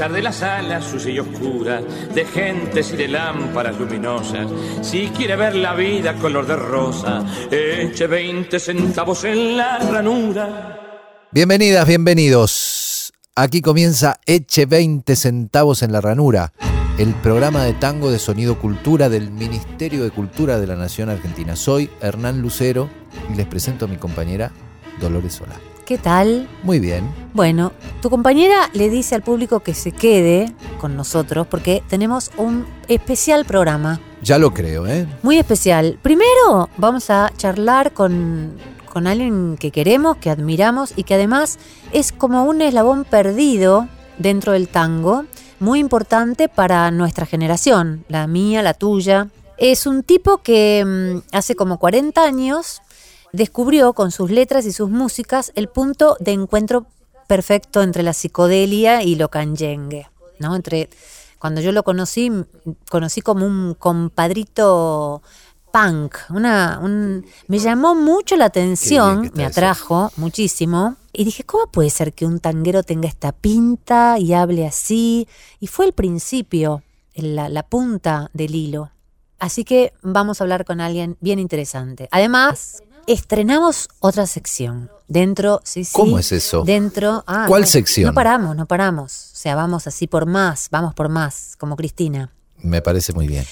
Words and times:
De 0.00 0.22
las 0.22 0.36
salas 0.36 0.86
sucia 0.86 1.12
y 1.12 1.18
oscura, 1.18 1.82
de 1.82 2.24
gentes 2.24 2.90
y 2.90 2.96
de 2.96 3.06
lámparas 3.06 3.78
luminosas, 3.78 4.48
si 4.80 5.08
quiere 5.08 5.36
ver 5.36 5.54
la 5.54 5.74
vida 5.74 6.14
color 6.14 6.46
de 6.46 6.56
rosa, 6.56 7.22
eche 7.50 8.06
20 8.06 8.58
centavos 8.58 9.24
en 9.24 9.58
la 9.58 9.78
ranura. 9.78 11.28
Bienvenidas, 11.32 11.86
bienvenidos. 11.86 13.12
Aquí 13.36 13.60
comienza 13.60 14.18
Eche 14.24 14.64
20 14.64 15.14
centavos 15.16 15.82
en 15.82 15.92
la 15.92 16.00
ranura, 16.00 16.54
el 16.96 17.12
programa 17.16 17.62
de 17.64 17.74
tango 17.74 18.10
de 18.10 18.18
Sonido 18.18 18.58
Cultura 18.58 19.10
del 19.10 19.30
Ministerio 19.30 20.02
de 20.02 20.10
Cultura 20.10 20.58
de 20.58 20.66
la 20.66 20.76
Nación 20.76 21.10
Argentina. 21.10 21.56
Soy 21.56 21.90
Hernán 22.00 22.40
Lucero 22.40 22.88
y 23.30 23.36
les 23.36 23.46
presento 23.46 23.84
a 23.84 23.88
mi 23.88 23.98
compañera 23.98 24.50
Dolores 24.98 25.34
Solá. 25.34 25.69
¿Qué 25.90 25.98
tal? 25.98 26.48
Muy 26.62 26.78
bien. 26.78 27.12
Bueno, 27.34 27.72
tu 28.00 28.10
compañera 28.10 28.70
le 28.74 28.88
dice 28.88 29.16
al 29.16 29.22
público 29.22 29.58
que 29.58 29.74
se 29.74 29.90
quede 29.90 30.54
con 30.80 30.94
nosotros 30.94 31.48
porque 31.48 31.82
tenemos 31.88 32.30
un 32.36 32.64
especial 32.86 33.44
programa. 33.44 33.98
Ya 34.22 34.38
lo 34.38 34.54
creo, 34.54 34.86
¿eh? 34.86 35.08
Muy 35.24 35.36
especial. 35.36 35.98
Primero 36.00 36.68
vamos 36.76 37.10
a 37.10 37.32
charlar 37.36 37.92
con, 37.92 38.56
con 38.88 39.08
alguien 39.08 39.56
que 39.58 39.72
queremos, 39.72 40.18
que 40.18 40.30
admiramos 40.30 40.92
y 40.94 41.02
que 41.02 41.14
además 41.14 41.58
es 41.90 42.12
como 42.12 42.44
un 42.44 42.62
eslabón 42.62 43.04
perdido 43.04 43.88
dentro 44.16 44.52
del 44.52 44.68
tango, 44.68 45.24
muy 45.58 45.80
importante 45.80 46.48
para 46.48 46.92
nuestra 46.92 47.26
generación, 47.26 48.04
la 48.06 48.28
mía, 48.28 48.62
la 48.62 48.74
tuya. 48.74 49.26
Es 49.58 49.86
un 49.88 50.04
tipo 50.04 50.38
que 50.38 50.84
mm, 50.86 51.34
hace 51.36 51.56
como 51.56 51.80
40 51.80 52.22
años 52.22 52.80
descubrió 53.32 53.92
con 53.92 54.10
sus 54.10 54.30
letras 54.30 54.66
y 54.66 54.72
sus 54.72 54.90
músicas 54.90 55.52
el 55.54 55.68
punto 55.68 56.16
de 56.20 56.32
encuentro 56.32 56.86
perfecto 57.26 57.82
entre 57.82 58.02
la 58.02 58.12
psicodelia 58.12 59.02
y 59.02 59.14
lo 59.14 59.28
canyengue, 59.28 60.08
¿no? 60.38 60.56
Entre 60.56 60.90
cuando 61.38 61.60
yo 61.60 61.72
lo 61.72 61.84
conocí, 61.84 62.30
conocí 62.90 63.22
como 63.22 63.46
un 63.46 63.74
compadrito 63.74 65.22
punk, 65.72 66.16
una, 66.30 66.80
un, 66.82 67.24
me 67.46 67.58
llamó 67.58 67.94
mucho 67.94 68.36
la 68.36 68.46
atención, 68.46 69.30
me 69.34 69.44
atrajo 69.44 70.10
muchísimo, 70.16 70.96
y 71.12 71.24
dije, 71.24 71.44
¿cómo 71.44 71.70
puede 71.70 71.90
ser 71.90 72.12
que 72.12 72.26
un 72.26 72.40
tanguero 72.40 72.82
tenga 72.82 73.08
esta 73.08 73.32
pinta 73.32 74.18
y 74.18 74.32
hable 74.32 74.66
así? 74.66 75.28
Y 75.60 75.66
fue 75.66 75.86
el 75.86 75.92
principio, 75.92 76.82
la, 77.14 77.48
la 77.48 77.62
punta 77.62 78.30
del 78.32 78.54
hilo. 78.54 78.90
Así 79.38 79.64
que 79.64 79.92
vamos 80.02 80.40
a 80.40 80.44
hablar 80.44 80.64
con 80.64 80.80
alguien 80.80 81.16
bien 81.20 81.38
interesante. 81.38 82.08
Además, 82.10 82.82
estrenamos 83.06 83.88
otra 84.00 84.26
sección. 84.26 84.90
Dentro, 85.08 85.60
sí, 85.64 85.84
sí. 85.84 85.92
¿Cómo 85.92 86.18
es 86.18 86.30
eso? 86.32 86.62
Dentro. 86.62 87.24
Ah, 87.26 87.46
¿Cuál 87.48 87.62
no, 87.62 87.66
sección? 87.66 88.06
No 88.08 88.14
paramos, 88.14 88.54
no 88.56 88.66
paramos. 88.66 89.30
O 89.32 89.36
sea, 89.36 89.54
vamos 89.56 89.86
así 89.86 90.06
por 90.06 90.26
más, 90.26 90.68
vamos 90.70 90.94
por 90.94 91.08
más, 91.08 91.56
como 91.58 91.76
Cristina. 91.76 92.32
Me 92.58 92.80
parece 92.80 93.12
muy 93.12 93.26
bien. 93.26 93.44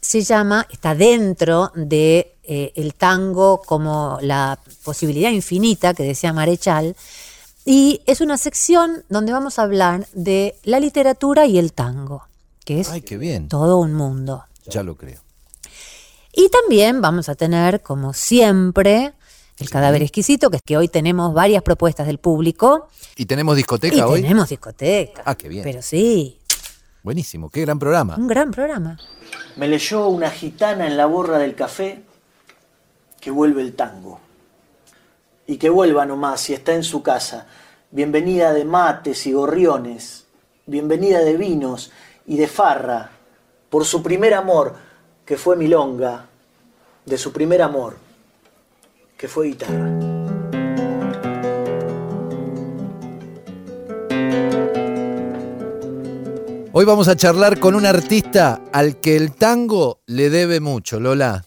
Se 0.00 0.22
llama, 0.22 0.66
está 0.70 0.94
dentro 0.94 1.70
de 1.74 2.36
eh, 2.42 2.72
el 2.74 2.94
tango 2.94 3.62
como 3.62 4.18
la 4.20 4.58
posibilidad 4.84 5.30
infinita 5.30 5.94
que 5.94 6.02
decía 6.02 6.32
Marechal. 6.32 6.96
Y 7.64 8.02
es 8.06 8.20
una 8.20 8.38
sección 8.38 9.04
donde 9.08 9.32
vamos 9.32 9.58
a 9.58 9.62
hablar 9.62 10.08
de 10.12 10.56
la 10.64 10.80
literatura 10.80 11.46
y 11.46 11.58
el 11.58 11.72
tango, 11.72 12.26
que 12.64 12.80
es 12.80 12.88
Ay, 12.88 13.02
qué 13.02 13.16
bien. 13.18 13.48
todo 13.48 13.78
un 13.78 13.94
mundo. 13.94 14.44
Ya 14.66 14.82
lo 14.82 14.96
creo. 14.96 15.21
Y 16.32 16.48
también 16.48 17.00
vamos 17.02 17.28
a 17.28 17.34
tener, 17.34 17.82
como 17.82 18.14
siempre, 18.14 19.12
el 19.58 19.70
cadáver 19.70 20.02
exquisito, 20.02 20.50
que 20.50 20.56
es 20.56 20.62
que 20.62 20.76
hoy 20.76 20.88
tenemos 20.88 21.34
varias 21.34 21.62
propuestas 21.62 22.06
del 22.06 22.18
público. 22.18 22.88
¿Y 23.16 23.26
tenemos 23.26 23.56
discoteca 23.56 23.96
y 23.96 24.00
hoy? 24.00 24.22
tenemos 24.22 24.48
discoteca. 24.48 25.22
Ah, 25.26 25.34
qué 25.34 25.48
bien. 25.48 25.62
Pero 25.64 25.82
sí, 25.82 26.38
Buenísimo, 27.02 27.50
qué 27.50 27.62
gran 27.62 27.78
programa. 27.80 28.14
un 28.16 28.28
gran 28.28 28.50
programa. 28.52 28.96
Me 29.56 29.66
leyó 29.66 30.06
una 30.06 30.30
gitana 30.30 30.86
en 30.86 30.96
la 30.96 31.06
borra 31.06 31.38
del 31.38 31.54
café 31.56 32.02
que 33.20 33.30
vuelve 33.30 33.60
el 33.60 33.74
tango. 33.74 34.20
Y 35.46 35.56
que 35.56 35.68
vuelva 35.68 36.06
nomás 36.06 36.40
si 36.40 36.54
está 36.54 36.72
en 36.74 36.84
su 36.84 37.02
casa. 37.02 37.46
Bienvenida 37.90 38.52
de 38.52 38.64
mates 38.64 39.26
y 39.26 39.32
gorriones. 39.32 40.26
Bienvenida 40.66 41.18
de 41.20 41.36
vinos 41.36 41.90
y 42.24 42.36
de 42.36 42.46
farra. 42.46 43.10
Por 43.68 43.84
su 43.84 44.00
primer 44.02 44.32
amor, 44.34 44.76
que 45.24 45.36
fue 45.36 45.56
milonga. 45.56 46.26
De 47.04 47.18
su 47.18 47.32
primer 47.32 47.60
amor, 47.62 47.96
que 49.16 49.26
fue 49.26 49.48
guitarra. 49.48 49.90
Hoy 56.74 56.84
vamos 56.84 57.08
a 57.08 57.16
charlar 57.16 57.58
con 57.58 57.74
un 57.74 57.84
artista 57.84 58.62
al 58.72 59.00
que 59.00 59.16
el 59.16 59.32
tango 59.32 59.98
le 60.06 60.30
debe 60.30 60.60
mucho, 60.60 61.00
Lola. 61.00 61.44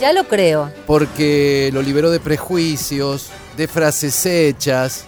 Ya 0.00 0.12
lo 0.12 0.24
creo. 0.24 0.72
Porque 0.84 1.70
lo 1.72 1.80
liberó 1.80 2.10
de 2.10 2.18
prejuicios, 2.18 3.30
de 3.56 3.68
frases 3.68 4.26
hechas, 4.26 5.04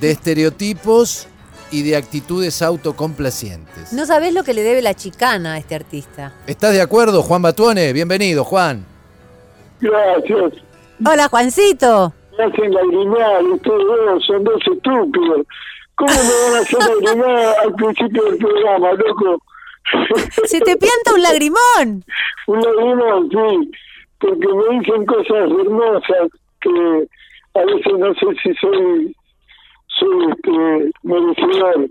de 0.00 0.10
estereotipos 0.10 1.26
y 1.70 1.82
de 1.82 1.96
actitudes 1.96 2.62
autocomplacientes. 2.62 3.92
No 3.92 4.06
sabés 4.06 4.32
lo 4.34 4.44
que 4.44 4.54
le 4.54 4.62
debe 4.62 4.82
la 4.82 4.94
chicana 4.94 5.54
a 5.54 5.58
este 5.58 5.74
artista. 5.74 6.32
¿Estás 6.46 6.72
de 6.72 6.80
acuerdo, 6.80 7.22
Juan 7.22 7.42
Batuone? 7.42 7.92
Bienvenido, 7.92 8.44
Juan. 8.44 8.84
Gracias. 9.80 10.62
Hola, 11.04 11.28
Juancito. 11.28 12.12
Me 12.36 12.44
hacen 12.44 12.72
lagrimear, 12.72 13.42
ustedes 13.44 13.78
dos 13.86 14.26
son 14.26 14.44
dos 14.44 14.60
estúpidos. 14.60 15.46
¿Cómo 15.94 16.12
me 16.12 16.50
van 16.50 16.56
a 16.56 16.60
hacer 16.60 16.78
lagrimear 16.78 17.54
al 17.64 17.74
principio 17.74 18.24
del 18.24 18.38
programa, 18.38 18.92
loco? 18.92 19.42
Se 20.44 20.60
te 20.60 20.76
pianta 20.76 21.14
un 21.14 21.22
lagrimón. 21.22 22.04
Un 22.46 22.60
lagrimón, 22.60 23.28
sí, 23.30 23.70
porque 24.20 24.48
me 24.48 24.78
dicen 24.78 25.04
cosas 25.04 25.50
hermosas 25.50 26.28
que 26.62 27.08
a 27.54 27.64
veces 27.64 27.92
no 27.98 28.14
sé 28.14 28.26
si 28.42 28.54
soy, 28.54 29.16
este, 30.30 30.90
merecedor. 31.02 31.88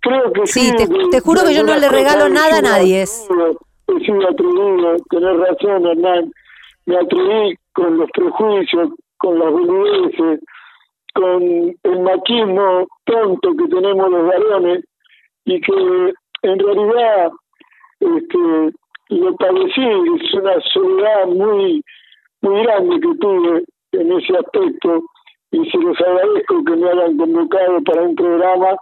Creo 0.00 0.32
que 0.32 0.46
Sí, 0.46 0.60
sí. 0.70 0.76
te- 0.76 1.08
te 1.10 1.20
juro 1.20 1.40
que 1.46 1.54
yo 1.54 1.62
no 1.64 1.76
le 1.76 1.88
regalo 1.88 2.28
nada 2.28 2.58
a 2.58 2.62
nadie. 2.62 3.02
He 3.02 3.06
sido 3.06 4.28
atrevido, 4.28 4.96
tenés 5.10 5.36
razón, 5.38 5.86
Hernán. 5.86 6.32
Me 6.86 6.96
atreví 6.96 7.54
con 7.72 7.98
los 7.98 8.10
prejuicios, 8.12 8.90
con 9.18 9.38
las 9.38 9.50
boludeces, 9.50 10.40
con 11.14 11.42
el 11.82 12.00
machismo 12.00 12.86
tonto 13.04 13.50
que 13.56 13.68
tenemos 13.68 14.10
los 14.10 14.26
varones 14.26 14.84
y 15.46 15.60
que 15.60 16.12
en 16.42 16.58
realidad 16.58 17.30
este, 18.00 18.38
lo 19.08 19.34
padecí, 19.36 19.82
es 19.82 20.34
una 20.34 20.60
soledad 20.72 21.26
muy, 21.26 21.82
muy 22.42 22.62
grande 22.62 23.00
que 23.00 23.18
tuve 23.18 23.64
en 23.92 24.12
ese 24.12 24.36
aspecto 24.36 25.02
y 25.50 25.70
se 25.70 25.78
los 25.78 25.98
agradezco 26.00 26.64
que 26.64 26.76
me 26.76 26.90
hayan 26.90 27.16
convocado 27.16 27.82
para 27.82 28.02
un 28.02 28.14
programa 28.14 28.76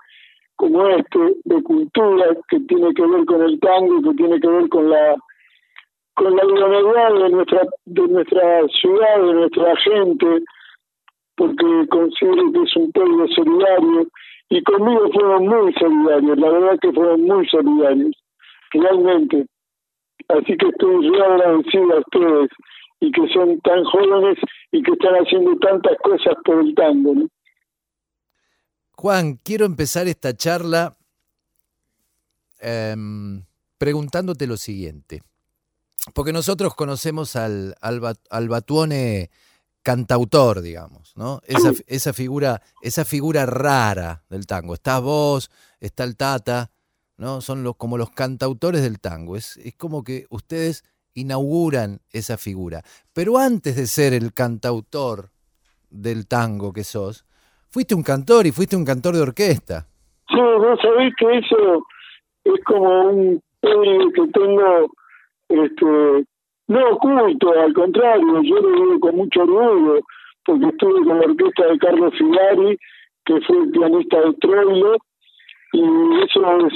como 0.57 0.89
este 0.89 1.19
de 1.45 1.63
cultura 1.63 2.37
que 2.49 2.61
tiene 2.61 2.93
que 2.95 3.07
ver 3.07 3.25
con 3.27 3.43
el 3.43 3.61
tango, 3.61 4.03
que 4.03 4.17
tiene 4.17 4.41
que 4.41 4.49
ver 4.49 4.69
con 4.69 4.91
la 4.91 5.15
con 6.15 6.35
la 6.35 6.45
idoneidad 6.45 7.15
de 7.23 7.29
nuestra 7.31 7.63
de 7.85 8.09
nuestra 8.09 8.67
ciudad, 8.69 9.17
de 9.19 9.35
nuestra 9.35 9.77
gente, 9.77 10.45
porque 11.37 11.87
considero 11.91 12.53
que 12.53 12.63
es 12.63 12.77
un 12.77 12.93
pueblo 12.93 13.29
solidario 13.29 14.07
y 14.49 14.63
conmigo 14.63 15.11
fueron 15.13 15.47
muy 15.47 15.73
solidarios, 15.75 16.39
la 16.39 16.51
verdad 16.51 16.79
que 16.81 16.93
fueron 16.93 17.23
muy 17.23 17.47
solidarios, 17.49 18.17
realmente. 18.73 19.47
Así 20.29 20.57
que 20.57 20.69
estoy 20.69 20.97
muy 20.97 21.21
agradecido 21.21 21.95
a 21.95 21.99
ustedes 21.99 22.51
y 23.01 23.11
que 23.13 23.23
son 23.33 23.61
tan 23.61 23.85
jóvenes 23.85 24.39
y 24.73 24.83
que 24.83 24.93
están 24.93 25.15
haciendo 25.15 25.57
tantas 25.59 25.97
cosas 26.03 26.35
por 26.45 26.61
el 26.61 26.75
tango. 26.75 27.15
¿no? 27.15 27.29
Juan, 28.93 29.39
quiero 29.43 29.67
empezar 29.67 30.09
esta 30.09 30.35
charla 30.35 30.97
em, 32.61 33.45
preguntándote 33.79 34.47
lo 34.47 34.57
siguiente. 34.57 35.23
Porque 36.15 36.33
nosotros 36.33 36.75
conocemos 36.75 37.37
al, 37.37 37.75
al, 37.81 38.49
Batuone 38.49 39.31
cantautor, 39.83 40.63
digamos, 40.63 41.17
¿no? 41.17 41.41
Esa, 41.47 41.73
esa, 41.89 42.13
figura, 42.13 42.63
esa 42.81 43.05
figura 43.05 43.45
rara 43.45 44.23
del 44.31 44.47
tango. 44.47 44.75
Está 44.75 45.01
vos, 45.01 45.51
está 45.81 46.05
el 46.05 46.17
Tata, 46.17 46.71
¿no? 47.17 47.41
Son 47.41 47.65
los, 47.65 47.77
como 47.77 47.99
los 47.99 48.11
cantautores 48.11 48.83
del 48.83 49.01
tango. 49.01 49.37
Es, 49.37 49.57
es 49.59 49.75
como 49.75 50.05
que 50.05 50.27
ustedes 50.31 50.85
inauguran 51.17 51.99
esa 52.13 52.37
figura. 52.37 52.83
Pero 53.13 53.39
antes 53.39 53.75
de 53.75 53.87
ser 53.87 54.13
el 54.13 54.33
cantautor 54.33 55.31
del 55.91 56.29
tango 56.29 56.73
que 56.73 56.85
sos, 56.85 57.25
fuiste 57.71 57.95
un 57.95 58.03
cantor 58.03 58.47
y 58.47 58.53
fuiste 58.53 58.77
un 58.77 58.85
cantor 58.85 59.17
de 59.17 59.23
orquesta. 59.23 59.87
Sí, 60.29 60.37
vos 60.37 60.79
sabés 60.81 61.13
que 61.19 61.39
eso 61.39 61.85
es 62.45 62.65
como 62.65 63.11
un 63.11 63.43
pedido 63.61 64.11
que 64.13 64.27
tengo, 64.33 64.93
este, 65.49 66.27
no 66.69 66.89
oculto, 66.91 67.51
al 67.53 67.73
contrario, 67.73 68.43
yo 68.43 68.57
lo 68.57 68.71
digo 68.71 69.01
con 69.01 69.17
mucho 69.17 69.41
orgullo, 69.41 70.01
porque 70.45 70.67
estuve 70.67 71.05
con 71.05 71.19
la 71.19 71.27
orquesta 71.27 71.67
de 71.67 71.79
Carlos 71.79 72.15
Figari, 72.19 72.79
que 73.25 73.41
fue 73.47 73.59
el 73.59 73.71
pianista 73.71 74.21
de 74.21 74.33
Troilo, 74.35 74.97
y 75.73 75.83
eso 76.25 76.67
es 76.67 76.75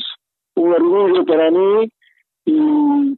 un 0.54 0.72
orgullo 0.72 1.24
para 1.24 1.50
mí, 1.50 1.90
y 2.46 3.16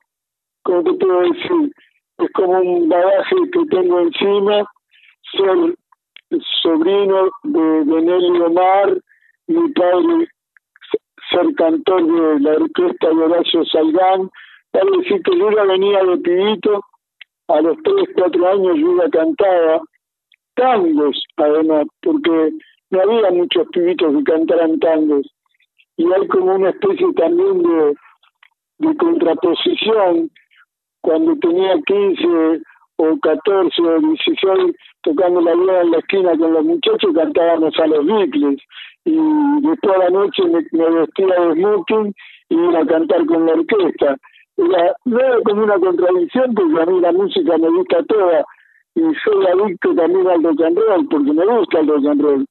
como 0.63 0.85
te 0.85 0.93
puedo 0.95 1.21
decir, 1.21 1.73
es 2.19 2.33
como 2.33 2.61
un 2.61 2.89
bagaje 2.89 3.37
que 3.53 3.65
tengo 3.71 4.01
encima, 4.01 4.65
ser 5.33 5.77
sobrino 6.63 7.31
de, 7.45 7.85
de 7.85 8.03
Nelly 8.03 8.41
Omar, 8.41 8.99
mi 9.47 9.69
padre 9.73 10.29
ser 11.31 11.55
cantor 11.55 12.05
de 12.07 12.41
la 12.41 12.53
orquesta 12.53 13.09
de 13.09 13.15
Horacio 13.15 13.65
Salgán, 13.67 14.31
para 14.71 14.91
decir 14.99 15.23
que 15.23 15.39
yo 15.39 15.51
ya 15.51 15.65
venía 15.65 16.03
de 16.05 16.17
pibito, 16.19 16.81
a 17.49 17.61
los 17.61 17.77
3, 17.83 18.09
4 18.15 18.49
años 18.49 18.79
yo 18.79 18.97
ya 18.97 19.11
cantaba 19.11 19.83
tangos, 20.55 21.23
además, 21.37 21.87
porque 22.03 22.53
no 22.91 23.01
había 23.01 23.31
muchos 23.31 23.67
pibitos 23.73 24.15
que 24.17 24.25
cantaran 24.25 24.79
tangos. 24.79 25.27
Y 25.97 26.11
hay 26.13 26.27
como 26.29 26.55
una 26.55 26.71
especie 26.71 27.13
también 27.15 27.63
de, 27.63 27.95
de 28.79 28.97
contraposición. 28.97 30.31
Cuando 31.03 31.37
tenía 31.37 31.75
15 31.85 32.63
o 32.97 33.19
14 33.21 33.83
o 33.83 34.01
16 34.01 34.77
tocando 35.03 35.41
la 35.41 35.55
vida 35.55 35.81
en 35.83 35.91
la 35.91 35.99
esquina 35.99 36.37
con 36.39 36.53
los 36.53 36.65
muchachos 36.65 37.13
cantábamos 37.15 37.75
a 37.79 37.87
los 37.87 38.07
Beatles 38.07 38.61
y 39.05 39.17
después 39.63 39.93
de 39.93 39.99
la 39.99 40.11
noche 40.11 40.43
me, 40.45 40.91
vestía 40.91 41.27
de 41.27 41.55
smoking 41.55 42.15
y 42.49 42.55
iba 42.55 42.81
a 42.81 42.87
cantar 42.87 43.27
con 43.27 43.47
la 43.47 43.53
orquesta. 43.53 44.17
Era, 44.57 44.95
no 45.05 45.19
como 45.45 45.65
una 45.65 45.79
contradicción 45.79 46.55
porque 46.55 46.83
a 46.83 46.87
mí 46.87 47.01
la 47.01 47.13
música 47.13 47.59
me 47.59 47.69
gusta 47.69 48.03
toda 48.05 48.45
y 48.95 49.01
soy 49.25 49.47
adicto 49.47 49.95
también 49.95 50.29
al 50.29 50.43
rock 50.43 50.63
and 50.63 50.79
roll 50.79 51.09
porque 51.09 51.33
me 51.33 51.47
gusta 51.47 51.81
el 51.81 51.89
rock 51.89 52.07
and 52.07 52.23
roll. 52.23 52.47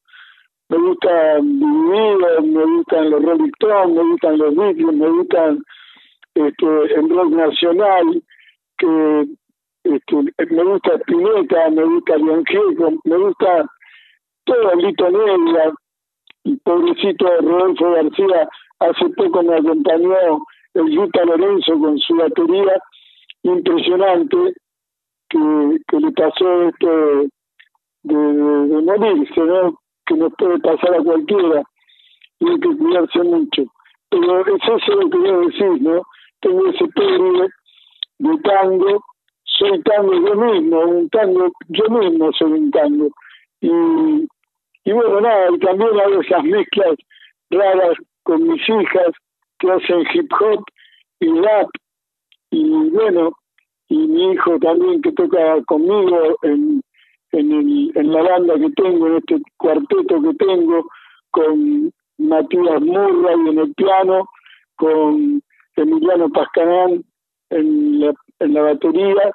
Me 0.69 0.77
gusta 0.77 1.35
vivir, 1.41 2.43
me 2.43 2.63
gustan 2.63 3.09
los 3.09 3.23
Rolling 3.23 3.51
Stones, 3.59 3.95
me 3.95 4.03
gustan 4.03 4.37
los 4.37 4.55
Beatles, 4.55 4.93
me 4.95 5.09
gustan 5.09 5.63
este, 6.35 6.65
el 6.95 7.09
rock 7.09 7.29
nacional, 7.31 8.23
que 8.81 9.25
este, 9.83 10.15
me 10.49 10.63
gusta 10.63 10.95
Spinetta, 10.95 11.69
me 11.69 11.83
gusta 11.83 12.17
Biancheco, 12.17 12.93
me 13.03 13.17
gusta 13.17 13.65
todo 14.45 14.75
Lito 14.75 15.09
Negra, 15.09 15.73
y 16.43 16.55
pobrecito 16.57 17.25
Rodolfo 17.41 17.91
García, 17.91 18.49
hace 18.79 19.09
poco 19.09 19.43
me 19.43 19.55
acompañó 19.55 20.43
el 20.73 20.89
Yuta 20.89 21.25
Lorenzo 21.25 21.79
con 21.79 21.97
su 21.99 22.15
batería 22.15 22.81
impresionante 23.43 24.53
que, 25.29 25.99
le 25.99 26.11
pasó 26.11 26.63
esto 26.63 27.29
de, 28.03 28.15
de, 28.15 28.81
morirse, 28.81 29.41
¿no? 29.41 29.79
que 30.05 30.15
nos 30.15 30.33
puede 30.37 30.59
pasar 30.59 30.95
a 30.95 31.03
cualquiera 31.03 31.63
y 32.39 32.49
hay 32.49 32.59
que 32.59 32.77
cuidarse 32.77 33.19
mucho. 33.23 33.63
Pero 34.09 34.41
es 34.41 34.63
eso 34.63 34.95
lo 34.95 35.09
que 35.09 35.17
quería 35.17 35.37
decir, 35.37 35.81
¿no? 35.81 36.01
Tengo 36.41 36.67
ese 36.67 36.85
pedido 36.87 37.47
de 38.21 38.37
tango 38.43 39.03
soy 39.61 39.81
tango 39.83 40.13
yo 40.13 40.35
mismo, 40.35 40.79
un 40.81 41.09
tango, 41.09 41.51
yo 41.67 41.89
mismo 41.89 42.31
soy 42.33 42.51
un 42.51 42.71
tango. 42.71 43.09
Y, 43.61 44.91
bueno, 44.91 45.21
nada, 45.21 45.49
y 45.51 45.59
también 45.59 45.99
hago 45.99 46.21
esas 46.21 46.43
mezclas 46.43 46.95
raras 47.49 47.97
con 48.23 48.47
mis 48.47 48.61
hijas 48.67 49.11
que 49.59 49.71
hacen 49.71 50.03
hip 50.13 50.31
hop 50.39 50.63
y 51.19 51.27
rap. 51.41 51.69
Y 52.49 52.89
bueno, 52.89 53.33
y 53.87 53.97
mi 53.97 54.33
hijo 54.33 54.57
también 54.59 55.01
que 55.01 55.11
toca 55.11 55.61
conmigo 55.65 56.37
en, 56.41 56.81
en, 57.31 57.51
el, 57.51 57.91
en 57.95 58.11
la 58.11 58.23
banda 58.23 58.55
que 58.55 58.69
tengo, 58.71 59.07
en 59.07 59.17
este 59.17 59.41
cuarteto 59.57 60.21
que 60.21 60.33
tengo, 60.35 60.87
con 61.29 61.93
Matías 62.17 62.81
Murray 62.81 63.49
en 63.49 63.59
el 63.59 63.73
piano, 63.75 64.27
con 64.75 65.41
Emiliano 65.75 66.29
Pascanán 66.29 67.03
en 67.51 67.99
la, 67.99 68.61
batería 68.61 69.31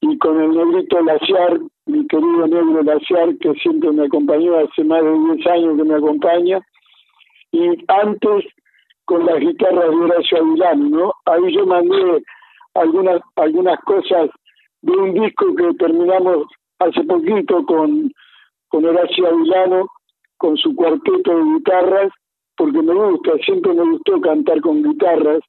y 0.00 0.18
con 0.18 0.40
el 0.40 0.50
negrito 0.50 1.00
Laciar, 1.02 1.60
mi 1.86 2.06
querido 2.06 2.46
negro 2.46 2.82
Laciar, 2.82 3.36
que 3.38 3.52
siempre 3.54 3.92
me 3.92 4.06
acompañó, 4.06 4.58
hace 4.58 4.82
más 4.84 5.02
de 5.02 5.10
10 5.36 5.46
años 5.46 5.76
que 5.76 5.84
me 5.84 5.94
acompaña, 5.94 6.60
y 7.52 7.68
antes 7.88 8.44
con 9.04 9.26
las 9.26 9.40
guitarras 9.40 9.90
de 9.90 9.96
Horacio 9.96 10.38
Avilano, 10.38 10.88
¿no? 10.88 11.12
Ahí 11.26 11.54
yo 11.54 11.66
mandé 11.66 12.22
algunas, 12.74 13.20
algunas 13.36 13.78
cosas 13.80 14.30
de 14.82 14.92
un 14.92 15.14
disco 15.14 15.54
que 15.54 15.74
terminamos 15.74 16.46
hace 16.78 17.02
poquito 17.04 17.64
con, 17.66 18.10
con 18.68 18.84
Horacio 18.84 19.28
Avilano, 19.28 19.86
con 20.38 20.56
su 20.56 20.74
cuarteto 20.74 21.36
de 21.36 21.44
guitarras, 21.56 22.12
porque 22.56 22.80
me 22.80 22.94
gusta, 22.94 23.32
siempre 23.44 23.74
me 23.74 23.82
gustó 23.82 24.20
cantar 24.20 24.60
con 24.60 24.82
guitarras, 24.82 25.40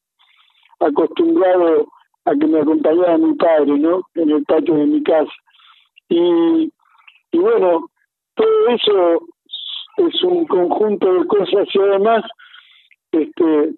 acostumbrado 0.80 1.86
a 2.24 2.32
que 2.32 2.46
me 2.46 2.60
acompañara 2.60 3.18
mi 3.18 3.34
padre, 3.34 3.78
¿no? 3.78 4.02
En 4.14 4.30
el 4.30 4.44
patio 4.44 4.74
de 4.74 4.86
mi 4.86 5.02
casa. 5.02 5.32
Y, 6.08 6.72
y 7.32 7.38
bueno, 7.38 7.88
todo 8.34 8.68
eso 8.68 9.22
es 9.98 10.22
un 10.22 10.46
conjunto 10.46 11.12
de 11.12 11.26
cosas 11.26 11.68
y 11.74 11.78
además 11.78 12.24
este 13.12 13.74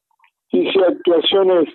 hice 0.50 0.84
actuaciones 0.84 1.68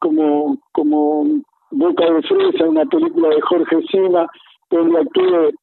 como 0.00 0.58
como 0.72 1.24
Boca 1.70 2.04
de 2.04 2.22
Fresa, 2.22 2.68
una 2.68 2.84
película 2.84 3.30
de 3.30 3.40
Jorge 3.40 3.82
Sima, 3.90 4.28
donde 4.70 5.00
actué 5.00 5.54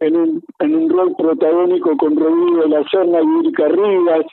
en 0.00 0.16
un, 0.16 0.42
en 0.60 0.74
un 0.74 0.90
rol 0.90 1.14
protagónico 1.16 1.96
con 1.96 2.16
Rodrigo 2.16 2.62
de 2.62 2.68
la 2.68 2.88
Serna 2.88 3.18
y 3.20 3.40
Erika 3.40 3.68
Rivas, 3.68 4.26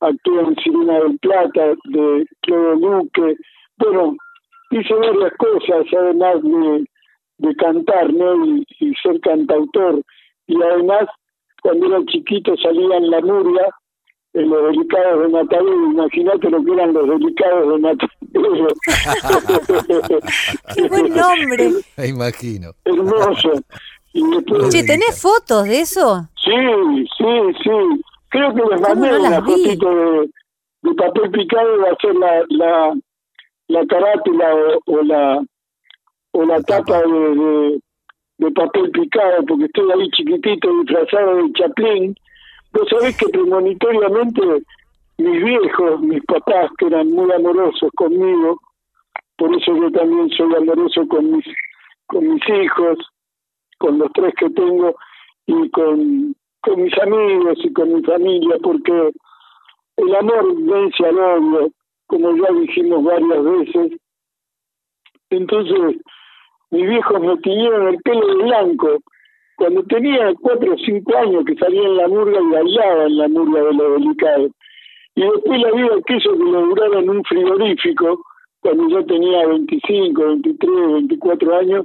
actué 0.00 0.40
en 0.40 0.56
Sirena 0.56 1.00
del 1.00 1.18
Plata 1.20 1.74
de 1.84 2.26
Claudio 2.42 2.74
Luque, 2.74 3.36
bueno, 3.78 4.16
hice 4.70 4.94
varias 4.94 5.32
cosas, 5.38 5.86
además 5.96 6.42
de, 6.42 6.86
de 7.38 7.56
cantar, 7.56 8.12
¿no? 8.12 8.46
Y, 8.46 8.94
ser 9.02 9.20
cantautor. 9.20 10.02
Y 10.46 10.62
además, 10.62 11.08
cuando 11.62 11.86
era 11.86 12.04
chiquito 12.06 12.56
salía 12.56 12.96
en 12.96 13.10
la 13.10 13.20
Nuria, 13.20 13.68
en 14.34 14.50
los 14.50 14.62
delicados 14.64 15.22
de 15.22 15.28
Matadero, 15.28 15.90
imagínate 15.90 16.50
lo 16.50 16.64
que 16.64 16.72
eran 16.72 16.92
los 16.92 17.08
delicados 17.08 17.72
de 17.72 17.78
Matadero. 17.78 18.68
¡Qué 20.74 20.82
buen 20.88 21.14
nombre! 21.14 21.70
Me 21.96 22.08
imagino. 22.08 22.72
Hermoso. 22.84 23.52
Y 24.12 24.22
Che, 24.70 24.82
¿tenés 24.84 25.20
fotos 25.20 25.64
de 25.64 25.80
eso? 25.80 26.26
Sí, 26.42 26.52
sí, 27.18 27.58
sí. 27.62 28.02
Creo 28.30 28.54
que 28.54 28.62
les 28.70 28.80
mandé 28.80 29.18
una 29.18 29.42
fotito 29.42 29.94
de, 29.94 30.30
de 30.82 30.94
papel 30.94 31.30
picado 31.30 31.78
va 31.80 31.90
a 31.90 31.96
ser 32.00 32.14
la, 32.14 32.44
la, 32.48 32.94
la 33.68 33.84
carátula 33.86 34.54
o, 34.86 35.02
la 35.02 35.42
o 36.32 36.44
la 36.44 36.62
tapa 36.62 37.00
de, 37.02 37.80
de, 38.38 38.50
papel 38.52 38.90
picado, 38.90 39.44
porque 39.46 39.64
estoy 39.64 39.90
ahí 39.90 40.10
chiquitito 40.10 40.68
disfrazado 40.80 41.36
de 41.36 41.52
Chaplin. 41.52 42.14
Vos 42.72 42.88
sabés 42.90 43.16
que 43.16 43.28
premonitoriamente 43.28 44.42
mis 45.18 45.44
viejos, 45.44 46.00
mis 46.00 46.22
papás, 46.24 46.70
que 46.78 46.86
eran 46.86 47.10
muy 47.10 47.30
amorosos 47.32 47.90
conmigo, 47.96 48.60
por 49.36 49.54
eso 49.56 49.74
yo 49.76 49.90
también 49.90 50.28
soy 50.30 50.54
amoroso 50.54 51.06
con 51.08 51.30
mis, 51.32 51.44
con 52.06 52.28
mis 52.28 52.42
hijos, 52.48 52.98
con 53.78 53.98
los 53.98 54.12
tres 54.12 54.34
que 54.38 54.50
tengo, 54.50 54.94
y 55.46 55.70
con, 55.70 56.34
con 56.60 56.82
mis 56.82 56.98
amigos 56.98 57.58
y 57.64 57.72
con 57.72 57.94
mi 57.94 58.02
familia, 58.02 58.56
porque 58.62 59.10
el 59.96 60.14
amor 60.14 60.54
vence 60.62 61.06
al 61.06 61.18
odio, 61.18 61.70
como 62.06 62.36
ya 62.36 62.52
dijimos 62.60 63.04
varias 63.04 63.44
veces. 63.44 64.00
Entonces, 65.30 65.96
mis 66.70 66.88
viejos 66.88 67.20
me 67.20 67.36
tiñeron 67.38 67.88
el 67.88 67.98
pelo 68.02 68.26
de 68.26 68.34
blanco. 68.44 68.98
Cuando 69.56 69.82
tenía 69.84 70.34
cuatro 70.40 70.74
o 70.74 70.78
cinco 70.78 71.16
años 71.16 71.44
que 71.46 71.56
salía 71.56 71.82
en 71.82 71.96
la 71.96 72.08
murga 72.08 72.40
y 72.40 72.52
bailaba 72.52 73.04
en 73.04 73.16
la 73.16 73.28
murga 73.28 73.62
de 73.64 73.74
lo 73.74 73.92
delicado. 73.94 74.48
Y 75.14 75.22
después 75.22 75.60
la 75.60 75.72
vida 75.72 75.96
quiso 76.06 76.32
que 76.32 76.44
lo 76.44 76.98
en 76.98 77.10
un 77.10 77.24
frigorífico, 77.24 78.22
cuando 78.60 78.88
yo 78.88 79.06
tenía 79.06 79.46
25, 79.46 80.26
23, 80.26 80.92
24 80.92 81.56
años, 81.56 81.84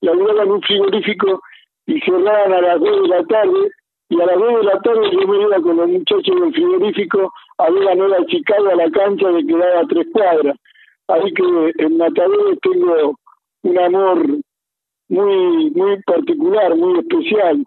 la 0.00 0.12
duraba 0.12 0.44
en 0.44 0.50
un 0.52 0.62
frigorífico 0.62 1.42
y 1.86 2.00
cerraban 2.00 2.52
a 2.52 2.60
las 2.60 2.80
2 2.80 3.02
de 3.02 3.08
la 3.08 3.24
tarde 3.24 3.70
y 4.10 4.20
a 4.20 4.26
las 4.26 4.38
2 4.38 4.56
de 4.60 4.64
la 4.64 4.80
tarde 4.80 5.10
yo 5.12 5.28
me 5.28 5.42
iba 5.42 5.60
con 5.60 5.76
los 5.76 5.88
muchachos 5.88 6.40
del 6.40 6.52
frigorífico 6.52 7.32
a 7.58 7.70
ver 7.70 7.88
a 7.88 7.94
Nueva 7.94 8.24
Chicago 8.26 8.68
a 8.70 8.76
la 8.76 8.90
cancha 8.90 9.28
de 9.28 9.46
quedaba 9.46 9.80
a 9.80 9.86
tres 9.86 10.06
cuadras. 10.12 10.56
Así 11.08 11.32
que 11.34 11.72
en 11.84 11.96
Mataderos 11.98 12.58
tengo 12.62 13.18
un 13.62 13.78
amor 13.78 14.26
muy 15.08 15.70
muy 15.70 16.02
particular, 16.04 16.76
muy 16.76 16.98
especial. 17.00 17.64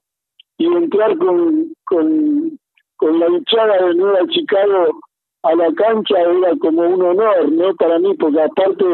Y 0.58 0.66
entrar 0.66 1.18
con, 1.18 1.74
con, 1.86 2.60
con 2.98 3.20
la 3.20 3.28
hinchada 3.28 3.86
de 3.88 3.96
Nueva 3.96 4.28
Chicago 4.30 5.00
a 5.44 5.56
la 5.56 5.74
cancha 5.74 6.20
era 6.20 6.56
como 6.60 6.82
un 6.82 7.02
honor, 7.02 7.52
¿no? 7.52 7.76
Para 7.76 7.98
mí, 8.00 8.14
porque 8.16 8.42
aparte 8.42 8.86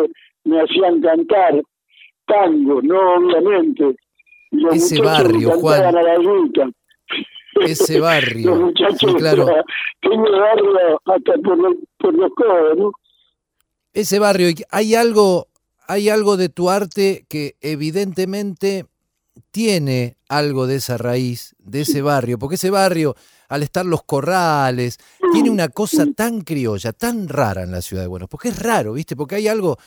me 0.46 0.62
hacían 0.62 1.02
cantar 1.02 1.62
tango, 2.26 2.82
¿no? 2.82 3.16
Obviamente. 3.16 3.96
Y 4.52 4.62
los 4.62 4.76
Ese 4.76 5.02
muchachos 5.02 5.24
barrio, 5.24 5.50
cantaban 5.50 5.62
Juan. 5.62 5.98
a 5.98 6.02
la. 6.02 6.72
Ese 7.66 8.00
barrio. 8.00 8.52
los 8.52 8.60
muchachos, 8.60 9.16
claro. 9.16 9.46
barrio 9.46 11.02
hasta 11.06 11.34
por 11.44 11.58
los, 11.58 11.74
por 11.98 12.14
los 12.14 12.32
codos, 12.36 12.78
¿no? 12.78 12.92
Ese 13.94 14.20
barrio, 14.20 14.50
hay 14.70 14.96
algo, 14.96 15.48
hay 15.88 16.10
algo 16.10 16.38
de 16.38 16.50
tu 16.50 16.70
arte 16.70 17.26
que 17.28 17.56
evidentemente 17.62 18.86
tiene 19.52 20.18
algo 20.30 20.68
de 20.68 20.76
esa 20.76 20.98
raíz, 20.98 21.56
de 21.60 21.82
ese 21.82 22.02
barrio, 22.02 22.38
porque 22.38 22.56
ese 22.56 22.70
barrio, 22.70 23.16
al 23.50 23.64
estar 23.64 23.86
los 23.86 24.04
corrales, 24.04 24.98
tiene 25.32 25.50
una 25.50 25.70
cosa 25.70 26.06
tan 26.16 26.42
criolla, 26.42 26.94
tan 26.94 27.28
rara 27.28 27.64
en 27.64 27.72
la 27.72 27.82
ciudad 27.82 28.04
de 28.04 28.08
Buenos, 28.08 28.30
porque 28.30 28.50
es 28.50 28.60
raro, 28.62 28.94
¿viste? 28.94 29.16
Porque 29.16 29.36
hay 29.36 29.48
algo, 29.48 29.78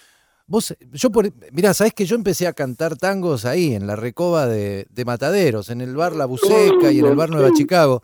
vos, 0.50 0.75
yo 0.92 1.11
por, 1.11 1.33
mirá, 1.52 1.73
sabés 1.73 1.95
que 1.95 2.04
yo 2.04 2.16
empecé 2.16 2.49
a 2.49 2.52
cantar 2.52 2.97
tangos 2.97 3.45
ahí, 3.45 3.73
en 3.73 3.87
la 3.87 3.95
recoba 3.95 4.47
de, 4.47 4.87
de 4.90 5.04
Mataderos, 5.04 5.71
en 5.71 5.80
el 5.80 5.95
bar 5.95 6.16
La 6.16 6.26
Buceca 6.26 6.90
y 6.90 6.99
en 6.99 7.07
el 7.07 7.14
bar 7.14 7.30
Nueva 7.30 7.50
Chicago. 7.54 8.02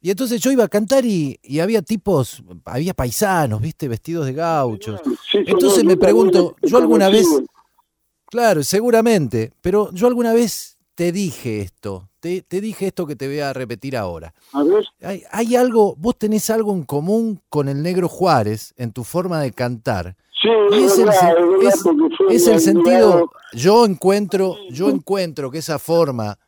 Y 0.00 0.10
entonces 0.10 0.40
yo 0.40 0.52
iba 0.52 0.62
a 0.62 0.68
cantar 0.68 1.04
y, 1.04 1.40
y 1.42 1.58
había 1.58 1.82
tipos, 1.82 2.40
había 2.64 2.94
paisanos, 2.94 3.60
¿viste? 3.60 3.88
Vestidos 3.88 4.26
de 4.26 4.32
gauchos. 4.32 5.00
Entonces 5.32 5.84
me 5.84 5.96
pregunto, 5.96 6.54
yo 6.62 6.78
alguna 6.78 7.08
vez, 7.08 7.26
claro, 8.26 8.62
seguramente, 8.62 9.52
pero 9.60 9.90
yo 9.92 10.06
alguna 10.06 10.32
vez 10.32 10.76
te 10.94 11.10
dije 11.10 11.62
esto, 11.62 12.08
te, 12.20 12.42
te 12.42 12.60
dije 12.60 12.86
esto 12.86 13.08
que 13.08 13.16
te 13.16 13.26
voy 13.26 13.40
a 13.40 13.52
repetir 13.52 13.96
ahora. 13.96 14.32
Hay, 15.02 15.24
hay 15.32 15.56
algo, 15.56 15.96
vos 15.96 16.16
tenés 16.16 16.48
algo 16.48 16.72
en 16.74 16.84
común 16.84 17.40
con 17.48 17.68
el 17.68 17.82
negro 17.82 18.08
Juárez 18.08 18.74
en 18.76 18.92
tu 18.92 19.02
forma 19.02 19.40
de 19.40 19.50
cantar. 19.50 20.16
Sí, 20.40 20.48
Y 20.72 20.84
es 20.84 20.98
el, 20.98 21.08
es 22.30 22.46
el 22.46 22.60
sentido, 22.60 23.30
yo 23.52 23.84
encuentro, 23.84 24.56
yo 24.70 24.88
encuentro 24.88 25.50
que 25.50 25.58
esa 25.58 25.78
forma, 25.78 26.38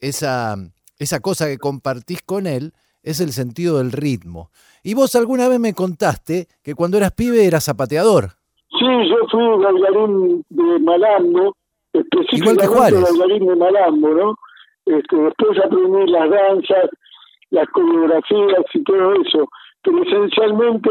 esa, 0.00 0.56
esa 0.98 1.20
cosa 1.20 1.46
que 1.46 1.58
compartís 1.58 2.22
con 2.22 2.46
él, 2.46 2.72
es 3.02 3.20
el 3.20 3.32
sentido 3.32 3.78
del 3.78 3.92
ritmo. 3.92 4.50
Y 4.82 4.94
vos 4.94 5.14
alguna 5.14 5.48
vez 5.48 5.60
me 5.60 5.74
contaste 5.74 6.48
que 6.62 6.74
cuando 6.74 6.96
eras 6.96 7.12
pibe 7.12 7.46
eras 7.46 7.64
zapateador. 7.64 8.30
Sí, 8.70 8.86
yo 9.08 9.16
fui 9.30 9.62
bailarín 9.62 10.44
de 10.48 10.78
Malambo, 10.80 11.54
específicamente 11.92 12.66
bailarín 12.68 13.46
de 13.46 13.56
Malambo, 13.56 14.08
¿no? 14.08 14.38
Este, 14.86 15.16
después 15.16 15.58
aprendí 15.64 16.10
las 16.10 16.30
danzas, 16.30 16.90
las 17.50 17.68
coreografías 17.68 18.64
y 18.74 18.82
todo 18.84 19.14
eso, 19.14 19.48
pero 19.82 20.02
esencialmente 20.02 20.90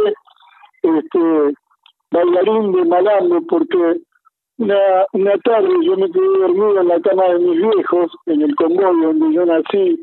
este, 0.82 1.54
bailarín 2.13 2.72
de 2.72 2.86
Malambo 2.86 3.41
porque 3.48 4.00
una, 4.58 4.79
una 5.13 5.38
tarde 5.39 5.74
yo 5.84 5.98
me 5.98 6.10
quedé 6.12 6.25
dormido 6.39 6.82
en 6.82 6.88
la 6.88 7.00
cama 7.01 7.25
de 7.29 7.39
mis 7.39 7.58
viejos, 7.62 8.12
en 8.27 8.41
el 8.43 8.55
convoy 8.55 9.01
donde 9.01 9.34
yo 9.36 9.46
nací, 9.46 10.01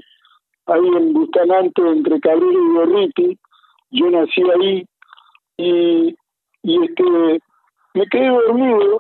ahí 0.67 0.87
en 0.99 1.12
Bustamante, 1.12 1.83
entre 1.83 2.21
Cabrera 2.21 2.52
y 2.52 2.73
Gorriti, 2.75 3.38
yo 3.93 4.11
nací 4.11 4.43
ahí 4.55 4.85
y, 5.57 6.14
y 6.62 6.85
este 6.85 7.05
me 7.95 8.07
quedé 8.07 8.29
dormido 8.29 8.99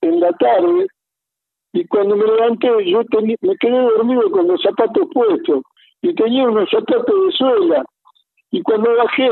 en 0.00 0.20
la 0.20 0.32
tarde 0.32 0.86
y 1.72 1.86
cuando 1.88 2.16
me 2.16 2.24
levanté 2.24 2.68
yo 2.90 3.02
teni- 3.04 3.36
me 3.42 3.54
quedé 3.56 3.78
dormido 3.78 4.30
con 4.30 4.48
los 4.48 4.60
zapatos 4.62 5.08
puestos 5.12 5.62
y 6.02 6.14
tenía 6.14 6.48
unos 6.48 6.70
zapatos 6.70 7.14
de 7.26 7.32
suela. 7.32 7.84
Y 8.50 8.62
cuando 8.62 8.94
bajé 8.96 9.28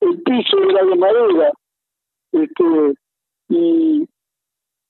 el 0.00 0.22
piso 0.22 0.58
era 0.70 0.84
de 0.84 0.96
madera 0.96 1.52
este 2.32 2.94
y 3.48 4.08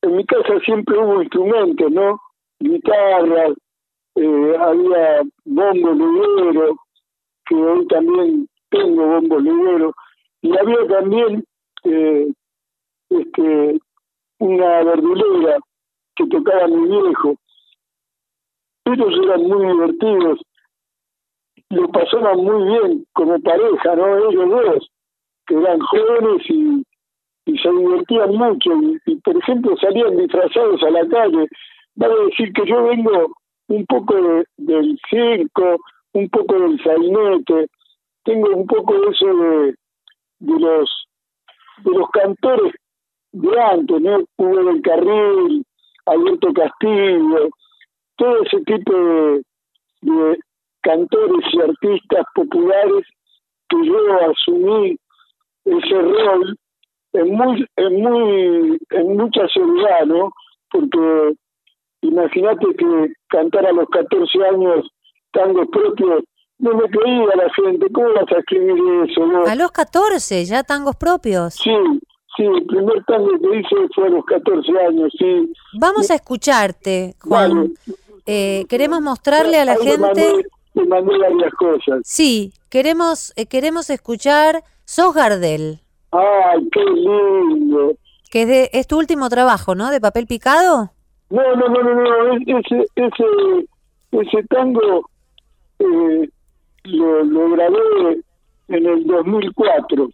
en 0.03 0.17
mi 0.17 0.25
casa 0.27 0.59
siempre 0.65 0.99
hubo 0.99 1.23
instrumentos 1.23 1.91
no 1.91 2.21
guitarras 2.61 3.53
eh, 4.15 4.57
había 4.59 5.23
bombos 5.45 5.97
ligeros 5.97 6.77
que 7.47 7.55
hoy 7.55 7.87
también 7.89 8.49
tengo 8.71 9.07
bombos 9.07 9.43
ligeros 9.43 9.95
y 10.43 10.57
había 10.57 10.87
también 10.89 11.45
eh, 11.85 12.33
este 13.11 13.81
una 14.39 14.83
verdulera 14.83 15.59
que 16.17 16.27
tocaba 16.27 16.67
mi 16.67 16.89
viejo. 16.89 17.37
Ellos 18.85 19.15
eran 19.23 19.43
muy 19.43 19.67
divertidos 19.67 20.41
lo 21.73 21.89
pasaban 21.89 22.37
muy 22.39 22.65
bien 22.65 23.07
como 23.15 23.41
pareja 23.41 23.97
no 23.97 24.29
ellos 24.29 24.51
dos 24.51 24.91
que 25.47 25.55
eran 25.55 25.81
jóvenes 25.81 26.43
y, 26.51 26.85
y 27.47 27.59
se 27.59 27.71
divertían 27.71 28.31
mucho 28.37 28.71
y, 29.07 29.17
por 29.17 29.37
ejemplo 29.37 29.77
salían 29.79 30.17
disfrazados 30.17 30.83
a 30.83 30.91
la 30.91 31.07
calle 31.09 31.49
vale 31.97 32.15
decir 32.27 32.53
que 32.53 32.67
yo 32.67 32.85
vengo 32.85 33.35
un 33.69 33.87
poco 33.87 34.15
de- 34.15 34.45
del 34.59 34.99
circo 35.11 35.79
un 36.13 36.29
poco 36.31 36.59
del 36.59 36.83
sainete 36.83 37.67
tengo 38.25 38.49
un 38.55 38.67
poco 38.67 38.95
de 39.01 39.11
eso 39.11 39.27
de, 39.27 39.75
de 40.41 40.61
los 40.61 41.07
de 41.85 41.91
los 41.91 42.09
cantores 42.11 42.73
de 43.33 43.61
antes, 43.61 44.01
¿no? 44.03 44.19
Hugo 44.37 44.65
del 44.65 44.83
Carril, 44.83 45.65
Alberto 46.05 46.53
Castillo, 46.53 47.49
todo 48.17 48.43
ese 48.43 48.61
tipo 48.65 48.93
de, 48.93 49.43
de 50.03 50.39
cantores 50.83 51.45
y 51.55 51.61
artistas 51.61 52.27
populares 52.35 53.07
que 53.71 53.87
yo 53.87 54.31
asumí 54.31 54.97
ese 55.65 55.95
rol 56.03 56.57
en 57.14 57.35
muy, 57.35 57.66
en 57.76 58.02
muy, 58.02 58.78
en 58.90 59.16
mucha 59.16 59.47
seriedad, 59.49 60.07
¿no? 60.07 60.33
Porque 60.71 61.35
imagínate 62.02 62.66
que 62.76 63.12
cantar 63.28 63.66
a 63.66 63.73
los 63.73 63.87
14 63.88 64.45
años 64.52 64.87
tangos 65.33 65.66
propios, 65.71 66.25
no 66.59 66.75
me 66.75 66.88
creía 66.88 67.26
la 67.37 67.52
gente, 67.54 67.87
¿cómo 67.92 68.09
vas 68.14 68.31
a 68.33 68.38
escribir 68.38 68.75
eso? 69.11 69.26
no? 69.26 69.45
A 69.47 69.54
los 69.54 69.73
14, 69.73 70.45
ya 70.45 70.62
tangos 70.62 70.97
propios. 70.97 71.54
Sí, 71.54 71.71
sí, 72.37 72.45
el 72.45 72.66
primer 72.66 73.04
tango 73.04 73.31
que 73.38 73.59
hice 73.59 73.76
fue 73.95 74.07
a 74.07 74.11
los 74.11 74.25
14 74.25 74.73
años, 74.88 75.12
sí. 75.19 75.52
Vamos 75.81 76.11
a 76.11 76.14
escucharte, 76.14 77.14
Juan. 77.21 77.54
Vale. 77.57 77.71
Eh, 78.26 78.64
queremos 78.69 79.00
mostrarle 79.00 79.59
a 79.59 79.64
la 79.64 79.73
Ahí 79.73 79.78
gente. 79.83 80.45
mandé 80.87 81.19
varias 81.19 81.52
cosas. 81.54 82.00
Sí, 82.04 82.52
queremos, 82.71 83.33
eh, 83.37 83.47
queremos 83.47 83.90
escuchar 83.90 84.62
Sos 84.85 85.14
Gardel, 85.14 85.81
¡Ay, 86.12 86.69
qué 86.71 86.85
lindo! 86.85 87.95
que 88.31 88.42
es, 88.42 88.49
de, 88.49 88.71
es 88.73 88.87
tu 88.87 88.99
último 88.99 89.28
trabajo, 89.28 89.75
¿no? 89.75 89.90
De 89.90 90.00
papel 90.00 90.26
picado. 90.26 90.90
No, 91.28 91.42
no, 91.57 91.69
no, 91.69 91.83
no, 91.83 91.95
no, 91.95 92.33
es- 92.37 92.42
ese, 92.47 92.87
ese, 92.97 93.25
ese 94.12 94.42
tango 94.49 95.09
eh, 95.78 96.28
lo, 96.85 97.25
lo 97.25 97.50
grabé 97.50 98.23
en 98.69 98.87
el 98.87 99.07
2004. 99.07 100.09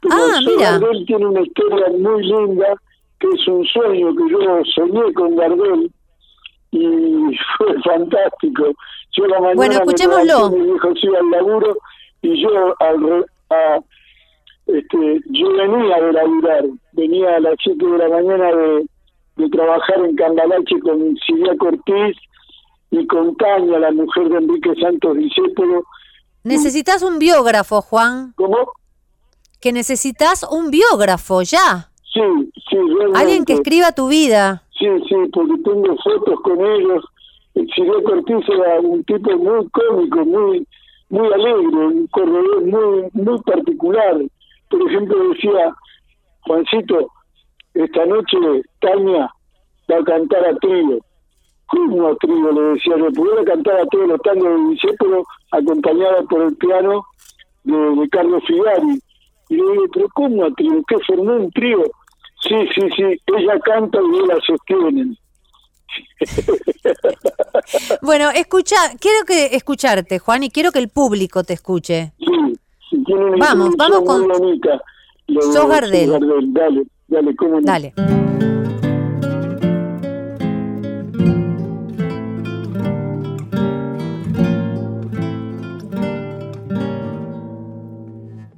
Pero 0.00 0.14
Ah, 0.14 0.40
mira. 0.46 0.72
Gardel 0.78 1.06
tiene 1.06 1.26
una 1.26 1.40
historia 1.40 1.86
muy 1.98 2.22
linda, 2.22 2.66
que 3.18 3.28
es 3.28 3.48
un 3.48 3.64
sueño 3.66 4.14
que 4.14 4.30
yo 4.30 4.38
soñé 4.74 5.12
con 5.14 5.34
Gardel 5.36 5.90
y 6.70 6.84
fue 7.56 7.82
fantástico. 7.82 8.64
Yo 9.12 9.26
la 9.26 9.40
mañana 9.40 9.56
Bueno, 9.56 9.74
me 9.74 9.80
escuchémoslo. 9.80 10.50
levanté, 10.50 10.74
hijo 10.74 10.94
se 11.00 11.06
iba 11.06 11.18
al 11.18 11.30
laburo 11.30 11.76
y 12.22 12.42
yo 12.42 12.74
al 12.78 13.02
re- 13.02 13.24
a- 13.50 13.80
este, 14.68 15.20
yo 15.30 15.48
venía 15.52 15.96
de 16.00 16.12
laburar, 16.12 16.64
venía 16.92 17.36
a 17.36 17.40
las 17.40 17.54
7 17.62 17.84
de 17.84 17.98
la 17.98 18.08
mañana 18.08 18.52
de, 18.54 18.86
de 19.36 19.48
trabajar 19.48 20.04
en 20.04 20.14
Cambalache 20.14 20.78
con 20.80 21.16
Silvia 21.26 21.56
Cortés 21.58 22.16
y 22.90 23.06
con 23.06 23.34
Tania, 23.36 23.78
la 23.78 23.92
mujer 23.92 24.28
de 24.28 24.36
Enrique 24.36 24.74
Santos 24.80 25.16
Discépolo. 25.16 25.84
Necesitas 26.44 27.02
un 27.02 27.18
biógrafo, 27.18 27.80
Juan. 27.80 28.32
¿Cómo? 28.36 28.58
Que 29.60 29.72
necesitas 29.72 30.46
un 30.50 30.70
biógrafo 30.70 31.42
ya. 31.42 31.90
Sí, 32.12 32.20
sí, 32.68 32.76
realmente. 32.76 33.18
Alguien 33.18 33.44
que 33.44 33.54
escriba 33.54 33.92
tu 33.92 34.08
vida. 34.08 34.62
Sí, 34.78 34.86
sí, 35.08 35.14
porque 35.32 35.62
tengo 35.64 35.96
fotos 36.04 36.40
con 36.42 36.60
ellos. 36.64 37.04
Silvio 37.74 38.02
Cortés 38.04 38.44
era 38.48 38.80
un 38.80 39.02
tipo 39.04 39.36
muy 39.36 39.68
cómico, 39.70 40.24
muy 40.24 40.66
muy 41.10 41.32
alegre, 41.32 41.86
un 41.86 42.06
corredor 42.08 42.64
muy 42.64 43.08
muy 43.12 43.38
particular. 43.40 44.22
Por 44.70 44.90
ejemplo, 44.90 45.28
decía, 45.30 45.74
Juancito, 46.42 47.10
esta 47.74 48.06
noche 48.06 48.36
Tania 48.80 49.30
va 49.90 49.96
a 49.98 50.04
cantar 50.04 50.44
a 50.46 50.56
trío. 50.56 50.98
¿Cómo 51.66 52.08
a 52.08 52.16
trío? 52.16 52.52
Le 52.52 52.60
decía 52.74 52.96
yo, 52.96 53.12
pudiera 53.12 53.44
cantar 53.44 53.80
a 53.80 53.86
todos 53.86 54.08
los 54.08 54.20
tangos 54.22 54.48
de 54.48 54.70
Discépolo 54.70 55.24
acompañada 55.52 56.22
por 56.22 56.42
el 56.42 56.56
piano 56.56 57.04
de, 57.64 58.08
Carlos 58.10 58.42
Figari. 58.46 59.00
Y 59.50 59.56
le 59.56 59.72
digo, 59.72 59.84
pero 59.92 60.08
¿cómo 60.14 60.44
a 60.44 60.50
trío? 60.52 60.82
¿Qué 60.88 60.96
formó 61.06 61.34
un 61.34 61.50
trío? 61.52 61.82
Sí, 62.42 62.54
sí, 62.74 62.88
sí, 62.96 63.02
ella 63.36 63.58
canta 63.60 63.98
y 64.00 64.26
la 64.26 64.38
sostienen. 64.46 65.18
bueno, 68.02 68.30
escucha, 68.30 68.76
quiero 69.00 69.24
que 69.26 69.56
escucharte, 69.56 70.18
Juan, 70.18 70.44
y 70.44 70.50
quiero 70.50 70.70
que 70.70 70.78
el 70.78 70.88
público 70.88 71.42
te 71.42 71.54
escuche. 71.54 72.12
Sí, 72.18 72.57
vamos, 73.38 73.76
vamos 73.76 74.02
con. 74.04 74.28
Sos 75.52 75.68
Gardel. 75.68 76.10
Dale, 76.52 76.86
dale, 77.08 77.36
cómo 77.36 77.60
no. 77.60 77.66
Dale. 77.66 77.94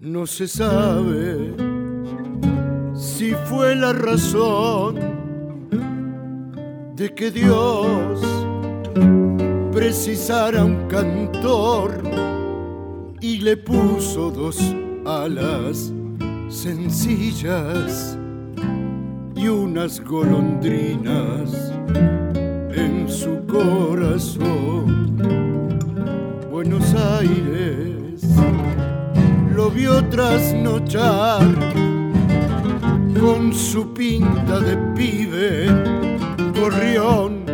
No 0.01 0.27
se 0.27 0.47
sabe 0.47 1.55
si 2.95 3.33
fue 3.47 3.75
la 3.75 3.93
razón 3.93 4.97
de 6.95 7.15
que 7.15 7.31
Dios 7.31 8.21
precisara 9.73 10.65
un 10.65 10.87
cantor 10.89 12.03
y 13.21 13.39
le 13.39 13.57
puso 13.57 14.31
dos 14.31 14.59
alas 15.05 15.93
sencillas 16.49 18.17
y 19.37 19.49
unas 19.49 20.01
golondrinas 20.01 21.73
en 22.75 23.07
su 23.09 23.47
corazón. 23.47 25.17
Buenos 26.51 26.95
Aires 26.95 28.23
lo 29.55 29.71
vio 29.71 30.03
trasnochar 30.07 31.43
con 33.21 33.53
su 33.53 33.93
pinta 33.93 34.61
de 34.61 34.77
pibe 34.97 35.67
gorrión. 36.59 37.45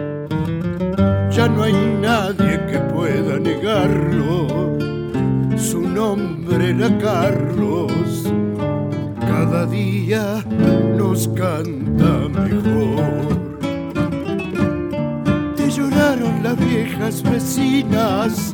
Ya 1.30 1.48
no 1.48 1.64
hay 1.64 1.74
nadie 2.00 2.64
que 2.70 2.78
pueda 2.94 3.38
negarlo. 3.38 4.35
Era 6.68 6.98
Carlos. 6.98 8.24
Cada 9.20 9.66
día 9.66 10.44
nos 10.96 11.28
canta 11.28 12.28
mejor. 12.28 13.38
Te 15.54 15.70
lloraron 15.70 16.42
las 16.42 16.56
viejas 16.58 17.22
vecinas 17.22 18.52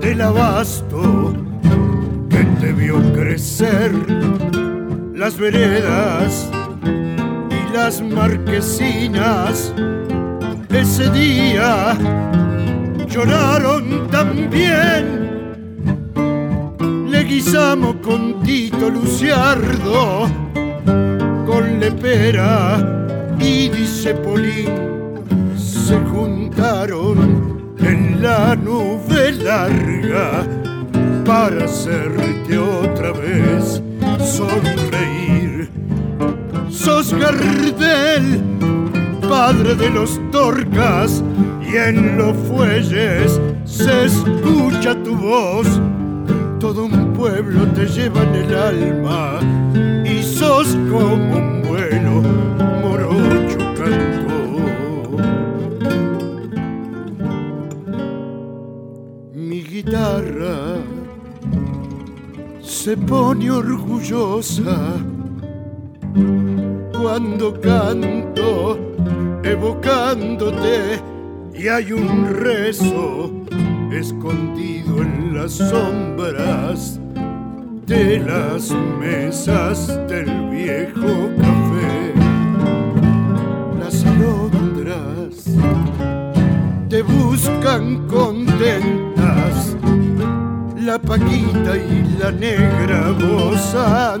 del 0.00 0.20
abasto 0.20 1.34
que 2.30 2.44
te 2.60 2.72
vio 2.72 3.02
crecer 3.12 3.92
las 5.12 5.36
veredas 5.36 6.48
y 6.84 7.76
las 7.76 8.00
marquesinas. 8.00 9.74
Ese 10.70 11.10
día 11.10 11.98
lloraron 13.08 14.06
también. 14.08 15.17
Guisamos 17.28 17.96
con 17.96 18.42
Tito 18.42 18.88
Luciardo, 18.88 20.26
con 21.44 21.78
Lepera 21.78 23.36
y 23.38 23.68
Dicepolín. 23.68 24.70
Se 25.54 25.98
juntaron 26.10 27.74
en 27.80 28.22
la 28.22 28.56
nube 28.56 29.32
larga 29.32 30.42
para 31.26 31.66
hacerte 31.66 32.56
otra 32.56 33.12
vez 33.12 33.82
sonreír. 34.24 35.70
Sos 36.70 37.12
Gardel, 37.12 38.40
padre 39.28 39.74
de 39.74 39.90
los 39.90 40.18
torcas, 40.30 41.22
y 41.70 41.76
en 41.76 42.16
los 42.16 42.34
fuelles 42.48 43.38
se 43.66 44.06
escucha 44.06 44.94
tu 45.04 45.14
voz. 45.14 45.78
Todo 46.60 46.86
un 46.86 47.12
pueblo 47.12 47.66
te 47.68 47.86
lleva 47.86 48.22
en 48.24 48.34
el 48.34 48.54
alma 48.56 49.38
y 50.04 50.22
sos 50.24 50.76
como 50.90 51.36
un 51.36 51.62
vuelo 51.62 52.20
morocho 52.82 53.58
cantó. 53.78 55.16
Mi 59.34 59.62
guitarra 59.62 60.78
se 62.60 62.96
pone 62.96 63.50
orgullosa 63.52 64.96
cuando 67.00 67.60
canto 67.60 68.78
evocándote 69.44 71.00
y 71.54 71.68
hay 71.68 71.92
un 71.92 72.34
rezo 72.34 73.37
escondido 73.98 75.02
en 75.02 75.34
las 75.34 75.52
sombras 75.52 77.00
de 77.86 78.20
las 78.20 78.70
mesas 79.00 79.88
del 80.08 80.50
viejo 80.50 81.30
café. 81.36 82.14
Las 83.80 84.04
alondras 84.04 85.44
te 86.88 87.02
buscan 87.02 88.06
contentas 88.06 89.76
la 90.88 90.98
Paquita 90.98 91.76
y 91.76 92.16
la 92.18 92.30
negra 92.30 93.10
gozan, 93.10 94.20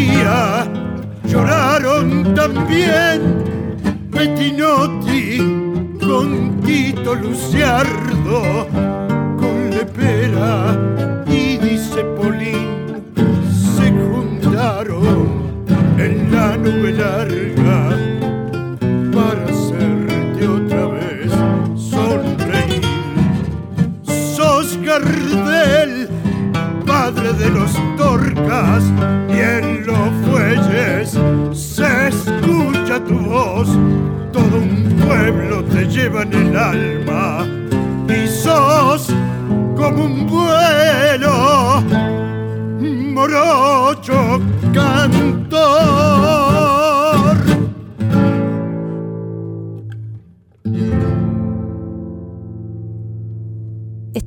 Ese 0.00 0.49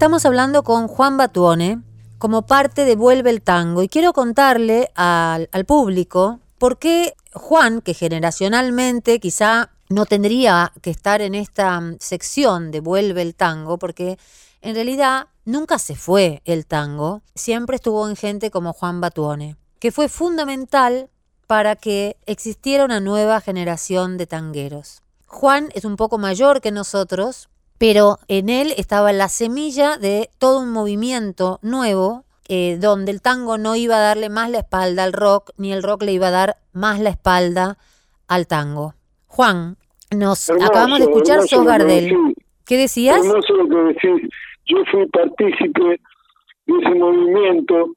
Estamos 0.03 0.25
hablando 0.25 0.63
con 0.63 0.89
Juan 0.89 1.15
Batuone 1.15 1.81
como 2.17 2.41
parte 2.41 2.83
de 2.83 2.97
Vuelve 2.97 3.29
el 3.29 3.41
Tango 3.41 3.83
y 3.83 3.87
quiero 3.87 4.11
contarle 4.11 4.91
al, 4.95 5.47
público 5.65 6.41
por 6.57 6.77
qué 6.77 7.13
Juan, 7.31 7.79
que 7.79 7.93
generacionalmente 7.93 9.21
quizá 9.21 9.69
no 9.87 10.05
tendría 10.05 10.73
que 10.81 10.89
estar 10.89 11.21
en 11.21 11.35
esta 11.35 11.79
mm, 11.79 11.99
sección 12.01 12.69
de 12.71 12.81
Vuelve 12.81 13.21
el 13.21 13.33
tango, 13.33 13.77
porque 13.77 14.19
en 14.61 14.75
realidad 14.75 15.27
nunca 15.45 15.79
se 15.79 15.95
fue 15.95 16.41
el 16.43 16.65
tango, 16.65 17.21
siempre 17.33 17.77
estuvo 17.77 18.05
en 18.09 18.17
gente 18.17 18.51
como 18.51 18.73
Juan 18.73 18.99
Batuone, 18.99 19.55
que 19.79 19.93
fue 19.93 20.09
fundamental 20.09 21.09
para 21.47 21.77
que 21.77 22.17
existiera 22.25 22.83
una 22.83 22.99
nueva 22.99 23.39
generación 23.39 24.17
de 24.17 24.27
tangueros. 24.27 25.01
Juan 25.27 25.69
es 25.73 25.85
un 25.85 25.95
poco 25.95 26.17
mayor 26.17 26.59
que 26.59 26.71
nosotros, 26.71 27.47
pero 27.83 28.15
en 28.29 28.47
él 28.47 28.69
estaba 28.77 29.11
la 29.11 29.27
semilla 29.27 29.97
de 29.97 30.29
todo 30.39 30.61
un 30.61 30.71
movimiento 30.71 31.59
nuevo 31.61 32.23
eh, 32.47 32.77
donde 32.79 33.11
el 33.11 33.21
tango 33.21 33.57
no 33.57 33.75
iba 33.75 33.97
a 33.97 33.99
darle 33.99 34.29
más 34.29 34.49
la 34.49 34.59
espalda 34.59 35.03
al 35.03 35.11
rock, 35.11 35.51
ni 35.57 35.73
el 35.73 35.83
rock 35.83 36.03
le 36.03 36.13
iba 36.13 36.29
a 36.29 36.31
dar 36.31 36.55
más 36.71 37.01
la 37.01 37.09
espalda 37.09 37.75
al 38.29 38.47
tango. 38.47 38.93
Juan, 39.27 39.75
nos 40.17 40.49
acabamos 40.49 40.99
de 40.99 41.05
escuchar 41.07 41.41
Sos 41.41 41.65
Gardel. 41.65 42.15
¿Qué 42.65 42.77
decías? 42.77 43.19
lo 43.27 43.41
que 43.41 43.75
decís. 43.75 44.29
Yo 44.65 44.77
fui 44.89 45.05
partícipe 45.07 45.99
de 46.67 46.79
ese 46.79 46.95
movimiento 46.95 47.91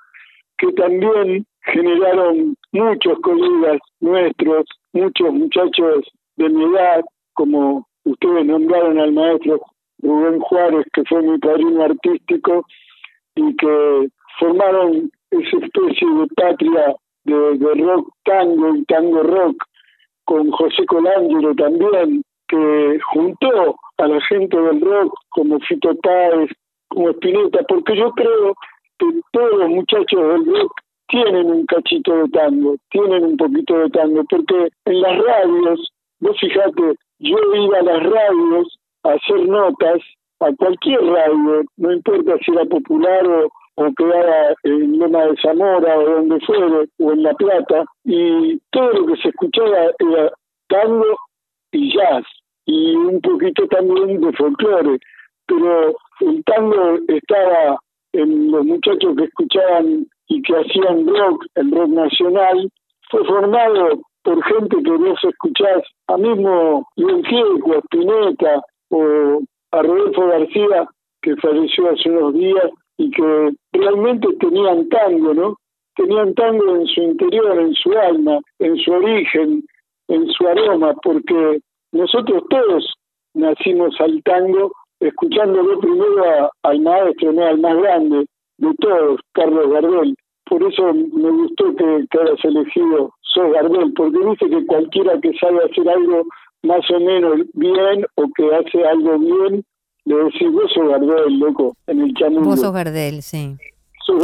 que 0.58 0.72
también 0.72 1.46
generaron 1.60 2.56
muchos 2.72 3.20
colegas 3.22 3.78
nuestros, 4.00 4.64
muchos 4.92 5.32
muchachos 5.32 6.06
de 6.34 6.48
mi 6.48 6.64
edad, 6.74 7.04
como 7.34 7.86
ustedes 8.02 8.46
nombraron 8.46 8.98
al 8.98 9.12
maestro 9.12 9.60
Rubén 10.02 10.40
Juárez, 10.40 10.86
que 10.92 11.04
fue 11.04 11.22
mi 11.22 11.38
padrino 11.38 11.82
artístico, 11.82 12.64
y 13.34 13.56
que 13.56 14.08
formaron 14.38 15.10
esa 15.30 15.56
especie 15.64 16.08
de 16.08 16.26
patria 16.36 16.96
de, 17.24 17.74
rock 17.84 18.08
tango 18.24 18.76
y 18.76 18.84
tango 18.84 19.22
rock, 19.22 19.64
con 20.24 20.50
José 20.50 20.84
Colangelo 20.86 21.54
también, 21.54 22.22
que 22.48 22.98
juntó 23.12 23.76
a 23.98 24.06
la 24.06 24.20
gente 24.22 24.56
del 24.56 24.80
rock 24.80 25.12
como 25.30 25.58
Fito 25.60 25.94
Páez, 25.96 26.50
como 26.88 27.10
Spinetta, 27.10 27.62
porque 27.68 27.96
yo 27.96 28.10
creo 28.12 28.54
que 28.98 29.06
todos 29.32 29.58
los 29.58 29.68
muchachos 29.70 30.20
del 30.20 30.46
rock 30.46 30.72
tienen 31.08 31.46
un 31.46 31.66
cachito 31.66 32.16
de 32.16 32.28
tango, 32.30 32.76
tienen 32.90 33.24
un 33.24 33.36
poquito 33.36 33.78
de 33.78 33.90
tango, 33.90 34.24
porque 34.28 34.68
en 34.84 35.00
las 35.00 35.18
radios, 35.24 35.92
vos 36.20 36.36
fijate, 36.40 36.96
yo 37.18 37.38
iba 37.54 37.78
a 37.78 37.82
las 37.82 38.02
radios 38.02 38.78
hacer 39.14 39.48
notas, 39.48 40.02
a 40.40 40.52
cualquier 40.56 41.00
radio, 41.02 41.62
no 41.76 41.92
importa 41.92 42.36
si 42.44 42.52
era 42.52 42.64
popular 42.66 43.26
o, 43.26 43.92
quedaba 43.96 44.54
en 44.64 44.98
Loma 44.98 45.26
de 45.26 45.36
Zamora 45.42 45.98
o 45.98 46.10
donde 46.10 46.40
fuere, 46.40 46.88
o 46.98 47.12
en 47.12 47.22
La 47.22 47.34
Plata, 47.34 47.84
y 48.04 48.58
todo 48.70 48.92
lo 48.92 49.06
que 49.06 49.22
se 49.22 49.28
escuchaba 49.28 49.90
era 49.98 50.32
tango 50.68 51.16
y 51.72 51.94
jazz, 51.94 52.24
y 52.64 52.94
un 52.94 53.20
poquito 53.20 53.66
también 53.68 54.20
de 54.20 54.32
folclore, 54.32 54.98
pero 55.46 55.94
el 56.20 56.44
tango 56.44 56.98
estaba 57.08 57.78
en 58.12 58.50
los 58.50 58.64
muchachos 58.64 59.14
que 59.16 59.24
escuchaban 59.24 60.06
y 60.28 60.42
que 60.42 60.54
hacían 60.54 61.06
rock, 61.06 61.44
el 61.54 61.70
rock 61.70 61.88
nacional, 61.88 62.70
fue 63.10 63.24
formado 63.24 64.00
por 64.22 64.42
gente 64.44 64.82
que 64.82 64.90
vos 64.90 65.18
escuchás, 65.22 65.82
a 66.08 66.16
mismo 66.16 66.88
León 66.96 67.22
Gieco, 67.24 67.74
Spinetta 67.84 68.62
o 68.90 69.40
a 69.72 69.82
Rodolfo 69.82 70.26
García, 70.28 70.88
que 71.22 71.36
falleció 71.36 71.90
hace 71.90 72.10
unos 72.10 72.34
días, 72.34 72.70
y 72.98 73.10
que 73.10 73.52
realmente 73.72 74.28
tenían 74.40 74.88
tango, 74.88 75.34
¿no? 75.34 75.56
Tenían 75.96 76.34
tango 76.34 76.76
en 76.76 76.86
su 76.86 77.02
interior, 77.02 77.58
en 77.58 77.74
su 77.74 77.92
alma, 77.92 78.38
en 78.58 78.76
su 78.78 78.92
origen, 78.92 79.64
en 80.08 80.26
su 80.28 80.46
aroma, 80.46 80.94
porque 81.02 81.60
nosotros 81.92 82.44
todos 82.48 82.94
nacimos 83.34 83.98
al 84.00 84.22
tango 84.22 84.72
escuchándolo 85.00 85.78
primero 85.80 86.50
al 86.62 86.80
maestro, 86.80 87.32
no 87.32 87.46
al 87.46 87.58
más 87.58 87.76
grande 87.76 88.26
de 88.58 88.74
todos, 88.80 89.20
Carlos 89.32 89.70
Gardel. 89.70 90.14
Por 90.48 90.62
eso 90.62 90.94
me 90.94 91.30
gustó 91.30 91.74
que, 91.76 92.06
que 92.10 92.20
hayas 92.20 92.44
elegido 92.44 93.12
So 93.20 93.50
Gardel, 93.50 93.92
porque 93.94 94.18
dice 94.18 94.48
que 94.48 94.66
cualquiera 94.66 95.20
que 95.20 95.32
sabe 95.38 95.64
hacer 95.64 95.88
algo 95.88 96.24
más 96.66 96.84
o 96.90 97.00
menos 97.00 97.40
bien 97.54 98.04
o 98.16 98.24
que 98.36 98.44
hace 98.54 98.84
algo 98.86 99.18
bien 99.18 99.64
le 100.04 100.14
decís, 100.16 100.52
vos 100.52 100.70
sos 100.72 100.88
Gardel, 100.88 101.38
loco, 101.38 101.76
en 101.88 102.00
el 102.02 102.14
chamullo. 102.14 102.42
Vos 102.44 102.60
sos 102.60 102.72
Gardel, 102.72 103.22
sí. 103.22 103.56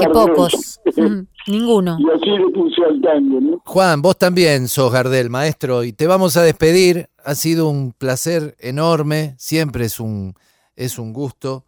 Qué 0.01 0.09
pocos. 0.09 0.81
Mm, 0.95 1.27
ninguno. 1.49 1.97
Y 1.99 2.11
así 2.11 2.29
le 2.29 2.51
puse 2.51 2.85
al 2.85 3.01
tango, 3.01 3.41
¿no? 3.41 3.63
Juan, 3.65 4.03
vos 4.03 4.19
también 4.19 4.69
sos 4.69 4.93
Gardel, 4.93 5.31
maestro, 5.31 5.85
y 5.85 5.93
te 5.95 6.07
vamos 6.07 6.37
a 6.37 6.43
despedir. 6.43 7.09
Ha 7.25 7.35
sido 7.35 7.69
un 7.69 7.93
placer 7.93 8.55
enorme, 8.61 9.35
siempre 9.39 9.87
es 9.87 9.99
un, 9.99 10.35
es 10.77 10.99
un 10.99 11.13
gusto 11.15 11.65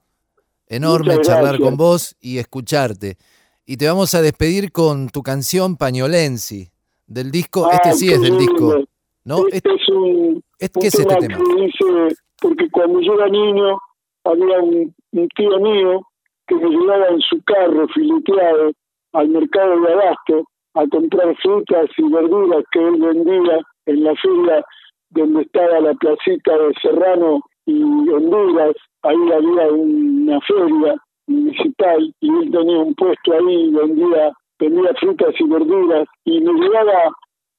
enorme 0.69 1.21
charlar 1.23 1.59
con 1.59 1.77
vos 1.77 2.17
y 2.21 2.39
escucharte. 2.39 3.17
Y 3.65 3.79
te 3.79 3.87
vamos 3.89 4.15
a 4.15 4.21
despedir 4.21 4.73
con 4.73 5.09
tu 5.09 5.23
canción 5.23 5.77
Pañolensi, 5.77 6.69
del 7.07 7.31
disco, 7.31 7.67
Ah, 7.67 7.77
este 7.77 7.95
sí 7.95 8.13
es 8.13 8.21
del 8.21 8.37
lindo. 8.37 8.53
disco, 8.53 8.85
¿no? 9.25 9.47
Este 9.51 9.75
es 9.75 9.89
un, 9.89 10.43
Este- 10.59 10.79
un 10.79 10.83
¿Qué 10.83 10.89
es 10.89 10.99
este 10.99 11.17
tema 11.17 11.39
dice, 11.57 12.17
porque 12.41 12.71
cuando 12.71 13.01
yo 13.01 13.15
era 13.15 13.29
niño 13.29 13.79
había 14.25 14.61
un, 14.61 14.95
un 15.13 15.29
tío 15.37 15.59
mío 15.61 16.01
que 16.47 16.55
me 16.57 16.69
llevaba 16.69 17.09
en 17.09 17.21
su 17.21 17.41
carro 17.45 17.87
fileteado 17.89 18.73
al 19.13 19.29
mercado 19.29 19.81
de 19.81 19.93
Abasto 19.93 20.45
a 20.75 20.87
comprar 20.89 21.35
frutas 21.37 21.89
y 21.97 22.03
verduras 22.13 22.65
que 22.73 22.81
él 22.81 22.97
vendía 23.01 23.61
en 23.87 24.05
la 24.05 24.15
feria 24.17 24.65
donde 25.11 25.43
estaba 25.43 25.81
la 25.81 25.95
placita 25.95 26.59
de 26.59 26.75
Serrano 26.83 27.41
y 27.67 27.81
Honduras. 27.83 28.75
Ahí 29.03 29.17
había 29.33 29.73
una 29.73 30.41
feria 30.41 30.97
municipal 31.27 32.13
y 32.21 32.29
él 32.29 32.51
tenía 32.51 32.79
un 32.79 32.95
puesto 32.95 33.33
ahí, 33.33 33.71
vendía, 33.71 34.33
vendía 34.59 34.93
frutas 34.99 35.35
y 35.39 35.45
verduras 35.49 36.09
y 36.25 36.41
me 36.41 36.53
llevaba 36.61 37.11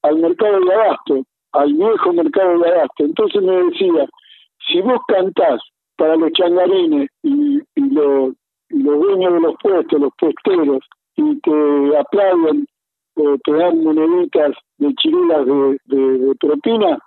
al 0.04 0.18
mercado 0.20 0.60
de 0.60 0.74
Abasto, 0.74 1.24
al 1.58 1.74
viejo 1.74 2.14
mercado 2.14 2.60
de 2.60 2.70
Abasto. 2.70 3.04
Entonces 3.04 3.42
me 3.42 3.64
decía, 3.64 4.08
si 4.68 4.82
vos 4.82 5.00
cantás 5.08 5.62
para 5.98 6.16
los 6.16 6.32
changarines 6.34 7.10
y, 7.24 7.62
los, 7.76 8.34
dueños 8.70 9.34
de 9.34 9.40
los 9.40 9.56
puestos, 9.62 10.00
los 10.00 10.12
puesteros, 10.18 10.84
y 11.16 11.40
te 11.40 11.98
aplauden 11.98 12.66
o 13.16 13.38
te 13.44 13.54
dan 13.54 13.84
moneditas 13.84 14.52
de 14.78 14.94
chirulas 14.96 15.46
de, 15.46 15.78
de, 15.86 16.36
propina, 16.40 17.00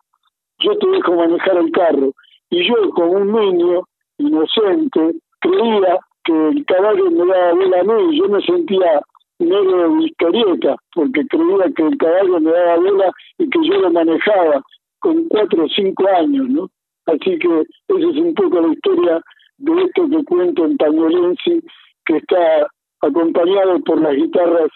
yo 0.60 0.76
te 0.78 0.86
dejo 0.88 1.14
manejar 1.14 1.58
el 1.58 1.70
carro. 1.72 2.12
Y 2.50 2.66
yo, 2.66 2.90
como 2.90 3.12
un 3.12 3.32
niño 3.32 3.82
inocente, 4.16 5.16
creía 5.40 5.98
que 6.24 6.48
el 6.48 6.64
caballo 6.64 7.10
me 7.10 7.26
daba 7.26 7.50
a 7.50 7.84
mí, 7.84 8.18
yo 8.18 8.28
me 8.28 8.40
sentía 8.42 9.02
de 9.38 10.04
historieta, 10.04 10.76
porque 10.94 11.26
creía 11.28 11.72
que 11.76 11.82
el 11.82 11.96
caballo 11.98 12.40
me 12.40 12.50
daba 12.50 12.76
bola 12.76 13.12
y 13.38 13.48
que 13.48 13.58
yo 13.64 13.74
lo 13.74 13.90
manejaba 13.90 14.62
con 14.98 15.28
cuatro 15.28 15.64
o 15.64 15.68
cinco 15.68 16.08
años, 16.08 16.48
¿no? 16.48 16.68
Así 17.06 17.38
que 17.38 17.64
esa 17.88 18.10
es 18.10 18.16
un 18.16 18.34
poco 18.34 18.60
la 18.60 18.72
historia 18.72 19.20
de 19.58 19.82
esto 19.82 20.08
que 20.08 20.24
cuento 20.24 20.64
en 20.64 20.76
Pañolensi, 20.76 21.62
que 22.04 22.16
está 22.16 22.66
acompañado 23.00 23.80
por 23.80 24.00
las 24.00 24.14
guitarras 24.14 24.70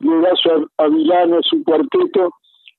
de 0.00 0.08
Horacio 0.08 0.68
Avilano, 0.78 1.40
su 1.42 1.62
cuarteto, 1.64 2.30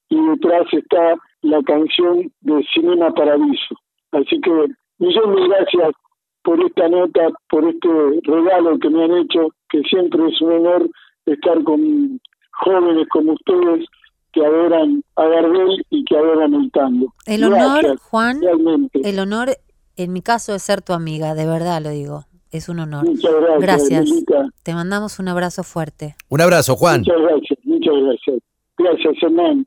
y 0.09 0.27
detrás 0.27 0.65
está 0.73 1.15
la 1.41 1.63
canción 1.63 2.31
de 2.41 2.63
Cinema 2.73 3.13
Paradiso. 3.13 3.75
Así 4.11 4.39
que 4.41 4.51
millón 4.99 5.35
de 5.35 5.47
gracias 5.47 5.91
por 6.43 6.63
esta 6.63 6.89
nota, 6.89 7.29
por 7.49 7.63
este 7.67 7.87
regalo 8.23 8.77
que 8.79 8.89
me 8.89 9.03
han 9.05 9.17
hecho, 9.17 9.49
que 9.69 9.81
siempre 9.83 10.27
es 10.27 10.41
un 10.41 10.51
honor 10.53 10.89
estar 11.25 11.63
con 11.63 12.19
jóvenes 12.51 13.07
como 13.09 13.33
ustedes 13.33 13.85
que 14.33 14.45
adoran 14.45 15.03
a 15.15 15.25
Gardel 15.25 15.85
y 15.89 16.05
que 16.05 16.17
adoran 16.17 16.53
el 16.53 16.71
tango. 16.71 17.13
El 17.25 17.43
honor, 17.43 17.81
Gracias, 17.81 18.01
Juan, 18.01 18.41
realmente. 18.41 19.01
el 19.03 19.19
honor 19.19 19.49
en 19.97 20.13
mi 20.13 20.21
caso 20.21 20.55
es 20.55 20.63
ser 20.63 20.81
tu 20.81 20.93
amiga, 20.93 21.35
de 21.35 21.45
verdad 21.45 21.81
lo 21.81 21.89
digo. 21.89 22.25
Es 22.51 22.67
un 22.67 22.79
honor. 22.79 23.05
Muchas 23.05 23.31
gracias, 23.59 23.89
Gracias. 23.89 24.53
Te 24.63 24.73
mandamos 24.73 25.19
un 25.19 25.29
abrazo 25.29 25.63
fuerte. 25.63 26.15
Un 26.29 26.41
abrazo, 26.41 26.75
Juan. 26.75 26.99
Muchas 27.01 27.21
gracias, 27.21 27.59
muchas 27.63 27.93
gracias. 28.03 28.39
Gracias, 28.77 29.23
Hernán. 29.23 29.65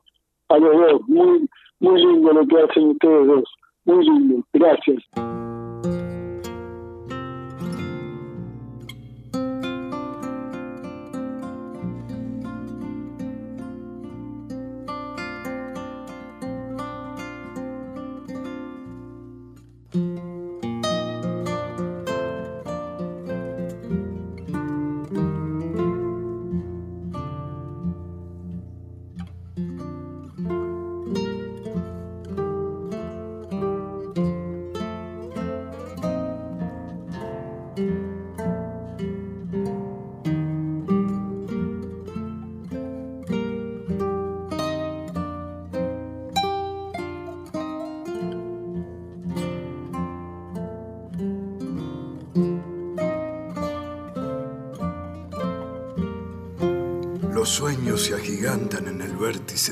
A 0.49 0.57
los 0.57 0.71
dos. 0.71 1.01
Muy, 1.07 1.49
muy 1.79 1.99
lindo 1.99 2.31
lo 2.31 2.45
que 2.45 2.55
hacen 2.61 2.89
ustedes 2.89 3.27
dos. 3.27 3.43
Muy 3.85 4.05
lindo. 4.05 4.43
Gracias. 4.53 5.03